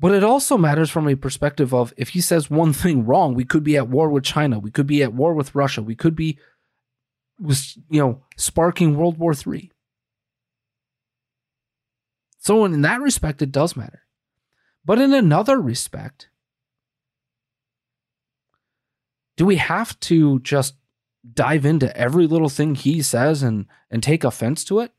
But 0.00 0.12
it 0.12 0.24
also 0.24 0.56
matters 0.56 0.88
from 0.88 1.06
a 1.08 1.14
perspective 1.14 1.74
of 1.74 1.92
if 1.98 2.10
he 2.10 2.22
says 2.22 2.50
one 2.50 2.72
thing 2.72 3.04
wrong, 3.04 3.34
we 3.34 3.44
could 3.44 3.62
be 3.62 3.76
at 3.76 3.88
war 3.88 4.08
with 4.08 4.24
China, 4.24 4.58
we 4.58 4.70
could 4.70 4.86
be 4.86 5.02
at 5.02 5.12
war 5.12 5.34
with 5.34 5.54
Russia, 5.54 5.82
we 5.82 5.94
could 5.94 6.16
be 6.16 6.38
was 7.38 7.78
you 7.90 8.00
know 8.00 8.22
sparking 8.36 8.96
World 8.96 9.18
War 9.18 9.34
III. 9.34 9.70
So 12.38 12.64
in 12.64 12.80
that 12.80 13.02
respect, 13.02 13.42
it 13.42 13.52
does 13.52 13.76
matter. 13.76 14.02
But 14.84 14.98
in 14.98 15.12
another 15.12 15.60
respect, 15.60 16.30
do 19.36 19.44
we 19.44 19.56
have 19.56 20.00
to 20.00 20.40
just 20.40 20.76
dive 21.34 21.66
into 21.66 21.94
every 21.94 22.26
little 22.26 22.48
thing 22.48 22.74
he 22.74 23.02
says 23.02 23.42
and 23.42 23.66
and 23.90 24.02
take 24.02 24.24
offense 24.24 24.64
to 24.64 24.80
it? 24.80 24.92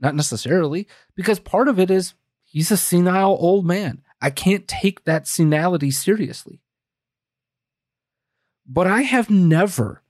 Not 0.00 0.14
necessarily, 0.14 0.88
because 1.14 1.40
part 1.40 1.68
of 1.68 1.78
it 1.78 1.90
is 1.90 2.14
he's 2.42 2.70
a 2.70 2.78
senile 2.78 3.36
old 3.38 3.66
man. 3.66 4.02
I 4.20 4.30
can't 4.30 4.66
take 4.66 5.04
that 5.04 5.26
senility 5.26 5.90
seriously. 5.90 6.60
But 8.66 8.86
I 8.86 9.02
have 9.02 9.30
never, 9.30 10.02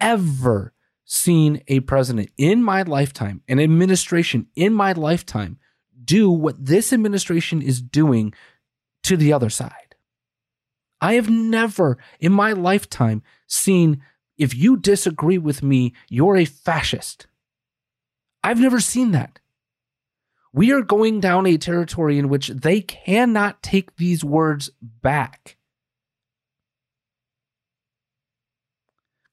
ever 0.00 0.74
seen 1.04 1.62
a 1.66 1.80
president 1.80 2.30
in 2.36 2.62
my 2.62 2.82
lifetime, 2.82 3.42
an 3.48 3.58
administration 3.58 4.46
in 4.54 4.72
my 4.72 4.92
lifetime, 4.92 5.58
do 6.04 6.30
what 6.30 6.64
this 6.64 6.92
administration 6.92 7.62
is 7.62 7.80
doing 7.80 8.32
to 9.02 9.16
the 9.16 9.32
other 9.32 9.50
side. 9.50 9.96
I 11.00 11.14
have 11.14 11.30
never 11.30 11.98
in 12.20 12.32
my 12.32 12.52
lifetime 12.52 13.22
seen 13.46 14.02
if 14.36 14.54
you 14.54 14.76
disagree 14.76 15.38
with 15.38 15.62
me, 15.62 15.94
you're 16.08 16.36
a 16.36 16.44
fascist. 16.44 17.26
I've 18.44 18.60
never 18.60 18.80
seen 18.80 19.10
that. 19.10 19.39
We 20.52 20.72
are 20.72 20.82
going 20.82 21.20
down 21.20 21.46
a 21.46 21.56
territory 21.56 22.18
in 22.18 22.28
which 22.28 22.48
they 22.48 22.80
cannot 22.80 23.62
take 23.62 23.96
these 23.96 24.24
words 24.24 24.70
back. 24.80 25.56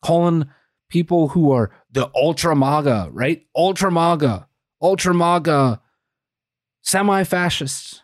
Calling 0.02 0.50
people 0.90 1.30
who 1.30 1.52
are 1.52 1.72
the 1.92 2.10
ultra 2.16 2.56
MAGA, 2.56 3.10
right? 3.12 3.46
Ultra 3.56 3.92
MAGA, 3.92 4.48
ultra 4.82 5.14
MAGA, 5.14 5.82
semi 6.84 7.24
fascists. 7.24 8.04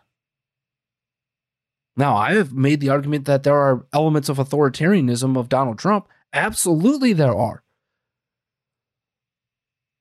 Now, 1.95 2.15
I 2.15 2.33
have 2.33 2.51
made 2.51 2.79
the 2.79 2.89
argument 2.89 3.25
that 3.25 3.43
there 3.43 3.55
are 3.55 3.85
elements 3.93 4.27
of 4.27 4.37
authoritarianism 4.37 5.37
of 5.37 5.49
Donald 5.49 5.77
Trump. 5.77 6.07
Absolutely, 6.33 7.13
there 7.13 7.35
are. 7.35 7.63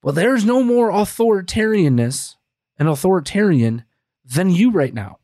But 0.00 0.14
there's 0.14 0.46
no 0.46 0.62
more 0.62 0.90
authoritarianness 0.90 2.36
and 2.78 2.88
authoritarian 2.88 3.84
than 4.24 4.50
you 4.50 4.70
right 4.70 4.94
now. 4.94 5.18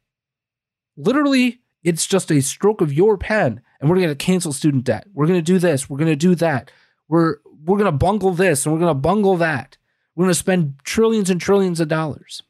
Literally, 0.96 1.60
it's 1.82 2.06
just 2.06 2.30
a 2.30 2.42
stroke 2.42 2.80
of 2.80 2.92
your 2.92 3.16
pen, 3.16 3.60
and 3.80 3.88
we're 3.88 3.96
going 3.96 4.08
to 4.08 4.14
cancel 4.14 4.52
student 4.52 4.84
debt. 4.84 5.06
We're 5.12 5.26
going 5.26 5.38
to 5.38 5.42
do 5.42 5.58
this. 5.58 5.88
We're 5.88 5.98
going 5.98 6.10
to 6.10 6.16
do 6.16 6.34
that. 6.36 6.70
We're 7.08 7.36
we're 7.64 7.78
going 7.78 7.90
to 7.90 7.92
bungle 7.92 8.32
this 8.32 8.64
and 8.64 8.72
we're 8.72 8.80
going 8.80 8.90
to 8.90 9.00
bungle 9.00 9.36
that. 9.36 9.76
We're 10.14 10.24
going 10.24 10.32
to 10.32 10.38
spend 10.38 10.76
trillions 10.84 11.30
and 11.30 11.40
trillions 11.40 11.80
of 11.80 11.88
dollars. 11.88 12.42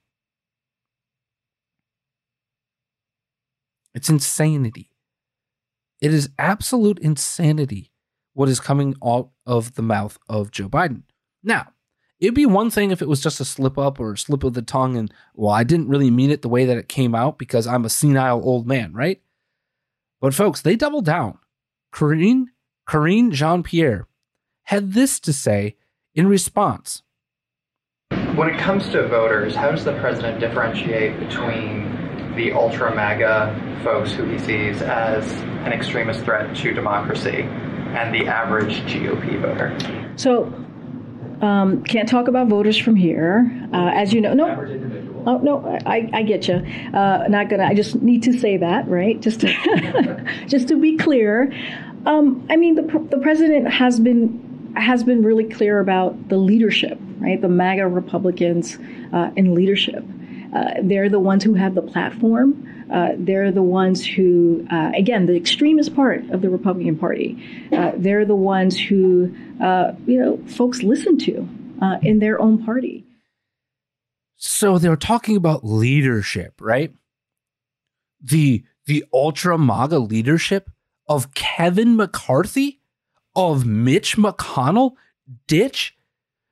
It's 3.94 4.08
insanity. 4.08 4.90
It 6.00 6.14
is 6.14 6.30
absolute 6.38 6.98
insanity 7.00 7.90
what 8.34 8.48
is 8.48 8.60
coming 8.60 8.94
out 9.04 9.30
of 9.44 9.74
the 9.74 9.82
mouth 9.82 10.16
of 10.28 10.52
Joe 10.52 10.68
Biden. 10.68 11.02
Now, 11.42 11.72
it'd 12.20 12.34
be 12.34 12.46
one 12.46 12.70
thing 12.70 12.90
if 12.90 13.02
it 13.02 13.08
was 13.08 13.20
just 13.20 13.40
a 13.40 13.44
slip 13.44 13.78
up 13.78 14.00
or 14.00 14.12
a 14.12 14.18
slip 14.18 14.44
of 14.44 14.54
the 14.54 14.62
tongue 14.62 14.96
and, 14.96 15.12
well, 15.34 15.52
I 15.52 15.64
didn't 15.64 15.88
really 15.88 16.10
mean 16.10 16.30
it 16.30 16.42
the 16.42 16.48
way 16.48 16.64
that 16.64 16.78
it 16.78 16.88
came 16.88 17.14
out 17.14 17.38
because 17.38 17.66
I'm 17.66 17.84
a 17.84 17.90
senile 17.90 18.42
old 18.42 18.66
man, 18.66 18.92
right? 18.92 19.20
But 20.20 20.34
folks, 20.34 20.62
they 20.62 20.76
doubled 20.76 21.04
down. 21.04 21.38
Karine, 21.92 22.46
Karine 22.86 23.30
Jean 23.30 23.62
Pierre 23.62 24.06
had 24.64 24.92
this 24.92 25.20
to 25.20 25.32
say 25.32 25.76
in 26.14 26.26
response. 26.26 27.02
When 28.34 28.48
it 28.48 28.58
comes 28.58 28.88
to 28.90 29.06
voters, 29.08 29.54
how 29.54 29.70
does 29.70 29.84
the 29.84 29.98
president 30.00 30.40
differentiate 30.40 31.18
between 31.20 32.34
the 32.34 32.52
ultra 32.52 32.94
MAGA 32.94 33.80
folks 33.82 34.12
who 34.12 34.24
he 34.24 34.38
sees 34.38 34.82
as 34.82 35.30
an 35.64 35.72
extremist 35.72 36.20
threat 36.20 36.54
to 36.56 36.74
democracy 36.74 37.42
and 37.42 38.14
the 38.14 38.26
average 38.26 38.80
GOP 38.82 39.40
voter? 39.40 39.76
So, 40.16 40.52
um, 41.40 41.84
can't 41.84 42.08
talk 42.08 42.28
about 42.28 42.48
voters 42.48 42.76
from 42.76 42.96
here. 42.96 43.50
Uh, 43.72 43.90
as 43.94 44.12
you 44.12 44.20
know, 44.20 44.34
no. 44.34 45.04
Oh 45.26 45.38
no, 45.38 45.78
I, 45.84 46.08
I 46.12 46.22
get 46.22 46.48
you. 46.48 46.54
Uh, 46.54 47.26
not 47.28 47.48
gonna. 47.48 47.64
I 47.64 47.74
just 47.74 47.96
need 47.96 48.22
to 48.24 48.38
say 48.38 48.56
that, 48.56 48.88
right? 48.88 49.20
Just 49.20 49.40
to, 49.40 50.24
just 50.46 50.68
to 50.68 50.80
be 50.80 50.96
clear. 50.96 51.52
Um, 52.06 52.46
I 52.48 52.56
mean, 52.56 52.74
the 52.74 52.82
the 53.10 53.18
president 53.18 53.70
has 53.70 54.00
been 54.00 54.72
has 54.76 55.04
been 55.04 55.22
really 55.22 55.44
clear 55.44 55.80
about 55.80 56.28
the 56.28 56.38
leadership, 56.38 56.98
right? 57.18 57.40
The 57.40 57.48
MAGA 57.48 57.88
Republicans 57.88 58.78
uh, 59.12 59.30
in 59.36 59.54
leadership. 59.54 60.04
Uh, 60.54 60.74
they're 60.82 61.08
the 61.08 61.20
ones 61.20 61.44
who 61.44 61.54
have 61.54 61.74
the 61.74 61.82
platform. 61.82 62.77
Uh, 62.92 63.10
they're 63.16 63.50
the 63.52 63.62
ones 63.62 64.04
who, 64.04 64.66
uh, 64.70 64.92
again, 64.94 65.26
the 65.26 65.36
extremist 65.36 65.94
part 65.94 66.28
of 66.30 66.40
the 66.40 66.50
Republican 66.50 66.96
Party. 66.96 67.68
Uh, 67.72 67.92
they're 67.96 68.24
the 68.24 68.34
ones 68.34 68.78
who, 68.78 69.34
uh, 69.62 69.92
you 70.06 70.18
know, 70.18 70.38
folks 70.48 70.82
listen 70.82 71.18
to 71.18 71.48
in 72.02 72.18
their 72.18 72.40
own 72.40 72.64
party. 72.64 73.04
So 74.36 74.78
they're 74.78 74.96
talking 74.96 75.36
about 75.36 75.64
leadership, 75.64 76.54
right? 76.60 76.92
The 78.20 78.64
the 78.86 79.04
ultra 79.12 79.58
MAGA 79.58 79.98
leadership 79.98 80.70
of 81.06 81.34
Kevin 81.34 81.94
McCarthy 81.94 82.80
of 83.36 83.64
Mitch 83.64 84.16
McConnell 84.16 84.94
ditch? 85.46 85.96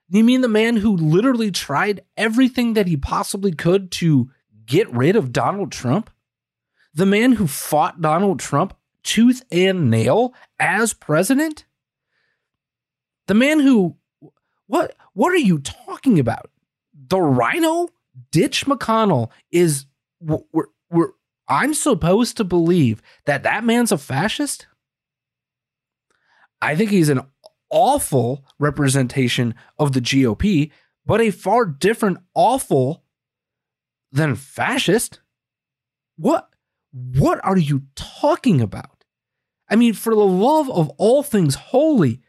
You 0.09 0.23
mean 0.23 0.41
the 0.41 0.49
man 0.49 0.77
who 0.77 0.97
literally 0.97 1.51
tried 1.51 2.03
everything 2.17 2.75
that 2.75 2.87
he 2.87 2.97
possibly 2.97 3.53
could 3.53 3.91
to 3.93 4.31
get 4.65 4.91
rid 4.93 5.17
of 5.17 5.33
Donald 5.33 5.73
Trump? 5.73 6.11
The 6.97 7.05
man 7.05 7.33
who 7.33 7.47
fought 7.47 8.01
Donald 8.01 8.41
Trump 8.41 8.75
tooth 9.03 9.45
and 9.53 9.91
nail 9.91 10.33
as 10.59 10.95
president? 10.95 11.67
The 13.27 13.35
man 13.35 13.61
who 13.61 13.97
what 14.67 14.97
what 15.13 15.31
are 15.33 15.37
you 15.37 15.59
talking 15.59 16.19
about? 16.19 16.51
The 17.09 17.21
rhino 17.21 17.89
ditch 18.31 18.65
McConnell 18.65 19.29
is 19.51 19.85
we're, 20.21 20.69
we're 20.91 21.11
I'm 21.47 21.75
supposed 21.75 22.39
to 22.39 22.45
believe 22.45 23.03
that 23.27 23.43
that 23.43 23.63
man's 23.63 23.93
a 23.93 23.99
fascist? 23.99 24.67
I 26.63 26.75
think 26.77 26.91
he's 26.91 27.11
an 27.11 27.21
awful 27.69 28.43
representation 28.59 29.55
of 29.79 29.93
the 29.93 30.01
GOP, 30.01 30.71
but 31.05 31.21
a 31.21 31.31
far 31.31 31.67
different 31.67 32.21
awful 32.35 33.05
than 34.11 34.35
fascist. 34.35 35.21
What 36.17 36.49
what 36.97 37.45
are 37.45 37.59
you 37.59 37.83
talking 37.95 38.63
about? 38.63 39.05
I 39.69 39.77
mean, 39.77 39.93
for 39.93 40.15
the 40.15 40.25
love 40.25 40.71
of 40.71 40.89
all 40.97 41.23
things 41.23 41.55
holy, 41.55 42.23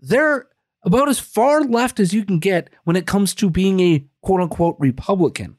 they're 0.00 0.48
about 0.82 1.10
as 1.10 1.18
far 1.18 1.62
left 1.62 2.00
as 2.00 2.14
you 2.14 2.24
can 2.24 2.38
get 2.38 2.70
when 2.84 2.96
it 2.96 3.06
comes 3.06 3.34
to 3.34 3.50
being 3.50 3.80
a 3.80 4.06
quote 4.22 4.40
unquote 4.40 4.76
Republican. 4.78 5.58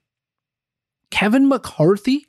Kevin 1.12 1.48
McCarthy 1.48 2.26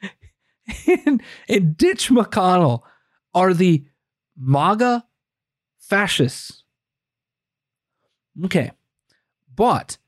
and, 1.06 1.20
and 1.48 1.76
Ditch 1.76 2.10
McConnell 2.10 2.82
are 3.34 3.52
the 3.52 3.84
MAGA 4.36 5.04
fascists. 5.80 6.62
Okay. 8.44 8.70
But 9.52 9.98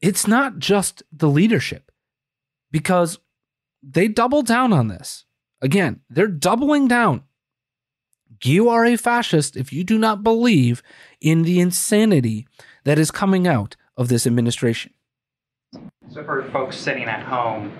it's 0.00 0.26
not 0.26 0.58
just 0.58 1.04
the 1.12 1.28
leadership 1.28 1.92
because 2.72 3.18
they 3.82 4.08
double 4.08 4.42
down 4.42 4.72
on 4.72 4.88
this. 4.88 5.24
Again, 5.60 6.00
they're 6.08 6.26
doubling 6.26 6.88
down. 6.88 7.24
You 8.42 8.68
are 8.68 8.84
a 8.84 8.96
fascist 8.96 9.56
if 9.56 9.72
you 9.72 9.84
do 9.84 9.98
not 9.98 10.24
believe 10.24 10.82
in 11.20 11.42
the 11.42 11.60
insanity 11.60 12.46
that 12.84 12.98
is 12.98 13.10
coming 13.10 13.46
out 13.46 13.76
of 13.96 14.08
this 14.08 14.26
administration. 14.26 14.92
So, 16.10 16.24
for 16.24 16.42
folks 16.50 16.76
sitting 16.76 17.04
at 17.04 17.22
home 17.22 17.70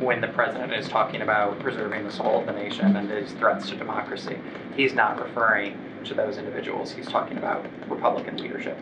when 0.00 0.20
the 0.20 0.28
president 0.28 0.72
is 0.72 0.88
talking 0.88 1.22
about 1.22 1.58
preserving 1.58 2.04
the 2.04 2.12
soul 2.12 2.40
of 2.40 2.46
the 2.46 2.52
nation 2.52 2.96
and 2.96 3.10
his 3.10 3.32
threats 3.32 3.68
to 3.68 3.76
democracy. 3.76 4.38
He's 4.76 4.94
not 4.94 5.20
referring 5.20 5.76
to 6.04 6.14
those 6.14 6.38
individuals. 6.38 6.92
He's 6.92 7.06
talking 7.06 7.36
about 7.36 7.66
Republican 7.88 8.36
leadership. 8.36 8.78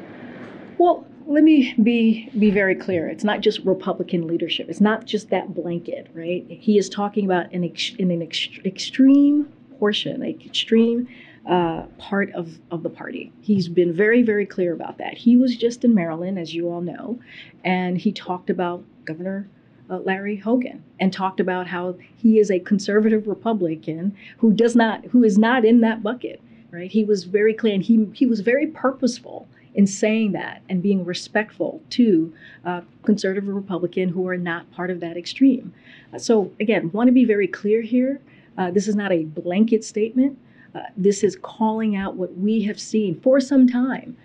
Well, 0.79 1.07
let 1.27 1.43
me 1.43 1.74
be 1.83 2.31
be 2.39 2.51
very 2.51 2.74
clear. 2.74 3.09
It's 3.09 3.24
not 3.24 3.41
just 3.41 3.61
Republican 3.61 4.27
leadership. 4.27 4.68
It's 4.68 4.81
not 4.81 5.07
just 5.07 5.31
that 5.31 5.55
blanket, 5.55 6.09
right? 6.14 6.45
He 6.49 6.79
is 6.79 6.89
talking 6.89 7.24
about 7.24 7.53
an 7.53 7.64
ex, 7.64 7.93
in 7.99 8.11
an 8.11 8.22
ex, 8.22 8.49
extreme 8.64 9.53
portion, 9.79 10.22
an 10.22 10.41
extreme 10.45 11.09
uh, 11.49 11.83
part 11.99 12.33
of, 12.33 12.59
of 12.70 12.83
the 12.83 12.91
party. 12.91 13.33
He's 13.41 13.68
been 13.68 13.93
very, 13.93 14.22
very 14.22 14.47
clear 14.47 14.72
about 14.72 14.99
that. 14.99 15.16
He 15.16 15.37
was 15.37 15.57
just 15.57 15.85
in 15.85 15.95
Maryland, 15.95 16.39
as 16.39 16.55
you 16.55 16.68
all 16.68 16.81
know, 16.81 17.18
and 17.64 17.99
he 17.99 18.12
talked 18.12 18.51
about 18.51 18.85
Governor 19.05 19.49
uh, 19.89 19.99
Larry 19.99 20.37
Hogan 20.37 20.83
and 20.99 21.12
talked 21.12 21.41
about 21.41 21.68
how 21.68 21.97
he 22.16 22.39
is 22.39 22.51
a 22.51 22.59
conservative 22.59 23.27
Republican 23.29 24.16
who 24.39 24.53
does 24.53 24.74
not, 24.74 25.05
who 25.07 25.22
is 25.24 25.39
not 25.39 25.64
in 25.64 25.81
that 25.81 26.03
bucket. 26.03 26.41
Right? 26.72 26.91
He 26.91 27.05
was 27.05 27.24
very 27.24 27.55
clear, 27.55 27.72
and 27.72 27.83
he 27.83 28.07
he 28.12 28.27
was 28.27 28.41
very 28.41 28.66
purposeful 28.66 29.49
in 29.77 29.87
saying 29.87 30.33
that 30.33 30.62
and 30.68 30.83
being 30.83 31.05
respectful 31.05 31.83
to 31.91 32.35
uh, 32.64 32.81
conservative 33.05 33.47
Republican 33.47 34.09
who 34.09 34.27
are 34.27 34.39
not 34.39 34.68
part 34.72 34.91
of 34.91 35.01
that 35.01 35.16
extreme. 35.16 35.72
Uh, 36.12 36.18
so 36.18 36.51
again, 36.59 36.91
want 36.93 37.07
to 37.09 37.12
be 37.12 37.27
very 37.27 37.47
clear 37.47 37.83
here. 37.83 38.20
Uh, 38.57 38.70
this 38.70 38.89
is 38.89 38.97
not 38.97 39.12
a 39.12 39.24
blanket 39.24 39.85
statement. 39.85 40.39
Uh, 40.74 40.81
this 40.97 41.22
is 41.22 41.37
calling 41.37 41.95
out 41.95 42.16
what 42.16 42.37
we 42.39 42.62
have 42.62 42.81
seen 42.81 43.20
for 43.20 43.39
some 43.39 43.68
time. 43.68 44.16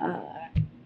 Uh, 0.00 0.20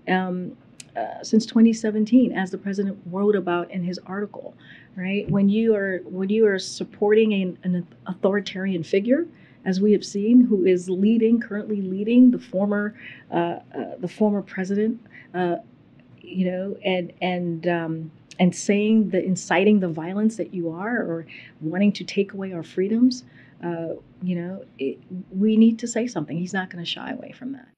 um, 0.07 0.57
uh, 0.97 1.23
since 1.23 1.47
2017, 1.47 2.33
as 2.33 2.51
the 2.51 2.59
president 2.59 2.99
wrote 3.07 3.37
about 3.37 3.71
in 3.71 3.83
his 3.83 3.99
article, 4.07 4.55
right? 4.97 5.29
When 5.31 5.49
you 5.49 5.75
are 5.75 6.01
when 6.05 6.29
you 6.29 6.47
are 6.47 6.59
supporting 6.59 7.33
an, 7.33 7.59
an 7.63 7.87
authoritarian 8.07 8.83
figure, 8.83 9.27
as 9.65 9.81
we 9.81 9.93
have 9.93 10.05
seen, 10.05 10.43
who 10.43 10.65
is 10.65 10.89
leading, 10.89 11.41
currently 11.41 11.81
leading 11.81 12.31
the 12.31 12.39
former, 12.39 12.95
uh, 13.31 13.59
uh, 13.75 13.97
the 13.99 14.09
former 14.09 14.43
president, 14.43 15.01
uh, 15.35 15.57
you 16.21 16.51
know, 16.51 16.77
and 16.85 17.13
and 17.21 17.67
um, 17.69 18.11
and 18.39 18.55
saying 18.55 19.11
the 19.11 19.23
inciting 19.23 19.81
the 19.81 19.89
violence 19.89 20.37
that 20.37 20.55
you 20.55 20.71
are, 20.71 20.97
or 20.99 21.27
wanting 21.61 21.93
to 21.93 22.05
take 22.05 22.33
away 22.33 22.53
our 22.53 22.63
freedoms, 22.63 23.25
uh, 23.63 23.89
you 24.23 24.37
know, 24.37 24.65
it, 24.79 24.99
we 25.31 25.57
need 25.57 25.79
to 25.79 25.87
say 25.87 26.07
something. 26.07 26.39
He's 26.39 26.55
not 26.55 26.71
going 26.71 26.83
to 26.83 26.91
shy 26.91 27.11
away 27.11 27.33
from 27.33 27.53
that. 27.53 27.69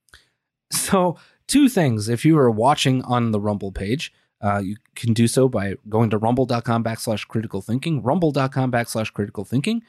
So, 0.70 1.16
two 1.48 1.68
things. 1.68 2.08
If 2.08 2.24
you 2.24 2.38
are 2.38 2.50
watching 2.50 3.02
on 3.02 3.32
the 3.32 3.40
Rumble 3.40 3.72
page, 3.72 4.12
uh, 4.40 4.58
you 4.58 4.76
can 4.94 5.12
do 5.12 5.26
so 5.28 5.48
by 5.48 5.74
going 5.88 6.10
to 6.10 6.18
rumble.com 6.18 6.82
backslash 6.82 7.26
critical 7.26 7.62
thinking, 7.62 8.02
rumble.com 8.02 8.72
backslash 8.72 9.12
critical 9.12 9.44
thinking 9.44 9.82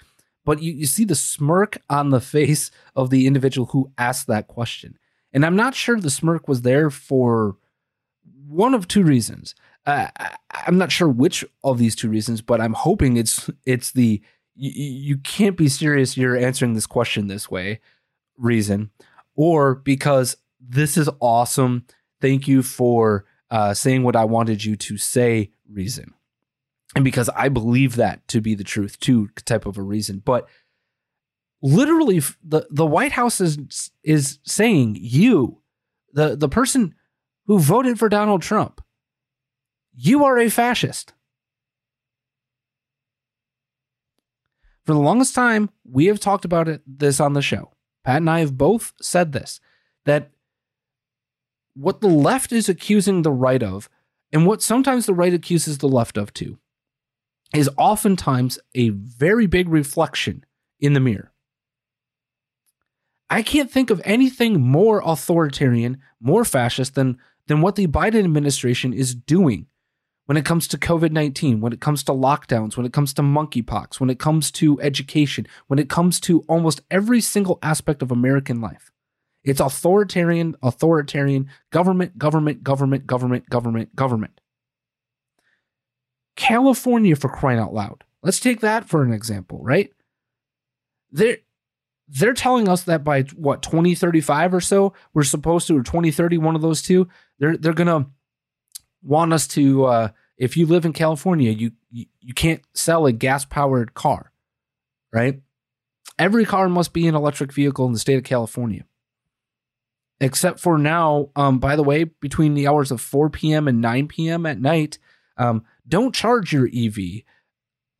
but 0.45 0.61
you, 0.61 0.73
you 0.73 0.85
see 0.85 1.05
the 1.05 1.15
smirk 1.15 1.77
on 1.89 2.09
the 2.09 2.21
face 2.21 2.71
of 2.95 3.09
the 3.09 3.27
individual 3.27 3.67
who 3.67 3.91
asked 3.97 4.27
that 4.27 4.47
question. 4.47 4.97
And 5.31 5.45
I'm 5.45 5.55
not 5.55 5.75
sure 5.75 5.99
the 5.99 6.09
smirk 6.09 6.47
was 6.47 6.61
there 6.61 6.89
for 6.89 7.57
one 8.47 8.73
of 8.73 8.87
two 8.87 9.03
reasons. 9.03 9.55
Uh, 9.85 10.07
I'm 10.51 10.77
not 10.77 10.91
sure 10.91 11.09
which 11.09 11.43
of 11.63 11.77
these 11.77 11.95
two 11.95 12.09
reasons, 12.09 12.41
but 12.41 12.61
I'm 12.61 12.73
hoping 12.73 13.17
it's 13.17 13.49
it's 13.65 13.91
the 13.91 14.21
you, 14.55 14.71
you 14.71 15.17
can't 15.17 15.57
be 15.57 15.67
serious. 15.67 16.15
You're 16.15 16.37
answering 16.37 16.73
this 16.73 16.87
question 16.87 17.27
this 17.27 17.49
way 17.49 17.81
reason, 18.37 18.91
or 19.35 19.75
because 19.75 20.37
this 20.59 20.97
is 20.97 21.09
awesome. 21.19 21.85
Thank 22.21 22.47
you 22.47 22.63
for 22.63 23.25
uh, 23.49 23.73
saying 23.73 24.03
what 24.03 24.15
I 24.15 24.25
wanted 24.25 24.63
you 24.63 24.75
to 24.77 24.97
say. 24.97 25.51
Reason 25.69 26.13
and 26.95 27.03
because 27.03 27.29
I 27.29 27.49
believe 27.49 27.95
that 27.95 28.27
to 28.29 28.41
be 28.41 28.55
the 28.55 28.63
truth 28.63 28.99
too 28.99 29.29
type 29.45 29.65
of 29.65 29.77
a 29.77 29.81
reason. 29.81 30.21
But 30.23 30.47
literally 31.61 32.21
the 32.43 32.67
the 32.69 32.85
White 32.85 33.13
House 33.13 33.41
is 33.41 33.91
is 34.03 34.39
saying 34.43 34.97
you 34.99 35.61
the 36.13 36.35
the 36.35 36.49
person 36.49 36.95
who 37.47 37.59
voted 37.59 37.99
for 37.99 38.09
Donald 38.09 38.41
Trump 38.41 38.81
you 39.95 40.23
are 40.23 40.39
a 40.39 40.49
fascist. 40.49 41.13
For 44.85 44.93
the 44.93 44.99
longest 44.99 45.33
time 45.33 45.69
we 45.89 46.07
have 46.07 46.19
talked 46.19 46.45
about 46.45 46.67
it 46.67 46.81
this 46.85 47.19
on 47.19 47.33
the 47.33 47.41
show. 47.41 47.71
Pat 48.03 48.17
and 48.17 48.29
I 48.29 48.39
have 48.39 48.57
both 48.57 48.93
said 49.01 49.31
this 49.31 49.61
that 50.05 50.31
what 51.73 52.01
the 52.01 52.09
left 52.09 52.51
is 52.51 52.67
accusing 52.67 53.21
the 53.21 53.31
right 53.31 53.63
of 53.63 53.89
and 54.33 54.45
what 54.45 54.61
sometimes 54.61 55.05
the 55.05 55.13
right 55.13 55.33
accuses 55.33 55.77
the 55.77 55.87
left 55.87 56.17
of 56.17 56.33
too 56.33 56.59
is 57.53 57.69
oftentimes 57.77 58.59
a 58.73 58.89
very 58.89 59.45
big 59.45 59.69
reflection 59.69 60.43
in 60.79 60.93
the 60.93 60.99
mirror. 60.99 61.31
I 63.29 63.41
can't 63.41 63.71
think 63.71 63.89
of 63.89 64.01
anything 64.03 64.61
more 64.61 65.01
authoritarian, 65.03 65.99
more 66.19 66.45
fascist 66.45 66.95
than, 66.95 67.17
than 67.47 67.61
what 67.61 67.75
the 67.75 67.87
Biden 67.87 68.23
administration 68.23 68.93
is 68.93 69.15
doing 69.15 69.67
when 70.25 70.37
it 70.37 70.45
comes 70.45 70.67
to 70.69 70.77
COVID 70.77 71.11
19, 71.11 71.59
when 71.59 71.73
it 71.73 71.81
comes 71.81 72.03
to 72.03 72.11
lockdowns, 72.11 72.77
when 72.77 72.85
it 72.85 72.93
comes 72.93 73.13
to 73.13 73.21
monkeypox, 73.21 73.99
when 73.99 74.09
it 74.09 74.19
comes 74.19 74.51
to 74.51 74.79
education, 74.81 75.47
when 75.67 75.79
it 75.79 75.89
comes 75.89 76.19
to 76.21 76.41
almost 76.47 76.81
every 76.89 77.21
single 77.21 77.59
aspect 77.61 78.01
of 78.01 78.11
American 78.11 78.61
life. 78.61 78.91
It's 79.43 79.59
authoritarian, 79.59 80.55
authoritarian, 80.63 81.49
government, 81.71 82.17
government, 82.17 82.63
government, 82.63 83.05
government, 83.05 83.49
government, 83.49 83.95
government. 83.95 84.39
California 86.35 87.15
for 87.15 87.29
crying 87.29 87.59
out 87.59 87.73
loud. 87.73 88.03
Let's 88.21 88.39
take 88.39 88.61
that 88.61 88.85
for 88.87 89.03
an 89.03 89.11
example, 89.13 89.59
right? 89.61 89.91
They're 91.11 91.37
they're 92.07 92.33
telling 92.33 92.67
us 92.67 92.83
that 92.83 93.03
by 93.03 93.23
what 93.35 93.61
2035 93.61 94.53
or 94.53 94.61
so, 94.61 94.93
we're 95.13 95.23
supposed 95.23 95.67
to, 95.67 95.77
or 95.77 95.83
2030, 95.83 96.37
one 96.37 96.55
of 96.55 96.61
those 96.61 96.81
two, 96.81 97.07
they're 97.39 97.57
they're 97.57 97.73
gonna 97.73 98.07
want 99.01 99.33
us 99.33 99.47
to 99.49 99.85
uh 99.85 100.07
if 100.37 100.57
you 100.57 100.65
live 100.65 100.85
in 100.85 100.93
California, 100.93 101.51
you 101.51 101.71
you, 101.91 102.05
you 102.19 102.33
can't 102.33 102.61
sell 102.73 103.05
a 103.05 103.11
gas 103.11 103.45
powered 103.45 103.93
car, 103.93 104.31
right? 105.11 105.41
Every 106.17 106.45
car 106.45 106.69
must 106.69 106.93
be 106.93 107.07
an 107.07 107.15
electric 107.15 107.51
vehicle 107.51 107.85
in 107.85 107.93
the 107.93 107.99
state 107.99 108.17
of 108.17 108.23
California. 108.23 108.85
Except 110.19 110.59
for 110.59 110.77
now, 110.77 111.29
um, 111.35 111.59
by 111.59 111.75
the 111.75 111.83
way, 111.83 112.05
between 112.05 112.53
the 112.53 112.67
hours 112.67 112.91
of 112.91 113.01
4 113.01 113.29
p.m. 113.29 113.67
and 113.67 113.81
9 113.81 114.07
p.m. 114.07 114.45
at 114.45 114.61
night, 114.61 114.97
um, 115.37 115.65
don't 115.87 116.15
charge 116.15 116.53
your 116.53 116.69
EV. 116.73 117.23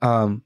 Um, 0.01 0.43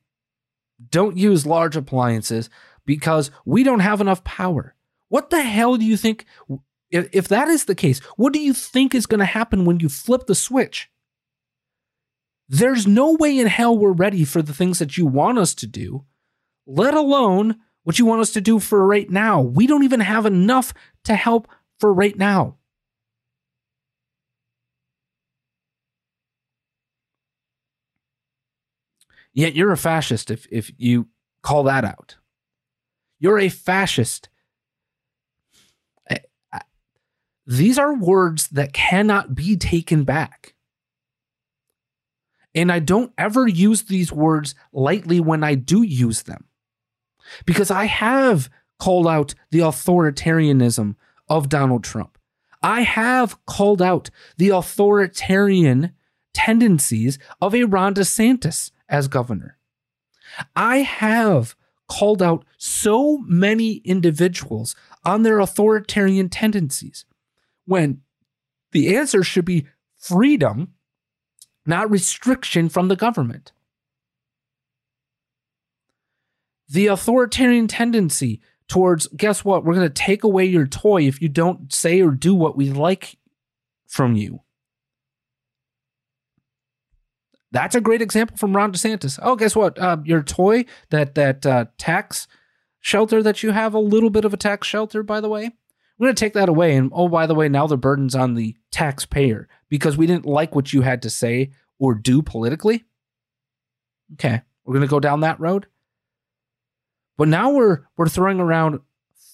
don't 0.90 1.18
use 1.18 1.46
large 1.46 1.76
appliances 1.76 2.50
because 2.86 3.32
we 3.46 3.64
don't 3.64 3.80
have 3.80 4.02
enough 4.02 4.24
power. 4.24 4.76
What 5.10 5.30
the 5.30 5.42
hell 5.42 5.78
do 5.78 5.86
you 5.86 5.98
think? 5.98 6.26
If, 6.90 7.10
if 7.12 7.28
that 7.30 7.48
is 7.48 7.66
the 7.66 7.76
case, 7.76 8.00
what 8.16 8.34
do 8.34 8.40
you 8.40 8.54
think 8.54 8.94
is 8.94 9.06
going 9.06 9.20
to 9.20 9.26
happen 9.26 9.66
when 9.66 9.80
you 9.80 9.90
flip 9.90 10.28
the 10.28 10.36
switch? 10.36 10.90
There's 12.50 12.88
no 12.88 13.14
way 13.14 13.38
in 13.38 13.48
hell 13.48 13.78
we're 13.78 13.92
ready 13.92 14.24
for 14.24 14.42
the 14.42 14.54
things 14.54 14.80
that 14.80 14.98
you 14.98 15.06
want 15.06 15.38
us 15.38 15.54
to 15.56 15.68
do, 15.68 16.06
let 16.66 16.94
alone 16.94 17.58
what 17.84 18.00
you 18.00 18.06
want 18.06 18.22
us 18.22 18.32
to 18.34 18.42
do 18.42 18.60
for 18.60 18.86
right 18.86 19.10
now. 19.10 19.42
We 19.42 19.68
don't 19.68 19.84
even 19.84 20.00
have 20.00 20.26
enough 20.26 20.74
to 21.06 21.16
help 21.16 21.48
for 21.80 21.94
right 21.94 22.18
now. 22.18 22.58
Yet 29.38 29.56
you're 29.56 29.72
a 29.72 29.78
fascist 29.78 30.32
if, 30.32 30.48
if 30.50 30.72
you 30.78 31.10
call 31.44 31.62
that 31.66 31.86
out. 31.86 32.16
You're 33.20 33.38
a 33.38 33.50
fascist. 33.50 34.30
These 37.46 37.78
are 37.78 37.94
words 37.94 38.48
that 38.48 38.74
cannot 38.74 39.36
be 39.36 39.56
taken 39.56 40.06
back. 40.06 40.56
And 42.56 42.72
I 42.72 42.80
don't 42.80 43.14
ever 43.16 43.48
use 43.48 43.84
these 43.84 44.12
words 44.12 44.56
lightly 44.74 45.20
when 45.20 45.44
I 45.44 45.54
do 45.54 45.84
use 45.84 46.24
them. 46.24 46.46
Because 47.46 47.70
I 47.70 47.86
have 47.86 48.50
called 48.80 49.06
out 49.06 49.36
the 49.52 49.60
authoritarianism 49.60 50.96
of 51.30 51.48
Donald 51.48 51.84
Trump. 51.84 52.18
I 52.64 52.82
have 52.82 53.46
called 53.46 53.84
out 53.84 54.10
the 54.38 54.50
authoritarian 54.50 55.94
tendencies 56.34 57.20
of 57.40 57.54
a 57.54 57.66
Ron 57.66 57.94
DeSantis 57.94 58.72
as 58.90 59.08
governor. 59.08 59.58
I 60.56 60.78
have 60.78 61.56
called 61.88 62.22
out 62.22 62.46
so 62.58 63.18
many 63.20 63.76
individuals 63.86 64.76
on 65.06 65.24
their 65.24 65.40
authoritarian 65.40 66.30
tendencies 66.30 67.06
when 67.66 68.02
the 68.72 68.96
answer 68.96 69.24
should 69.24 69.46
be 69.46 69.68
freedom, 69.96 70.74
not 71.66 71.90
restriction 71.90 72.70
from 72.70 72.88
the 72.88 72.96
government. 72.96 73.52
The 76.70 76.88
authoritarian 76.88 77.68
tendency 77.68 78.42
towards, 78.68 79.08
guess 79.08 79.46
what, 79.46 79.64
we're 79.64 79.76
going 79.76 79.88
to 79.88 79.94
take 79.94 80.24
away 80.24 80.46
your 80.46 80.68
toy 80.68 81.04
if 81.04 81.22
you 81.22 81.30
don't 81.30 81.72
say 81.72 82.02
or 82.02 82.12
do 82.12 82.36
what 82.36 82.58
we 82.58 82.70
like 82.70 83.18
from 83.88 84.16
you. 84.16 84.42
That's 87.58 87.74
a 87.74 87.82
great 87.82 88.04
example 88.04 88.38
from 88.38 88.56
Ron 88.56 88.72
DeSantis. 88.72 89.18
Oh, 89.20 89.36
guess 89.36 89.56
what? 89.56 89.80
Uh, 89.80 89.98
your 90.04 90.22
toy, 90.22 90.66
that 90.92 91.16
that 91.16 91.44
uh, 91.44 91.66
tax 91.80 92.28
shelter 92.82 93.24
that 93.24 93.42
you 93.42 93.50
have, 93.50 93.74
a 93.74 93.80
little 93.80 94.12
bit 94.12 94.26
of 94.26 94.34
a 94.34 94.38
tax 94.38 94.68
shelter, 94.68 95.02
by 95.02 95.22
the 95.22 95.28
way. 95.28 95.50
We're 95.98 96.06
going 96.06 96.16
to 96.16 96.20
take 96.20 96.34
that 96.34 96.50
away. 96.50 96.76
And 96.76 96.92
oh, 96.94 97.08
by 97.08 97.26
the 97.26 97.34
way, 97.34 97.50
now 97.50 97.66
the 97.66 97.76
burden's 97.76 98.14
on 98.14 98.36
the 98.36 98.56
taxpayer 98.70 99.48
because 99.70 99.98
we 99.98 100.06
didn't 100.06 100.28
like 100.28 100.54
what 100.54 100.72
you 100.72 100.84
had 100.84 101.02
to 101.02 101.10
say 101.10 101.50
or 101.80 101.96
do 101.96 102.22
politically. 102.22 102.86
Okay, 104.14 104.44
we're 104.64 104.76
going 104.76 104.86
to 104.86 104.88
go 104.88 105.00
down 105.00 105.22
that 105.22 105.40
road. 105.40 105.66
But 107.18 107.28
now 107.28 107.50
we're 107.50 107.86
we're 107.98 108.08
throwing 108.08 108.40
around 108.40 108.82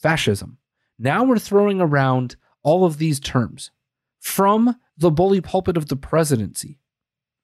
fascism. 0.02 0.60
Now 0.98 1.26
we're 1.26 1.40
throwing 1.40 1.82
around 1.82 2.38
all 2.62 2.86
of 2.86 3.00
these 3.00 3.20
terms 3.20 3.72
from 4.22 4.78
the 4.98 5.12
bully 5.12 5.42
pulpit 5.42 5.76
of 5.76 5.90
the 5.90 5.98
presidency. 5.98 6.80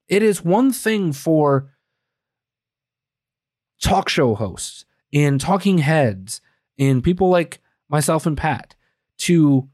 It 0.10 0.24
is 0.24 0.43
one 0.43 0.74
thing 0.74 1.14
for 1.14 1.72
talk 3.82 4.10
show 4.10 4.36
hosts 4.36 4.86
and 5.14 5.39
talking 5.39 5.78
heads 5.78 6.41
and 6.78 7.03
people 7.03 7.30
like 7.30 7.62
myself 7.88 8.26
and 8.26 8.36
Pat 8.38 8.76
to 9.20 9.70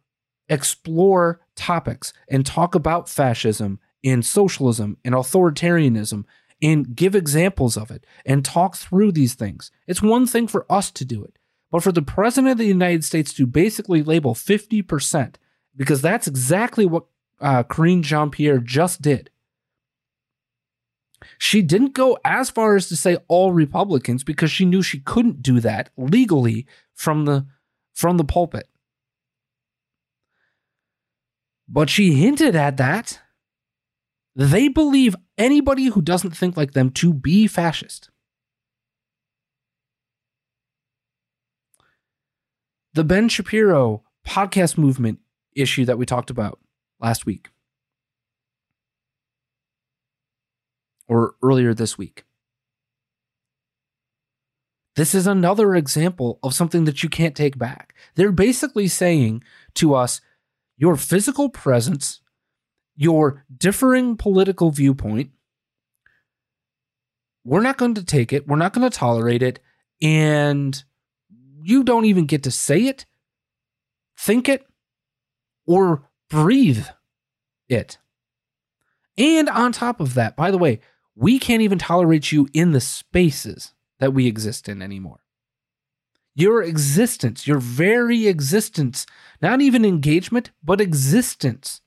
explore 0.50 1.42
topics 1.56 2.14
and 2.30 2.46
talk 2.46 2.76
about 2.76 3.10
fascism 3.10 3.80
and 4.04 4.26
socialism 4.26 4.98
and 5.04 5.16
authoritarianism 5.16 6.26
and 6.62 6.96
give 6.96 7.16
examples 7.16 7.78
of 7.78 7.90
it 7.90 8.06
and 8.26 8.46
talk 8.46 8.76
through 8.76 9.12
these 9.12 9.34
things. 9.34 9.72
It's 9.88 10.02
one 10.02 10.28
thing 10.28 10.48
for 10.48 10.66
us 10.72 10.92
to 10.92 11.06
do 11.06 11.24
it, 11.24 11.38
but 11.72 11.82
for 11.84 11.92
the 11.92 12.02
president 12.02 12.52
of 12.52 12.58
the 12.58 12.66
United 12.66 13.04
States 13.04 13.34
to 13.34 13.46
basically 13.46 14.04
label 14.04 14.36
50%, 14.36 15.36
because 15.76 16.02
that's 16.02 16.28
exactly 16.28 16.86
what 16.86 17.06
uh, 17.42 17.64
Karine 17.64 18.04
Jean 18.04 18.30
Pierre 18.30 18.60
just 18.60 19.02
did. 19.02 19.30
She 21.38 21.62
didn't 21.62 21.94
go 21.94 22.18
as 22.24 22.50
far 22.50 22.76
as 22.76 22.88
to 22.90 22.96
say 22.96 23.18
all 23.28 23.52
Republicans 23.54 24.24
because 24.24 24.52
she 24.52 24.66
knew 24.66 24.82
she 24.82 25.00
couldn't 25.00 25.42
do 25.42 25.60
that 25.62 25.90
legally 25.98 26.66
from 26.94 27.26
the 27.26 27.46
from 27.94 28.18
the 28.18 28.26
pulpit. 28.26 28.68
But 31.68 31.90
she 31.90 32.14
hinted 32.14 32.56
at 32.56 32.78
that. 32.78 33.20
They 34.36 34.68
believe 34.68 35.16
anybody 35.38 35.86
who 35.86 36.02
doesn't 36.02 36.36
think 36.36 36.58
like 36.58 36.74
them 36.74 36.92
to 36.92 37.14
be 37.14 37.48
fascist. 37.48 38.10
The 42.94 43.04
Ben 43.04 43.30
Shapiro 43.30 44.04
podcast 44.28 44.78
movement 44.78 45.20
issue 45.56 45.86
that 45.86 45.98
we 45.98 46.06
talked 46.06 46.30
about 46.30 46.60
last 47.00 47.26
week 47.26 47.50
or 51.08 51.36
earlier 51.44 51.74
this 51.74 51.98
week. 51.98 52.26
This 54.96 55.14
is 55.14 55.28
another 55.28 55.76
example 55.76 56.40
of 56.42 56.54
something 56.54 56.86
that 56.86 57.04
you 57.04 57.10
can't 57.10 57.36
take 57.36 57.58
back. 57.58 57.94
They're 58.16 58.32
basically 58.32 58.88
saying 58.88 59.44
to 59.76 59.94
us, 59.94 60.22
your 60.78 60.96
physical 60.96 61.50
presence, 61.50 62.22
your 62.96 63.46
differing 63.58 64.16
political 64.16 64.72
viewpoint, 64.72 65.32
we're 67.44 67.62
not 67.62 67.78
going 67.78 67.94
to 67.96 68.04
take 68.04 68.34
it. 68.34 68.48
We're 68.48 68.56
not 68.56 68.74
going 68.74 68.90
to 68.90 68.98
tolerate 68.98 69.44
it. 69.44 69.60
And 70.02 70.82
you 71.62 71.84
don't 71.84 72.06
even 72.06 72.26
get 72.26 72.44
to 72.44 72.52
say 72.52 72.88
it, 72.88 73.06
think 74.18 74.50
it, 74.50 74.66
or 75.66 76.10
breathe 76.30 76.86
it. 77.70 77.98
And 79.18 79.50
on 79.50 79.72
top 79.72 80.00
of 80.00 80.14
that, 80.16 80.36
by 80.36 80.52
the 80.52 80.58
way, 80.58 80.80
we 81.16 81.40
can't 81.40 81.62
even 81.62 81.80
tolerate 81.80 82.32
you 82.32 82.48
in 82.54 82.72
the 82.72 82.82
spaces 82.82 83.74
that 84.00 84.14
we 84.14 84.28
exist 84.28 84.68
in 84.68 84.82
anymore. 84.82 85.20
Your 86.36 86.62
existence, 86.62 87.48
your 87.48 87.60
very 87.60 88.28
existence, 88.28 89.06
not 89.42 89.62
even 89.62 89.86
engagement, 89.86 90.52
but 90.62 90.82
existence 90.82 91.82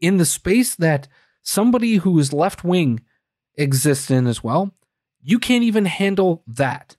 in 0.00 0.18
the 0.18 0.26
space 0.26 0.76
that 0.76 1.08
somebody 1.42 1.96
who 1.96 2.18
is 2.18 2.32
left 2.32 2.62
wing 2.62 3.00
exists 3.56 4.10
in 4.10 4.26
as 4.26 4.44
well, 4.44 4.74
you 5.22 5.38
can't 5.38 5.64
even 5.64 5.86
handle 5.86 6.44
that. 6.46 6.96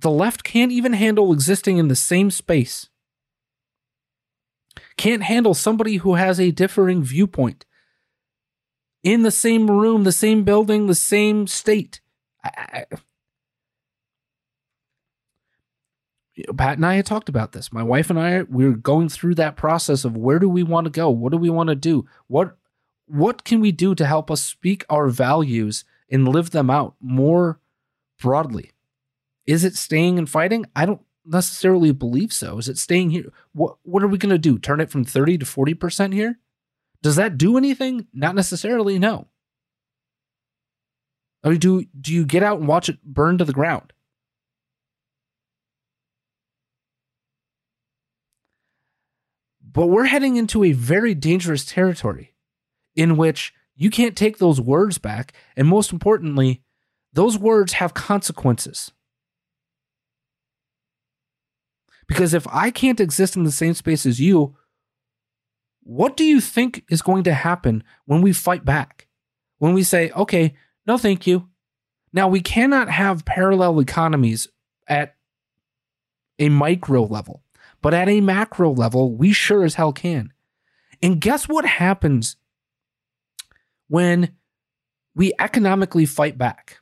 The 0.00 0.10
left 0.10 0.42
can't 0.42 0.72
even 0.72 0.92
handle 0.92 1.32
existing 1.32 1.78
in 1.78 1.88
the 1.88 1.96
same 1.96 2.32
space, 2.32 2.88
can't 4.96 5.22
handle 5.22 5.54
somebody 5.54 5.96
who 5.96 6.14
has 6.14 6.40
a 6.40 6.50
differing 6.50 7.02
viewpoint 7.02 7.64
in 9.02 9.22
the 9.22 9.30
same 9.30 9.70
room, 9.70 10.04
the 10.04 10.12
same 10.12 10.44
building, 10.44 10.86
the 10.86 10.94
same 10.94 11.46
state. 11.46 12.00
I, 12.44 12.84
Pat 16.56 16.76
and 16.76 16.86
I 16.86 16.94
had 16.94 17.06
talked 17.06 17.28
about 17.28 17.52
this. 17.52 17.72
My 17.72 17.82
wife 17.82 18.10
and 18.10 18.18
I 18.18 18.42
we 18.42 18.64
are 18.64 18.72
going 18.72 19.08
through 19.08 19.34
that 19.36 19.56
process 19.56 20.04
of 20.04 20.16
where 20.16 20.38
do 20.38 20.48
we 20.48 20.62
want 20.62 20.84
to 20.84 20.90
go? 20.90 21.10
What 21.10 21.32
do 21.32 21.38
we 21.38 21.50
want 21.50 21.68
to 21.68 21.74
do? 21.74 22.06
What 22.26 22.56
what 23.06 23.44
can 23.44 23.60
we 23.60 23.72
do 23.72 23.94
to 23.94 24.06
help 24.06 24.30
us 24.30 24.42
speak 24.42 24.84
our 24.88 25.08
values 25.08 25.84
and 26.10 26.28
live 26.28 26.50
them 26.50 26.70
out 26.70 26.94
more 27.00 27.60
broadly? 28.20 28.72
Is 29.46 29.64
it 29.64 29.76
staying 29.76 30.18
and 30.18 30.28
fighting? 30.28 30.66
I 30.76 30.86
don't 30.86 31.00
necessarily 31.24 31.92
believe 31.92 32.32
so. 32.32 32.58
Is 32.58 32.68
it 32.68 32.78
staying 32.78 33.10
here? 33.10 33.32
What 33.52 33.78
what 33.82 34.02
are 34.02 34.08
we 34.08 34.18
going 34.18 34.30
to 34.30 34.38
do? 34.38 34.58
Turn 34.58 34.80
it 34.80 34.90
from 34.90 35.04
30 35.04 35.38
to 35.38 35.44
40% 35.44 36.12
here? 36.12 36.38
Does 37.02 37.16
that 37.16 37.38
do 37.38 37.56
anything? 37.56 38.06
Not 38.12 38.34
necessarily, 38.34 38.98
no. 38.98 39.28
Or 41.44 41.54
do 41.54 41.84
do 41.98 42.12
you 42.12 42.24
get 42.24 42.42
out 42.42 42.58
and 42.58 42.68
watch 42.68 42.88
it 42.88 43.02
burn 43.04 43.38
to 43.38 43.44
the 43.44 43.52
ground? 43.52 43.92
But 49.62 49.86
we're 49.86 50.06
heading 50.06 50.36
into 50.36 50.64
a 50.64 50.72
very 50.72 51.14
dangerous 51.14 51.64
territory 51.64 52.34
in 52.96 53.16
which 53.16 53.52
you 53.76 53.90
can't 53.90 54.16
take 54.16 54.38
those 54.38 54.60
words 54.60 54.98
back. 54.98 55.32
And 55.56 55.68
most 55.68 55.92
importantly, 55.92 56.62
those 57.12 57.38
words 57.38 57.74
have 57.74 57.94
consequences. 57.94 58.90
Because 62.08 62.34
if 62.34 62.46
I 62.48 62.70
can't 62.70 62.98
exist 62.98 63.36
in 63.36 63.44
the 63.44 63.52
same 63.52 63.74
space 63.74 64.04
as 64.04 64.18
you, 64.20 64.56
what 65.88 66.18
do 66.18 66.24
you 66.24 66.38
think 66.38 66.84
is 66.90 67.00
going 67.00 67.24
to 67.24 67.32
happen 67.32 67.82
when 68.04 68.20
we 68.20 68.34
fight 68.34 68.62
back? 68.62 69.06
When 69.56 69.72
we 69.72 69.82
say, 69.82 70.10
okay, 70.10 70.54
no, 70.86 70.98
thank 70.98 71.26
you. 71.26 71.48
Now, 72.12 72.28
we 72.28 72.42
cannot 72.42 72.90
have 72.90 73.24
parallel 73.24 73.80
economies 73.80 74.48
at 74.86 75.16
a 76.38 76.50
micro 76.50 77.04
level, 77.04 77.42
but 77.80 77.94
at 77.94 78.06
a 78.06 78.20
macro 78.20 78.70
level, 78.70 79.16
we 79.16 79.32
sure 79.32 79.64
as 79.64 79.76
hell 79.76 79.94
can. 79.94 80.34
And 81.00 81.22
guess 81.22 81.48
what 81.48 81.64
happens 81.64 82.36
when 83.88 84.36
we 85.14 85.32
economically 85.38 86.04
fight 86.04 86.36
back? 86.36 86.80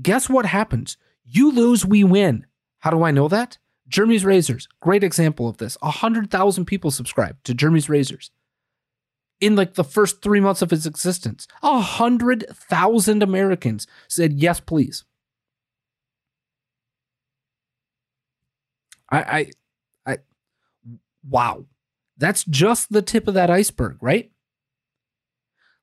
Guess 0.00 0.30
what 0.30 0.46
happens? 0.46 0.96
You 1.24 1.50
lose, 1.50 1.84
we 1.84 2.04
win. 2.04 2.46
How 2.78 2.90
do 2.90 3.02
I 3.02 3.10
know 3.10 3.26
that? 3.26 3.58
Jeremy's 3.90 4.24
Razors, 4.24 4.68
great 4.80 5.02
example 5.02 5.48
of 5.48 5.58
this. 5.58 5.76
100,000 5.80 6.64
people 6.64 6.90
subscribed 6.90 7.44
to 7.44 7.54
Jeremy's 7.54 7.88
Razors 7.88 8.30
in 9.40 9.56
like 9.56 9.74
the 9.74 9.84
first 9.84 10.22
three 10.22 10.38
months 10.38 10.62
of 10.62 10.72
its 10.72 10.86
existence. 10.86 11.48
100,000 11.60 13.22
Americans 13.22 13.86
said, 14.08 14.34
yes, 14.34 14.60
please. 14.60 15.04
I, 19.10 19.18
I, 19.18 19.50
I, 20.12 20.18
wow. 21.28 21.64
That's 22.16 22.44
just 22.44 22.92
the 22.92 23.02
tip 23.02 23.26
of 23.26 23.34
that 23.34 23.50
iceberg, 23.50 23.96
right? 24.00 24.30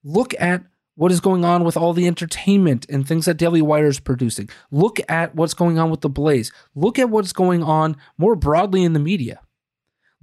Look 0.03 0.33
at 0.39 0.63
what 0.97 1.11
is 1.11 1.21
going 1.21 1.45
on 1.45 1.63
with 1.63 1.77
all 1.77 1.93
the 1.93 2.07
entertainment 2.07 2.87
and 2.89 3.07
things 3.07 3.25
that 3.25 3.37
Daily 3.37 3.61
Wire 3.61 3.85
is 3.85 3.99
producing. 3.99 4.49
Look 4.71 4.99
at 5.07 5.35
what's 5.35 5.53
going 5.53 5.77
on 5.77 5.91
with 5.91 6.01
The 6.01 6.09
Blaze. 6.09 6.51
Look 6.73 6.97
at 6.97 7.11
what's 7.11 7.33
going 7.33 7.61
on 7.61 7.95
more 8.17 8.35
broadly 8.35 8.83
in 8.83 8.93
the 8.93 8.99
media. 8.99 9.39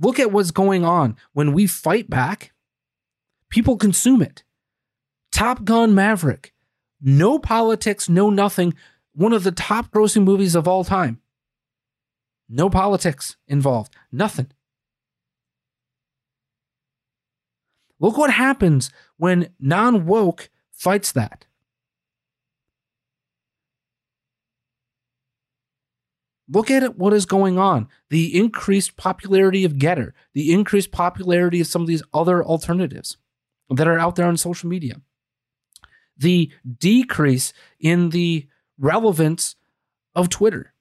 Look 0.01 0.19
at 0.19 0.33
what's 0.33 0.51
going 0.51 0.85
on 0.85 1.17
when 1.33 1.53
we 1.53 1.69
fight 1.69 2.11
back, 2.11 2.53
people 3.51 3.77
consume 3.77 4.21
it. 4.21 4.43
Top 5.31 5.65
Gun 5.65 5.95
Maverick, 5.95 6.53
no 7.01 7.39
politics, 7.39 8.09
no 8.09 8.29
nothing. 8.29 8.75
One 9.15 9.33
of 9.33 9.45
the 9.45 9.53
top 9.53 9.93
grossing 9.93 10.25
movies 10.25 10.57
of 10.57 10.67
all 10.67 10.83
time. 10.83 11.21
No 12.49 12.69
politics 12.69 13.37
involved, 13.47 13.95
nothing. 14.11 14.51
Look 18.01 18.19
what 18.19 18.33
happens 18.33 18.91
when 19.19 19.51
non 19.61 20.05
woke 20.05 20.51
fights 20.85 21.13
that. 21.13 21.47
Look 26.47 26.71
at 26.71 26.99
what 26.99 27.15
is 27.15 27.25
going 27.25 27.59
on. 27.59 27.89
The 28.11 28.39
increased 28.39 28.99
popularity 28.99 29.65
of 29.65 29.77
GETTR, 29.77 30.13
the 30.35 30.53
increased 30.53 30.93
popularity 30.93 31.63
of 31.63 31.67
some 31.67 31.81
of 31.81 31.89
these 31.89 32.03
other 32.13 32.45
alternatives 32.45 33.17
that 33.71 33.89
are 33.89 33.99
out 33.99 34.17
there 34.17 34.27
on 34.27 34.37
social 34.37 34.69
media, 34.69 35.01
the 36.19 36.53
decrease 36.79 37.55
in 37.81 38.11
the 38.11 38.47
relevance 38.79 39.57
of 40.15 40.29
Twitter, 40.29 40.75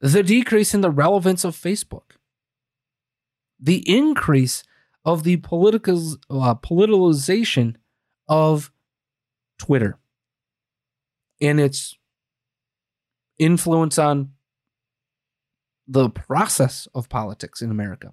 the 0.00 0.22
decrease 0.22 0.72
in 0.72 0.80
the 0.80 0.90
relevance 0.90 1.44
of 1.44 1.54
Facebook, 1.54 2.16
the 3.60 3.86
increase 3.86 4.64
of 5.04 5.24
the 5.24 5.36
political 5.36 6.14
uh, 6.30 6.54
politicalization 6.54 7.76
of 8.28 8.72
Twitter 9.58 9.98
and 11.40 11.60
its 11.60 11.96
influence 13.38 13.98
on 13.98 14.32
the 15.86 16.10
process 16.10 16.88
of 16.94 17.08
politics 17.08 17.62
in 17.62 17.70
America. 17.70 18.12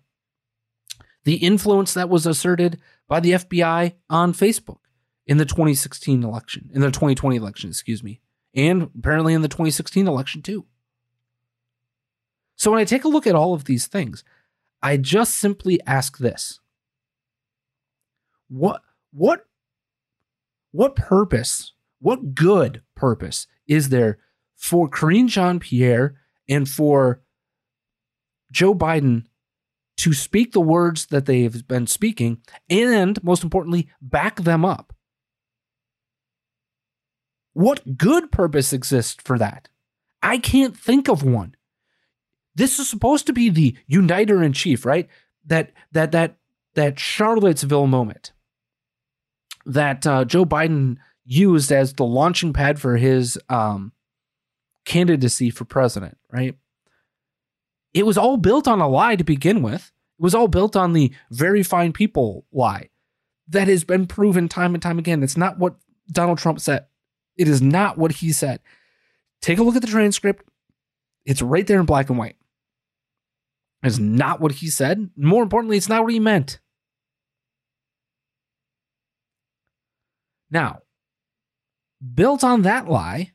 The 1.24 1.36
influence 1.36 1.94
that 1.94 2.10
was 2.10 2.26
asserted 2.26 2.80
by 3.08 3.20
the 3.20 3.32
FBI 3.32 3.94
on 4.10 4.34
Facebook 4.34 4.78
in 5.26 5.38
the 5.38 5.46
2016 5.46 6.24
election, 6.24 6.70
in 6.74 6.82
the 6.82 6.92
2020 6.92 7.36
election, 7.36 7.70
excuse 7.70 8.04
me, 8.04 8.22
and 8.54 8.90
apparently 8.98 9.34
in 9.34 9.42
the 9.42 9.48
2016 9.48 10.08
election 10.08 10.42
too. 10.42 10.66
So 12.56 12.72
when 12.72 12.80
I 12.80 12.86
take 12.86 13.04
a 13.04 13.10
look 13.10 13.28
at 13.28 13.36
all 13.36 13.54
of 13.54 13.66
these 13.66 13.88
things, 13.88 14.24
I 14.82 14.98
just 14.98 15.36
simply 15.36 15.80
ask 15.86 16.18
this. 16.18 16.60
What 18.48 18.82
what 19.12 19.46
what 20.76 20.96
purpose, 20.98 21.72
what 22.00 22.36
good 22.36 22.82
purpose 22.96 23.48
is 23.66 23.90
there 23.90 24.18
for 24.58 24.90
Karine 24.90 25.30
Jean 25.30 25.58
Pierre 25.58 26.16
and 26.50 26.68
for 26.68 27.22
Joe 28.52 28.76
Biden 28.76 29.26
to 29.98 30.12
speak 30.12 30.52
the 30.52 30.60
words 30.60 31.06
that 31.06 31.28
they've 31.28 31.66
been 31.66 31.88
speaking 31.88 32.42
and, 32.70 33.24
most 33.24 33.42
importantly, 33.42 33.88
back 34.02 34.42
them 34.42 34.66
up? 34.66 34.94
What 37.54 37.98
good 37.98 38.30
purpose 38.30 38.74
exists 38.74 39.16
for 39.24 39.38
that? 39.38 39.70
I 40.22 40.38
can't 40.38 40.76
think 40.76 41.08
of 41.08 41.24
one. 41.24 41.56
This 42.54 42.80
is 42.80 42.90
supposed 42.90 43.28
to 43.28 43.34
be 43.34 43.50
the 43.50 43.78
uniter 43.88 44.44
in 44.44 44.52
chief, 44.52 44.86
right? 44.86 45.08
That 45.46 45.72
that 45.94 46.12
that 46.12 46.36
that 46.74 47.00
Charlottesville 47.00 47.88
moment 47.88 48.34
that 49.66 50.06
uh, 50.06 50.26
Joe 50.26 50.46
Biden 50.46 50.98
used 51.26 51.72
as 51.72 51.94
the 51.94 52.06
launching 52.06 52.54
pad 52.54 52.80
for 52.80 52.98
his 52.98 53.40
um, 53.50 53.92
candidacy 54.86 55.50
for 55.50 55.66
president, 55.66 56.18
right? 56.32 56.56
It 57.94 58.06
was 58.06 58.18
all 58.18 58.38
built 58.38 58.68
on 58.68 58.82
a 58.82 58.88
lie 58.88 59.16
to 59.16 59.24
begin 59.24 59.62
with. 59.62 59.92
It 60.20 60.24
was 60.24 60.36
all 60.36 60.48
built 60.48 60.76
on 60.76 60.94
the 60.94 61.12
very 61.32 61.64
fine 61.64 61.94
people 61.94 62.46
lie 62.52 62.90
that 63.48 63.68
has 63.68 63.84
been 63.84 64.08
proven 64.08 64.48
time 64.48 64.74
and 64.74 64.82
time 64.82 65.00
again. 65.00 65.24
It's 65.24 65.38
not 65.38 65.60
what 65.60 65.76
Donald 66.12 66.38
Trump 66.38 66.60
said. 66.60 66.86
It 67.38 67.48
is 67.48 67.62
not 67.62 67.98
what 67.98 68.14
he 68.14 68.32
said. 68.32 68.60
Take 69.42 69.60
a 69.60 69.64
look 69.64 69.76
at 69.76 69.82
the 69.82 69.88
transcript. 69.88 70.46
It's 71.26 71.42
right 71.42 71.66
there 71.66 71.80
in 71.80 71.86
black 71.86 72.10
and 72.10 72.18
white. 72.18 72.38
It's 73.84 73.98
not 74.00 74.42
what 74.42 74.54
he 74.54 74.70
said. 74.70 75.10
More 75.16 75.44
importantly, 75.44 75.78
it's 75.78 75.90
not 75.90 76.04
what 76.04 76.14
he 76.14 76.20
meant. 76.20 76.60
Now, 80.56 80.84
built 82.14 82.42
on 82.42 82.62
that 82.62 82.88
lie, 82.88 83.34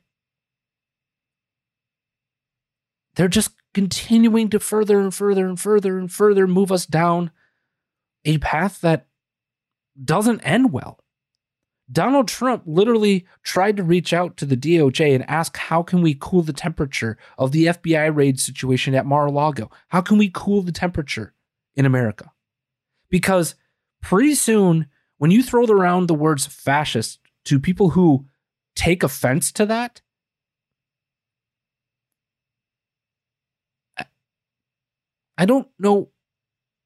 they're 3.13 3.27
just 3.27 3.51
continuing 3.75 4.49
to 4.49 4.59
further 4.59 4.99
and 4.99 5.13
further 5.13 5.47
and 5.47 5.59
further 5.59 5.99
and 5.99 6.11
further 6.11 6.47
move 6.47 6.71
us 6.71 6.87
down 6.87 7.29
a 8.25 8.39
path 8.39 8.81
that 8.81 9.05
doesn't 10.03 10.41
end 10.41 10.73
well. 10.73 10.97
Donald 11.91 12.27
Trump 12.27 12.63
literally 12.65 13.27
tried 13.43 13.77
to 13.77 13.83
reach 13.83 14.13
out 14.13 14.35
to 14.37 14.45
the 14.47 14.57
DOJ 14.57 15.13
and 15.13 15.29
ask 15.29 15.55
how 15.57 15.83
can 15.83 16.01
we 16.01 16.17
cool 16.19 16.41
the 16.41 16.51
temperature 16.51 17.19
of 17.37 17.51
the 17.51 17.67
FBI 17.67 18.15
raid 18.15 18.39
situation 18.39 18.95
at 18.95 19.05
Mar-a-Lago? 19.05 19.69
How 19.89 20.01
can 20.01 20.17
we 20.17 20.31
cool 20.33 20.63
the 20.63 20.71
temperature 20.71 21.35
in 21.75 21.85
America? 21.85 22.31
Because 23.11 23.53
pretty 24.01 24.33
soon 24.33 24.87
when 25.21 25.29
you 25.29 25.43
throw 25.43 25.65
around 25.65 26.07
the 26.07 26.15
words 26.15 26.47
fascist 26.47 27.19
to 27.45 27.59
people 27.59 27.91
who 27.91 28.25
take 28.75 29.03
offense 29.03 29.51
to 29.51 29.67
that, 29.67 30.01
I 35.37 35.45
don't 35.45 35.67
know 35.77 36.09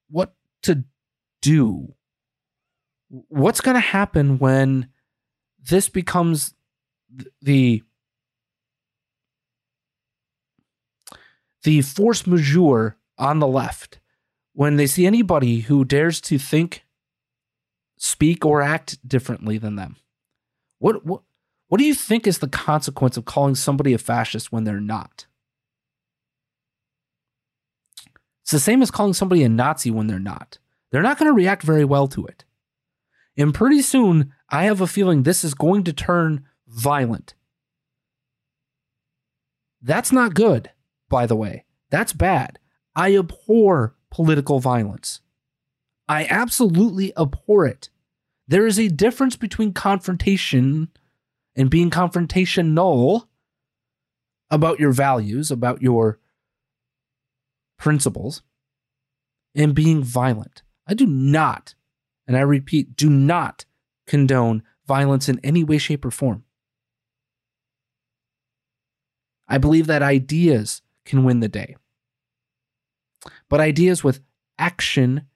what 0.09 0.36
to 0.63 0.83
do. 1.41 1.95
What's 3.07 3.61
going 3.61 3.75
to 3.75 3.79
happen 3.79 4.38
when 4.38 4.89
this 5.57 5.88
becomes 5.88 6.53
the 7.41 7.83
the 11.63 11.81
force 11.83 12.27
majeure 12.27 12.97
on 13.17 13.39
the 13.39 13.47
left 13.47 14.01
when 14.51 14.75
they 14.75 14.88
see 14.88 15.05
anybody 15.05 15.61
who 15.61 15.86
dares 15.86 16.19
to 16.19 16.38
think 16.38 16.84
speak 18.06 18.45
or 18.45 18.62
act 18.62 19.06
differently 19.08 19.58
than 19.58 19.76
them 19.76 19.95
what 20.80 21.06
what 21.06 21.22
what 21.68 21.80
do 21.80 21.86
you 21.86 21.95
think 21.95 22.28
is 22.28 22.39
the 22.39 22.47
consequence 22.47 23.18
of 23.18 23.26
calling 23.26 23.56
somebody 23.56 23.93
a 23.93 23.97
fascist 23.97 24.51
when 24.51 24.64
they're 24.64 24.80
not 24.80 25.26
it's 28.43 28.51
the 28.51 28.60
same 28.60 28.82
as 28.82 28.91
calling 28.91 29.14
somebody 29.14 29.43
a 29.43 29.49
nazi 29.49 29.89
when 29.89 30.08
they're 30.08 30.20
not 30.20 30.60
they're 30.91 31.01
not 31.01 31.18
going 31.18 31.30
to 31.30 31.36
react 31.36 31.64
very 31.64 31.86
well 31.86 32.08
to 32.08 32.26
it 32.26 32.45
and 33.38 33.53
pretty 33.53 33.82
soon, 33.82 34.34
I 34.49 34.66
have 34.66 34.82
a 34.82 34.88
feeling 34.88 35.24
this 35.24 35.43
is 35.43 35.53
going 35.53 35.84
to 35.86 35.93
turn 35.93 36.45
violent. 36.68 37.34
That's 39.82 40.12
not 40.12 40.34
good, 40.34 40.72
by 41.10 41.26
the 41.26 41.36
way. 41.36 41.66
That's 41.89 42.14
bad. 42.14 42.60
I 42.95 43.16
abhor 43.16 43.95
political 44.10 44.60
violence. 44.60 45.22
I 46.08 46.26
absolutely 46.30 47.16
abhor 47.18 47.66
it. 47.66 47.89
There 48.47 48.67
is 48.67 48.79
a 48.79 48.87
difference 48.87 49.35
between 49.35 49.73
confrontation 49.73 50.89
and 51.55 51.69
being 51.69 51.89
confrontational 51.89 53.27
about 54.51 54.79
your 54.79 54.91
values, 54.91 55.49
about 55.49 55.81
your 55.81 56.19
principles, 57.77 58.43
and 59.55 59.73
being 59.73 60.03
violent. 60.03 60.61
I 60.87 60.93
do 60.93 61.07
not 61.07 61.75
and 62.27 62.35
I 62.35 62.41
repeat, 62.41 62.95
do 62.95 63.09
not 63.09 63.65
condone 64.07 64.63
violence 64.87 65.29
in 65.29 65.39
any 65.43 65.63
way, 65.63 65.77
shape, 65.77 66.05
or 66.05 66.11
form. 66.11 66.43
I 69.47 69.57
believe 69.57 69.87
that 69.87 70.01
ideas 70.01 70.81
can 71.05 71.23
win 71.23 71.39
the 71.39 71.47
day. 71.47 71.75
But 73.49 73.59
ideas 73.59 74.03
with 74.03 74.21
action, 74.57 75.27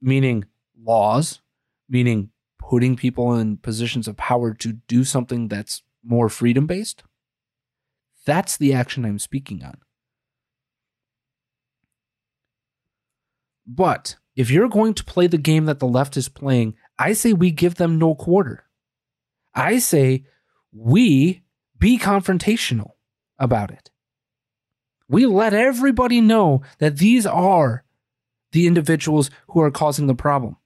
meaning 0.00 0.44
laws, 0.80 1.40
meaning 1.88 2.30
putting 2.58 2.96
people 2.96 3.34
in 3.34 3.56
positions 3.58 4.08
of 4.08 4.16
power 4.16 4.54
to 4.54 4.72
do 4.88 5.04
something 5.04 5.48
that's 5.48 5.82
more 6.02 6.28
freedom 6.28 6.66
based, 6.66 7.02
that's 8.24 8.56
the 8.56 8.72
action 8.72 9.04
I'm 9.04 9.18
speaking 9.18 9.62
on. 9.62 9.78
But 13.66 14.16
if 14.36 14.50
you're 14.50 14.68
going 14.68 14.94
to 14.94 15.04
play 15.04 15.26
the 15.26 15.38
game 15.38 15.66
that 15.66 15.78
the 15.78 15.86
left 15.86 16.16
is 16.16 16.28
playing, 16.28 16.74
I 16.98 17.12
say 17.12 17.32
we 17.32 17.50
give 17.50 17.76
them 17.76 17.98
no 17.98 18.14
quarter. 18.14 18.64
I 19.54 19.78
say 19.78 20.24
we 20.72 21.42
be 21.78 21.98
confrontational 21.98 22.92
about 23.38 23.70
it. 23.70 23.90
We 25.08 25.26
let 25.26 25.54
everybody 25.54 26.20
know 26.20 26.62
that 26.78 26.98
these 26.98 27.26
are 27.26 27.84
the 28.52 28.66
individuals 28.66 29.30
who 29.48 29.60
are 29.60 29.70
causing 29.70 30.06
the 30.06 30.14
problem. 30.14 30.56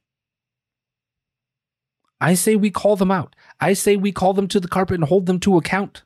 I 2.20 2.34
say 2.34 2.56
we 2.56 2.70
call 2.70 2.96
them 2.96 3.10
out. 3.10 3.36
I 3.60 3.72
say 3.72 3.96
we 3.96 4.12
call 4.12 4.34
them 4.34 4.48
to 4.48 4.60
the 4.60 4.68
carpet 4.68 4.96
and 4.96 5.04
hold 5.04 5.26
them 5.26 5.40
to 5.40 5.56
account. 5.56 6.02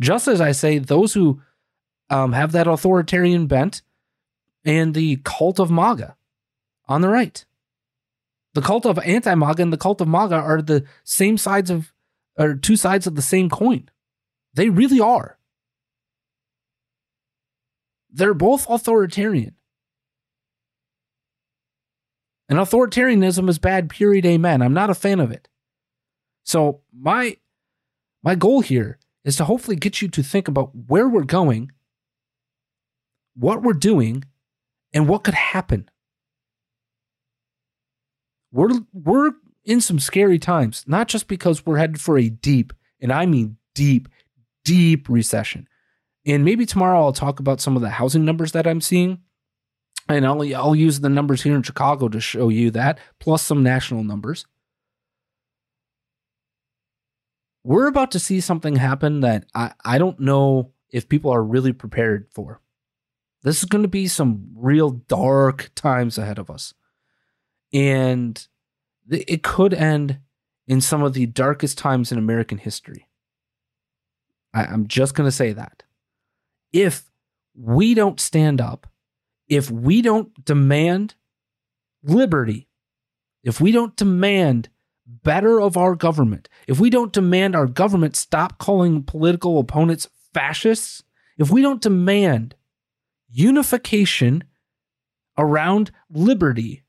Just 0.00 0.28
as 0.28 0.40
I 0.40 0.52
say 0.52 0.78
those 0.78 1.14
who 1.14 1.40
um, 2.10 2.32
have 2.32 2.52
that 2.52 2.66
authoritarian 2.66 3.46
bent 3.46 3.82
and 4.64 4.94
the 4.94 5.20
cult 5.24 5.58
of 5.58 5.70
MAGA 5.70 6.16
on 6.86 7.00
the 7.00 7.08
right. 7.08 7.44
The 8.54 8.62
cult 8.62 8.86
of 8.86 8.98
anti 8.98 9.34
MAGA 9.34 9.62
and 9.62 9.72
the 9.72 9.78
cult 9.78 10.00
of 10.00 10.08
MAGA 10.08 10.36
are 10.36 10.62
the 10.62 10.84
same 11.02 11.36
sides 11.38 11.70
of, 11.70 11.92
or 12.38 12.54
two 12.54 12.76
sides 12.76 13.06
of 13.06 13.14
the 13.14 13.22
same 13.22 13.50
coin. 13.50 13.88
They 14.54 14.68
really 14.68 15.00
are. 15.00 15.38
They're 18.10 18.34
both 18.34 18.68
authoritarian. 18.70 19.56
And 22.48 22.58
authoritarianism 22.58 23.48
is 23.48 23.58
bad, 23.58 23.88
period, 23.88 24.26
amen. 24.26 24.60
I'm 24.60 24.74
not 24.74 24.90
a 24.90 24.94
fan 24.94 25.20
of 25.20 25.32
it. 25.32 25.48
So 26.44 26.80
my 26.92 27.38
my 28.22 28.34
goal 28.34 28.60
here 28.60 28.98
is 29.24 29.36
to 29.36 29.44
hopefully 29.44 29.76
get 29.76 30.02
you 30.02 30.08
to 30.08 30.22
think 30.22 30.48
about 30.48 30.70
where 30.74 31.08
we're 31.08 31.24
going 31.24 31.70
what 33.34 33.62
we're 33.62 33.72
doing 33.72 34.24
and 34.92 35.08
what 35.08 35.24
could 35.24 35.34
happen. 35.34 35.88
We're 38.52 38.70
we're 38.92 39.32
in 39.64 39.80
some 39.80 39.98
scary 39.98 40.38
times, 40.38 40.84
not 40.86 41.08
just 41.08 41.26
because 41.26 41.66
we're 41.66 41.78
headed 41.78 42.00
for 42.00 42.18
a 42.18 42.28
deep, 42.28 42.72
and 43.00 43.12
I 43.12 43.26
mean 43.26 43.56
deep, 43.74 44.08
deep 44.64 45.08
recession. 45.08 45.68
And 46.26 46.44
maybe 46.44 46.64
tomorrow 46.64 47.00
I'll 47.02 47.12
talk 47.12 47.40
about 47.40 47.60
some 47.60 47.76
of 47.76 47.82
the 47.82 47.90
housing 47.90 48.24
numbers 48.24 48.52
that 48.52 48.66
I'm 48.66 48.80
seeing. 48.80 49.18
And 50.08 50.26
I'll 50.26 50.56
I'll 50.56 50.74
use 50.74 51.00
the 51.00 51.08
numbers 51.08 51.42
here 51.42 51.54
in 51.54 51.62
Chicago 51.62 52.08
to 52.08 52.20
show 52.20 52.48
you 52.48 52.70
that, 52.72 52.98
plus 53.20 53.42
some 53.42 53.62
national 53.62 54.04
numbers. 54.04 54.46
We're 57.62 57.86
about 57.86 58.10
to 58.10 58.18
see 58.18 58.40
something 58.40 58.76
happen 58.76 59.20
that 59.20 59.46
I, 59.54 59.72
I 59.82 59.96
don't 59.96 60.20
know 60.20 60.72
if 60.90 61.08
people 61.08 61.30
are 61.30 61.42
really 61.42 61.72
prepared 61.72 62.28
for. 62.30 62.60
This 63.42 63.58
is 63.58 63.64
going 63.64 63.82
to 63.82 63.88
be 63.88 64.06
some 64.06 64.48
real 64.54 64.90
dark 64.90 65.70
times 65.74 66.18
ahead 66.18 66.38
of 66.38 66.50
us. 66.50 66.74
And 67.72 68.46
it 69.10 69.42
could 69.42 69.74
end 69.74 70.20
in 70.66 70.80
some 70.80 71.02
of 71.02 71.14
the 71.14 71.26
darkest 71.26 71.76
times 71.76 72.12
in 72.12 72.18
American 72.18 72.58
history. 72.58 73.08
I, 74.54 74.72
am 74.72 74.86
just 74.86 75.14
going 75.14 75.26
to 75.26 75.32
say 75.32 75.52
that. 75.52 75.82
If 76.72 77.10
we 77.54 77.94
don't 77.94 78.20
stand 78.20 78.60
up, 78.60 78.86
if 79.48 79.70
we 79.70 80.02
don't 80.02 80.44
demand 80.44 81.14
liberty, 82.02 82.68
if 83.42 83.60
we 83.60 83.72
don't 83.72 83.96
demand 83.96 84.68
better 85.06 85.60
of 85.60 85.76
our 85.76 85.94
government, 85.94 86.48
if 86.66 86.80
we 86.80 86.90
don't 86.90 87.12
demand 87.12 87.54
our 87.54 87.66
government 87.66 88.16
stop 88.16 88.58
calling 88.58 89.02
political 89.02 89.58
opponents 89.58 90.08
fascists, 90.32 91.02
if 91.36 91.50
we 91.50 91.62
don't 91.62 91.82
demand 91.82 92.54
unification 93.30 94.44
around 95.36 95.90
liberty, 96.10 96.84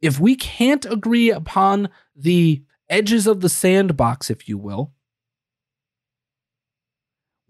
if 0.00 0.20
we 0.20 0.34
can't 0.36 0.84
agree 0.84 1.30
upon 1.30 1.88
the 2.14 2.62
edges 2.88 3.26
of 3.26 3.40
the 3.40 3.48
sandbox, 3.48 4.30
if 4.30 4.48
you 4.48 4.58
will, 4.58 4.92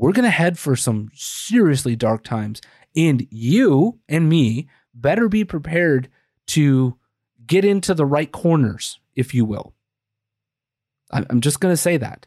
we're 0.03 0.13
going 0.13 0.25
to 0.25 0.31
head 0.31 0.59
for 0.59 0.75
some 0.75 1.09
seriously 1.15 1.95
dark 1.95 2.25
times. 2.25 2.61
And 2.97 3.25
you 3.31 4.01
and 4.09 4.29
me 4.29 4.69
better 4.93 5.29
be 5.29 5.45
prepared 5.45 6.09
to 6.49 6.99
get 7.47 7.65
into 7.65 7.95
the 7.95 8.05
right 8.05 8.31
corners, 8.33 8.99
if 9.15 9.33
you 9.33 9.45
will. 9.45 9.75
I'm 11.13 11.41
just 11.41 11.61
going 11.61 11.73
to 11.73 11.77
say 11.77 11.99
that. 11.99 12.27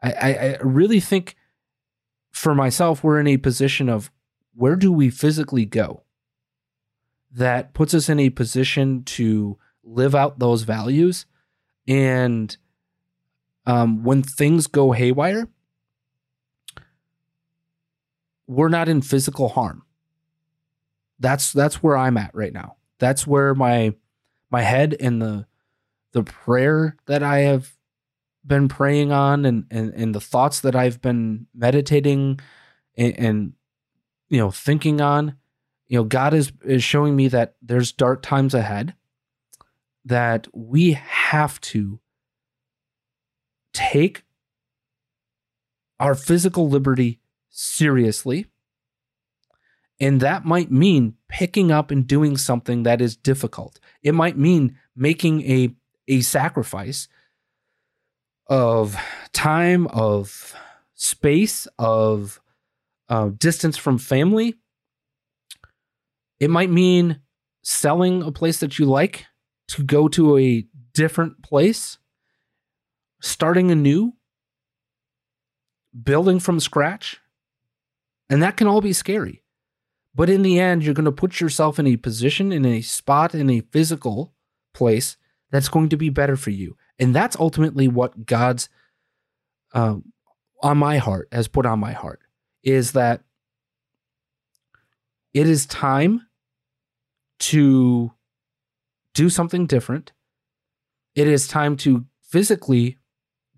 I, 0.00 0.12
I, 0.12 0.58
really 0.60 1.00
think 1.00 1.34
for 2.30 2.54
myself, 2.54 3.02
we're 3.02 3.18
in 3.18 3.26
a 3.26 3.38
position 3.38 3.88
of 3.88 4.12
where 4.54 4.76
do 4.76 4.92
we 4.92 5.10
physically 5.10 5.64
go 5.64 6.04
that 7.32 7.74
puts 7.74 7.92
us 7.92 8.08
in 8.08 8.20
a 8.20 8.30
position 8.30 9.02
to 9.02 9.58
live 9.82 10.14
out 10.14 10.38
those 10.38 10.62
values. 10.62 11.26
And 11.88 12.56
um, 13.64 14.04
when 14.04 14.22
things 14.22 14.68
go 14.68 14.92
haywire, 14.92 15.48
we're 18.46 18.68
not 18.68 18.88
in 18.88 19.02
physical 19.02 19.48
harm. 19.48 19.82
That's 21.18 21.52
that's 21.52 21.82
where 21.82 21.96
I'm 21.96 22.16
at 22.16 22.34
right 22.34 22.52
now. 22.52 22.76
That's 22.98 23.26
where 23.26 23.54
my 23.54 23.94
my 24.50 24.62
head 24.62 24.96
and 25.00 25.20
the 25.20 25.46
the 26.12 26.22
prayer 26.22 26.96
that 27.06 27.22
I 27.22 27.40
have 27.40 27.74
been 28.46 28.68
praying 28.68 29.12
on 29.12 29.44
and 29.44 29.66
and, 29.70 29.92
and 29.94 30.14
the 30.14 30.20
thoughts 30.20 30.60
that 30.60 30.76
I've 30.76 31.00
been 31.00 31.46
meditating 31.54 32.40
and, 32.96 33.18
and 33.18 33.52
you 34.28 34.38
know 34.38 34.50
thinking 34.50 35.00
on 35.00 35.36
you 35.88 35.98
know 35.98 36.04
God 36.04 36.34
is 36.34 36.52
is 36.64 36.84
showing 36.84 37.16
me 37.16 37.28
that 37.28 37.56
there's 37.62 37.92
dark 37.92 38.22
times 38.22 38.54
ahead 38.54 38.94
that 40.04 40.46
we 40.52 40.92
have 40.92 41.60
to 41.60 41.98
take 43.72 44.22
our 45.98 46.14
physical 46.14 46.68
liberty 46.68 47.20
seriously 47.58 48.46
and 49.98 50.20
that 50.20 50.44
might 50.44 50.70
mean 50.70 51.14
picking 51.28 51.70
up 51.72 51.90
and 51.90 52.06
doing 52.06 52.36
something 52.36 52.82
that 52.82 53.00
is 53.00 53.16
difficult. 53.16 53.80
It 54.02 54.12
might 54.12 54.36
mean 54.36 54.76
making 54.94 55.42
a, 55.42 55.74
a 56.06 56.20
sacrifice 56.20 57.08
of 58.46 58.96
time, 59.32 59.86
of 59.88 60.54
space, 60.94 61.66
of 61.78 62.40
uh, 63.08 63.30
distance 63.38 63.76
from 63.76 63.98
family. 63.98 64.56
It 66.38 66.50
might 66.50 66.70
mean 66.70 67.20
selling 67.62 68.22
a 68.22 68.30
place 68.30 68.60
that 68.60 68.78
you 68.78 68.84
like 68.84 69.26
to 69.68 69.82
go 69.82 70.08
to 70.08 70.36
a 70.36 70.66
different 70.92 71.42
place, 71.42 71.98
starting 73.22 73.70
anew, 73.70 74.12
building 76.04 76.38
from 76.38 76.60
scratch. 76.60 77.18
And 78.28 78.42
that 78.42 78.56
can 78.56 78.66
all 78.66 78.80
be 78.80 78.92
scary. 78.92 79.42
But 80.14 80.30
in 80.30 80.42
the 80.42 80.58
end, 80.58 80.82
you're 80.82 80.94
going 80.94 81.04
to 81.04 81.12
put 81.12 81.40
yourself 81.40 81.78
in 81.78 81.86
a 81.86 81.96
position, 81.96 82.50
in 82.50 82.64
a 82.64 82.80
spot, 82.80 83.34
in 83.34 83.50
a 83.50 83.60
physical 83.60 84.32
place 84.72 85.16
that's 85.50 85.68
going 85.68 85.90
to 85.90 85.96
be 85.96 86.08
better 86.08 86.36
for 86.36 86.50
you. 86.50 86.76
And 86.98 87.14
that's 87.14 87.36
ultimately 87.38 87.86
what 87.86 88.26
God's 88.26 88.68
uh, 89.74 89.96
on 90.62 90.78
my 90.78 90.96
heart 90.96 91.28
has 91.32 91.48
put 91.48 91.66
on 91.66 91.78
my 91.78 91.92
heart 91.92 92.20
is 92.62 92.92
that 92.92 93.22
it 95.34 95.46
is 95.46 95.66
time 95.66 96.26
to 97.38 98.10
do 99.12 99.28
something 99.28 99.66
different. 99.66 100.12
It 101.14 101.28
is 101.28 101.46
time 101.46 101.76
to 101.78 102.06
physically 102.22 102.96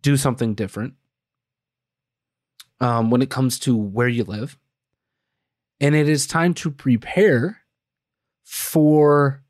do 0.02 0.16
something 0.16 0.54
different 0.54 0.94
um, 2.80 3.10
when 3.10 3.22
it 3.22 3.30
comes 3.30 3.58
to 3.60 3.76
where 3.76 4.08
you 4.08 4.24
live 4.24 4.58
and 5.80 5.94
it 5.94 6.08
is 6.08 6.26
time 6.26 6.54
to 6.54 6.70
prepare 6.70 7.62
for 8.44 9.42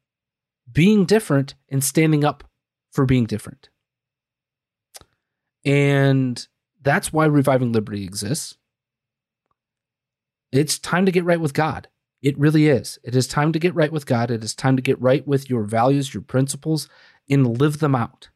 being 0.70 1.04
different 1.04 1.54
and 1.68 1.82
standing 1.82 2.24
up 2.24 2.44
for 2.90 3.06
being 3.06 3.24
different. 3.24 3.68
And 5.64 6.46
that's 6.82 7.12
why 7.12 7.26
Reviving 7.26 7.72
Liberty 7.72 8.04
exists. 8.04 8.56
It's 10.52 10.78
time 10.78 11.06
to 11.06 11.12
get 11.12 11.24
right 11.24 11.40
with 11.40 11.54
God. 11.54 11.88
It 12.22 12.38
really 12.38 12.68
is. 12.68 12.98
It 13.04 13.14
is 13.14 13.26
time 13.26 13.52
to 13.52 13.58
get 13.58 13.74
right 13.74 13.92
with 13.92 14.06
God. 14.06 14.30
It 14.30 14.42
is 14.42 14.54
time 14.54 14.76
to 14.76 14.82
get 14.82 15.00
right 15.00 15.26
with 15.26 15.48
your 15.48 15.62
values, 15.62 16.12
your 16.12 16.22
principles, 16.22 16.88
and 17.30 17.58
live 17.60 17.78
them 17.78 17.94
out. 17.94 18.28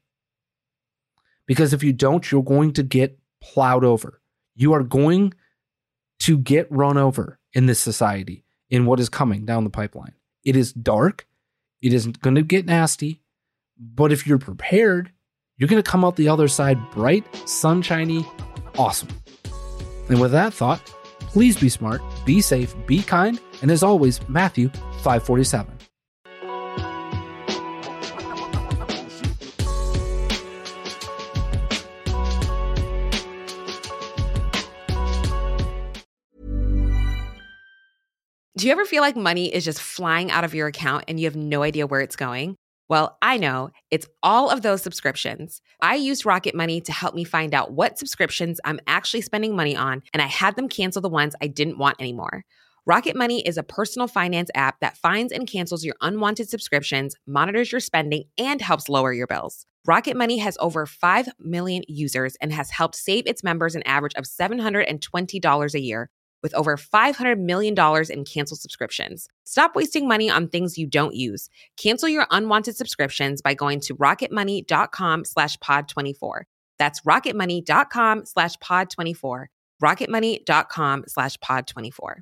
Because 1.46 1.72
if 1.72 1.82
you 1.82 1.92
don't, 1.92 2.30
you're 2.30 2.42
going 2.42 2.72
to 2.74 2.82
get 2.82 3.18
plowed 3.40 3.84
over. 3.84 4.21
You 4.54 4.72
are 4.74 4.82
going 4.82 5.34
to 6.20 6.38
get 6.38 6.70
run 6.70 6.96
over 6.96 7.38
in 7.52 7.66
this 7.66 7.80
society 7.80 8.44
in 8.70 8.86
what 8.86 9.00
is 9.00 9.08
coming 9.08 9.44
down 9.44 9.64
the 9.64 9.70
pipeline. 9.70 10.14
It 10.44 10.56
is 10.56 10.72
dark. 10.72 11.26
It 11.80 11.92
is 11.92 12.06
going 12.06 12.36
to 12.36 12.42
get 12.42 12.66
nasty. 12.66 13.22
But 13.78 14.12
if 14.12 14.26
you're 14.26 14.38
prepared, 14.38 15.10
you're 15.56 15.68
going 15.68 15.82
to 15.82 15.90
come 15.90 16.04
out 16.04 16.16
the 16.16 16.28
other 16.28 16.48
side 16.48 16.78
bright, 16.92 17.24
sunshiny, 17.48 18.26
awesome. 18.78 19.08
And 20.08 20.20
with 20.20 20.32
that 20.32 20.52
thought, 20.52 20.84
please 21.20 21.56
be 21.56 21.68
smart, 21.68 22.02
be 22.24 22.40
safe, 22.40 22.74
be 22.86 23.02
kind, 23.02 23.40
and 23.62 23.70
as 23.70 23.82
always, 23.82 24.20
Matthew 24.28 24.68
547. 25.02 25.71
Do 38.62 38.68
you 38.68 38.72
ever 38.72 38.84
feel 38.84 39.02
like 39.02 39.16
money 39.16 39.52
is 39.52 39.64
just 39.64 39.80
flying 39.80 40.30
out 40.30 40.44
of 40.44 40.54
your 40.54 40.68
account 40.68 41.06
and 41.08 41.18
you 41.18 41.26
have 41.26 41.34
no 41.34 41.64
idea 41.64 41.84
where 41.84 42.00
it's 42.00 42.14
going? 42.14 42.54
Well, 42.88 43.18
I 43.20 43.36
know 43.36 43.70
it's 43.90 44.06
all 44.22 44.50
of 44.50 44.62
those 44.62 44.82
subscriptions. 44.82 45.60
I 45.80 45.96
used 45.96 46.24
Rocket 46.24 46.54
Money 46.54 46.80
to 46.82 46.92
help 46.92 47.16
me 47.16 47.24
find 47.24 47.54
out 47.54 47.72
what 47.72 47.98
subscriptions 47.98 48.60
I'm 48.64 48.78
actually 48.86 49.22
spending 49.22 49.56
money 49.56 49.74
on, 49.74 50.04
and 50.12 50.22
I 50.22 50.26
had 50.26 50.54
them 50.54 50.68
cancel 50.68 51.02
the 51.02 51.08
ones 51.08 51.34
I 51.42 51.48
didn't 51.48 51.78
want 51.78 51.96
anymore. 51.98 52.44
Rocket 52.86 53.16
Money 53.16 53.44
is 53.44 53.58
a 53.58 53.64
personal 53.64 54.06
finance 54.06 54.48
app 54.54 54.78
that 54.78 54.96
finds 54.96 55.32
and 55.32 55.48
cancels 55.48 55.84
your 55.84 55.96
unwanted 56.00 56.48
subscriptions, 56.48 57.16
monitors 57.26 57.72
your 57.72 57.80
spending, 57.80 58.26
and 58.38 58.60
helps 58.60 58.88
lower 58.88 59.12
your 59.12 59.26
bills. 59.26 59.66
Rocket 59.86 60.16
Money 60.16 60.38
has 60.38 60.56
over 60.60 60.86
5 60.86 61.30
million 61.40 61.82
users 61.88 62.36
and 62.40 62.52
has 62.52 62.70
helped 62.70 62.94
save 62.94 63.26
its 63.26 63.42
members 63.42 63.74
an 63.74 63.82
average 63.82 64.14
of 64.14 64.22
$720 64.22 65.74
a 65.74 65.80
year 65.80 66.10
with 66.42 66.54
over 66.54 66.76
$500 66.76 67.38
million 67.38 67.74
in 68.10 68.24
canceled 68.24 68.60
subscriptions. 68.60 69.28
Stop 69.44 69.76
wasting 69.76 70.08
money 70.08 70.28
on 70.28 70.48
things 70.48 70.78
you 70.78 70.86
don't 70.86 71.14
use. 71.14 71.48
Cancel 71.76 72.08
your 72.08 72.26
unwanted 72.30 72.76
subscriptions 72.76 73.40
by 73.42 73.54
going 73.54 73.80
to 73.80 73.94
rocketmoney.com 73.96 75.24
slash 75.24 75.56
pod24. 75.58 76.42
That's 76.78 77.00
rocketmoney.com 77.02 78.26
slash 78.26 78.56
pod24. 78.56 79.46
rocketmoney.com 79.82 81.04
slash 81.06 81.36
pod24. 81.38 82.14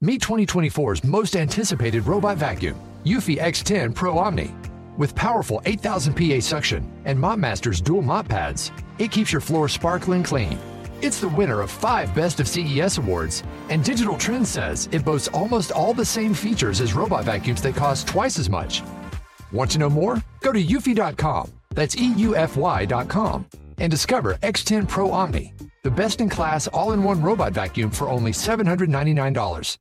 Meet 0.00 0.20
2024's 0.20 1.02
most 1.04 1.34
anticipated 1.34 2.06
robot 2.06 2.36
vacuum, 2.36 2.76
Eufy 3.04 3.38
X10 3.38 3.94
Pro 3.94 4.18
Omni. 4.18 4.54
With 4.96 5.14
powerful 5.14 5.62
8000 5.64 6.14
PA 6.14 6.40
suction 6.40 6.88
and 7.04 7.18
MopMaster's 7.18 7.80
dual 7.80 8.02
mop 8.02 8.28
pads, 8.28 8.70
it 8.98 9.10
keeps 9.10 9.32
your 9.32 9.40
floor 9.40 9.68
sparkling 9.68 10.22
clean 10.22 10.58
it's 11.04 11.20
the 11.20 11.28
winner 11.28 11.60
of 11.60 11.70
five 11.70 12.14
Best 12.14 12.40
of 12.40 12.48
CES 12.48 12.98
awards, 12.98 13.42
and 13.68 13.84
Digital 13.84 14.16
Trends 14.16 14.48
says 14.50 14.88
it 14.92 15.04
boasts 15.04 15.28
almost 15.28 15.70
all 15.72 15.94
the 15.94 16.04
same 16.04 16.34
features 16.34 16.80
as 16.80 16.94
robot 16.94 17.24
vacuums 17.24 17.62
that 17.62 17.76
cost 17.76 18.08
twice 18.08 18.38
as 18.38 18.48
much. 18.48 18.82
Want 19.52 19.70
to 19.72 19.78
know 19.78 19.90
more? 19.90 20.22
Go 20.40 20.52
to 20.52 20.62
eufy.com. 20.62 21.50
That's 21.70 21.96
EUFY.com. 21.96 23.46
and 23.78 23.90
discover 23.90 24.34
X10 24.34 24.88
Pro 24.88 25.10
Omni, 25.10 25.52
the 25.82 25.90
best 25.90 26.20
in 26.20 26.28
class 26.28 26.68
all 26.68 26.92
in 26.92 27.02
one 27.02 27.20
robot 27.20 27.52
vacuum 27.52 27.90
for 27.90 28.08
only 28.08 28.30
$799. 28.30 29.76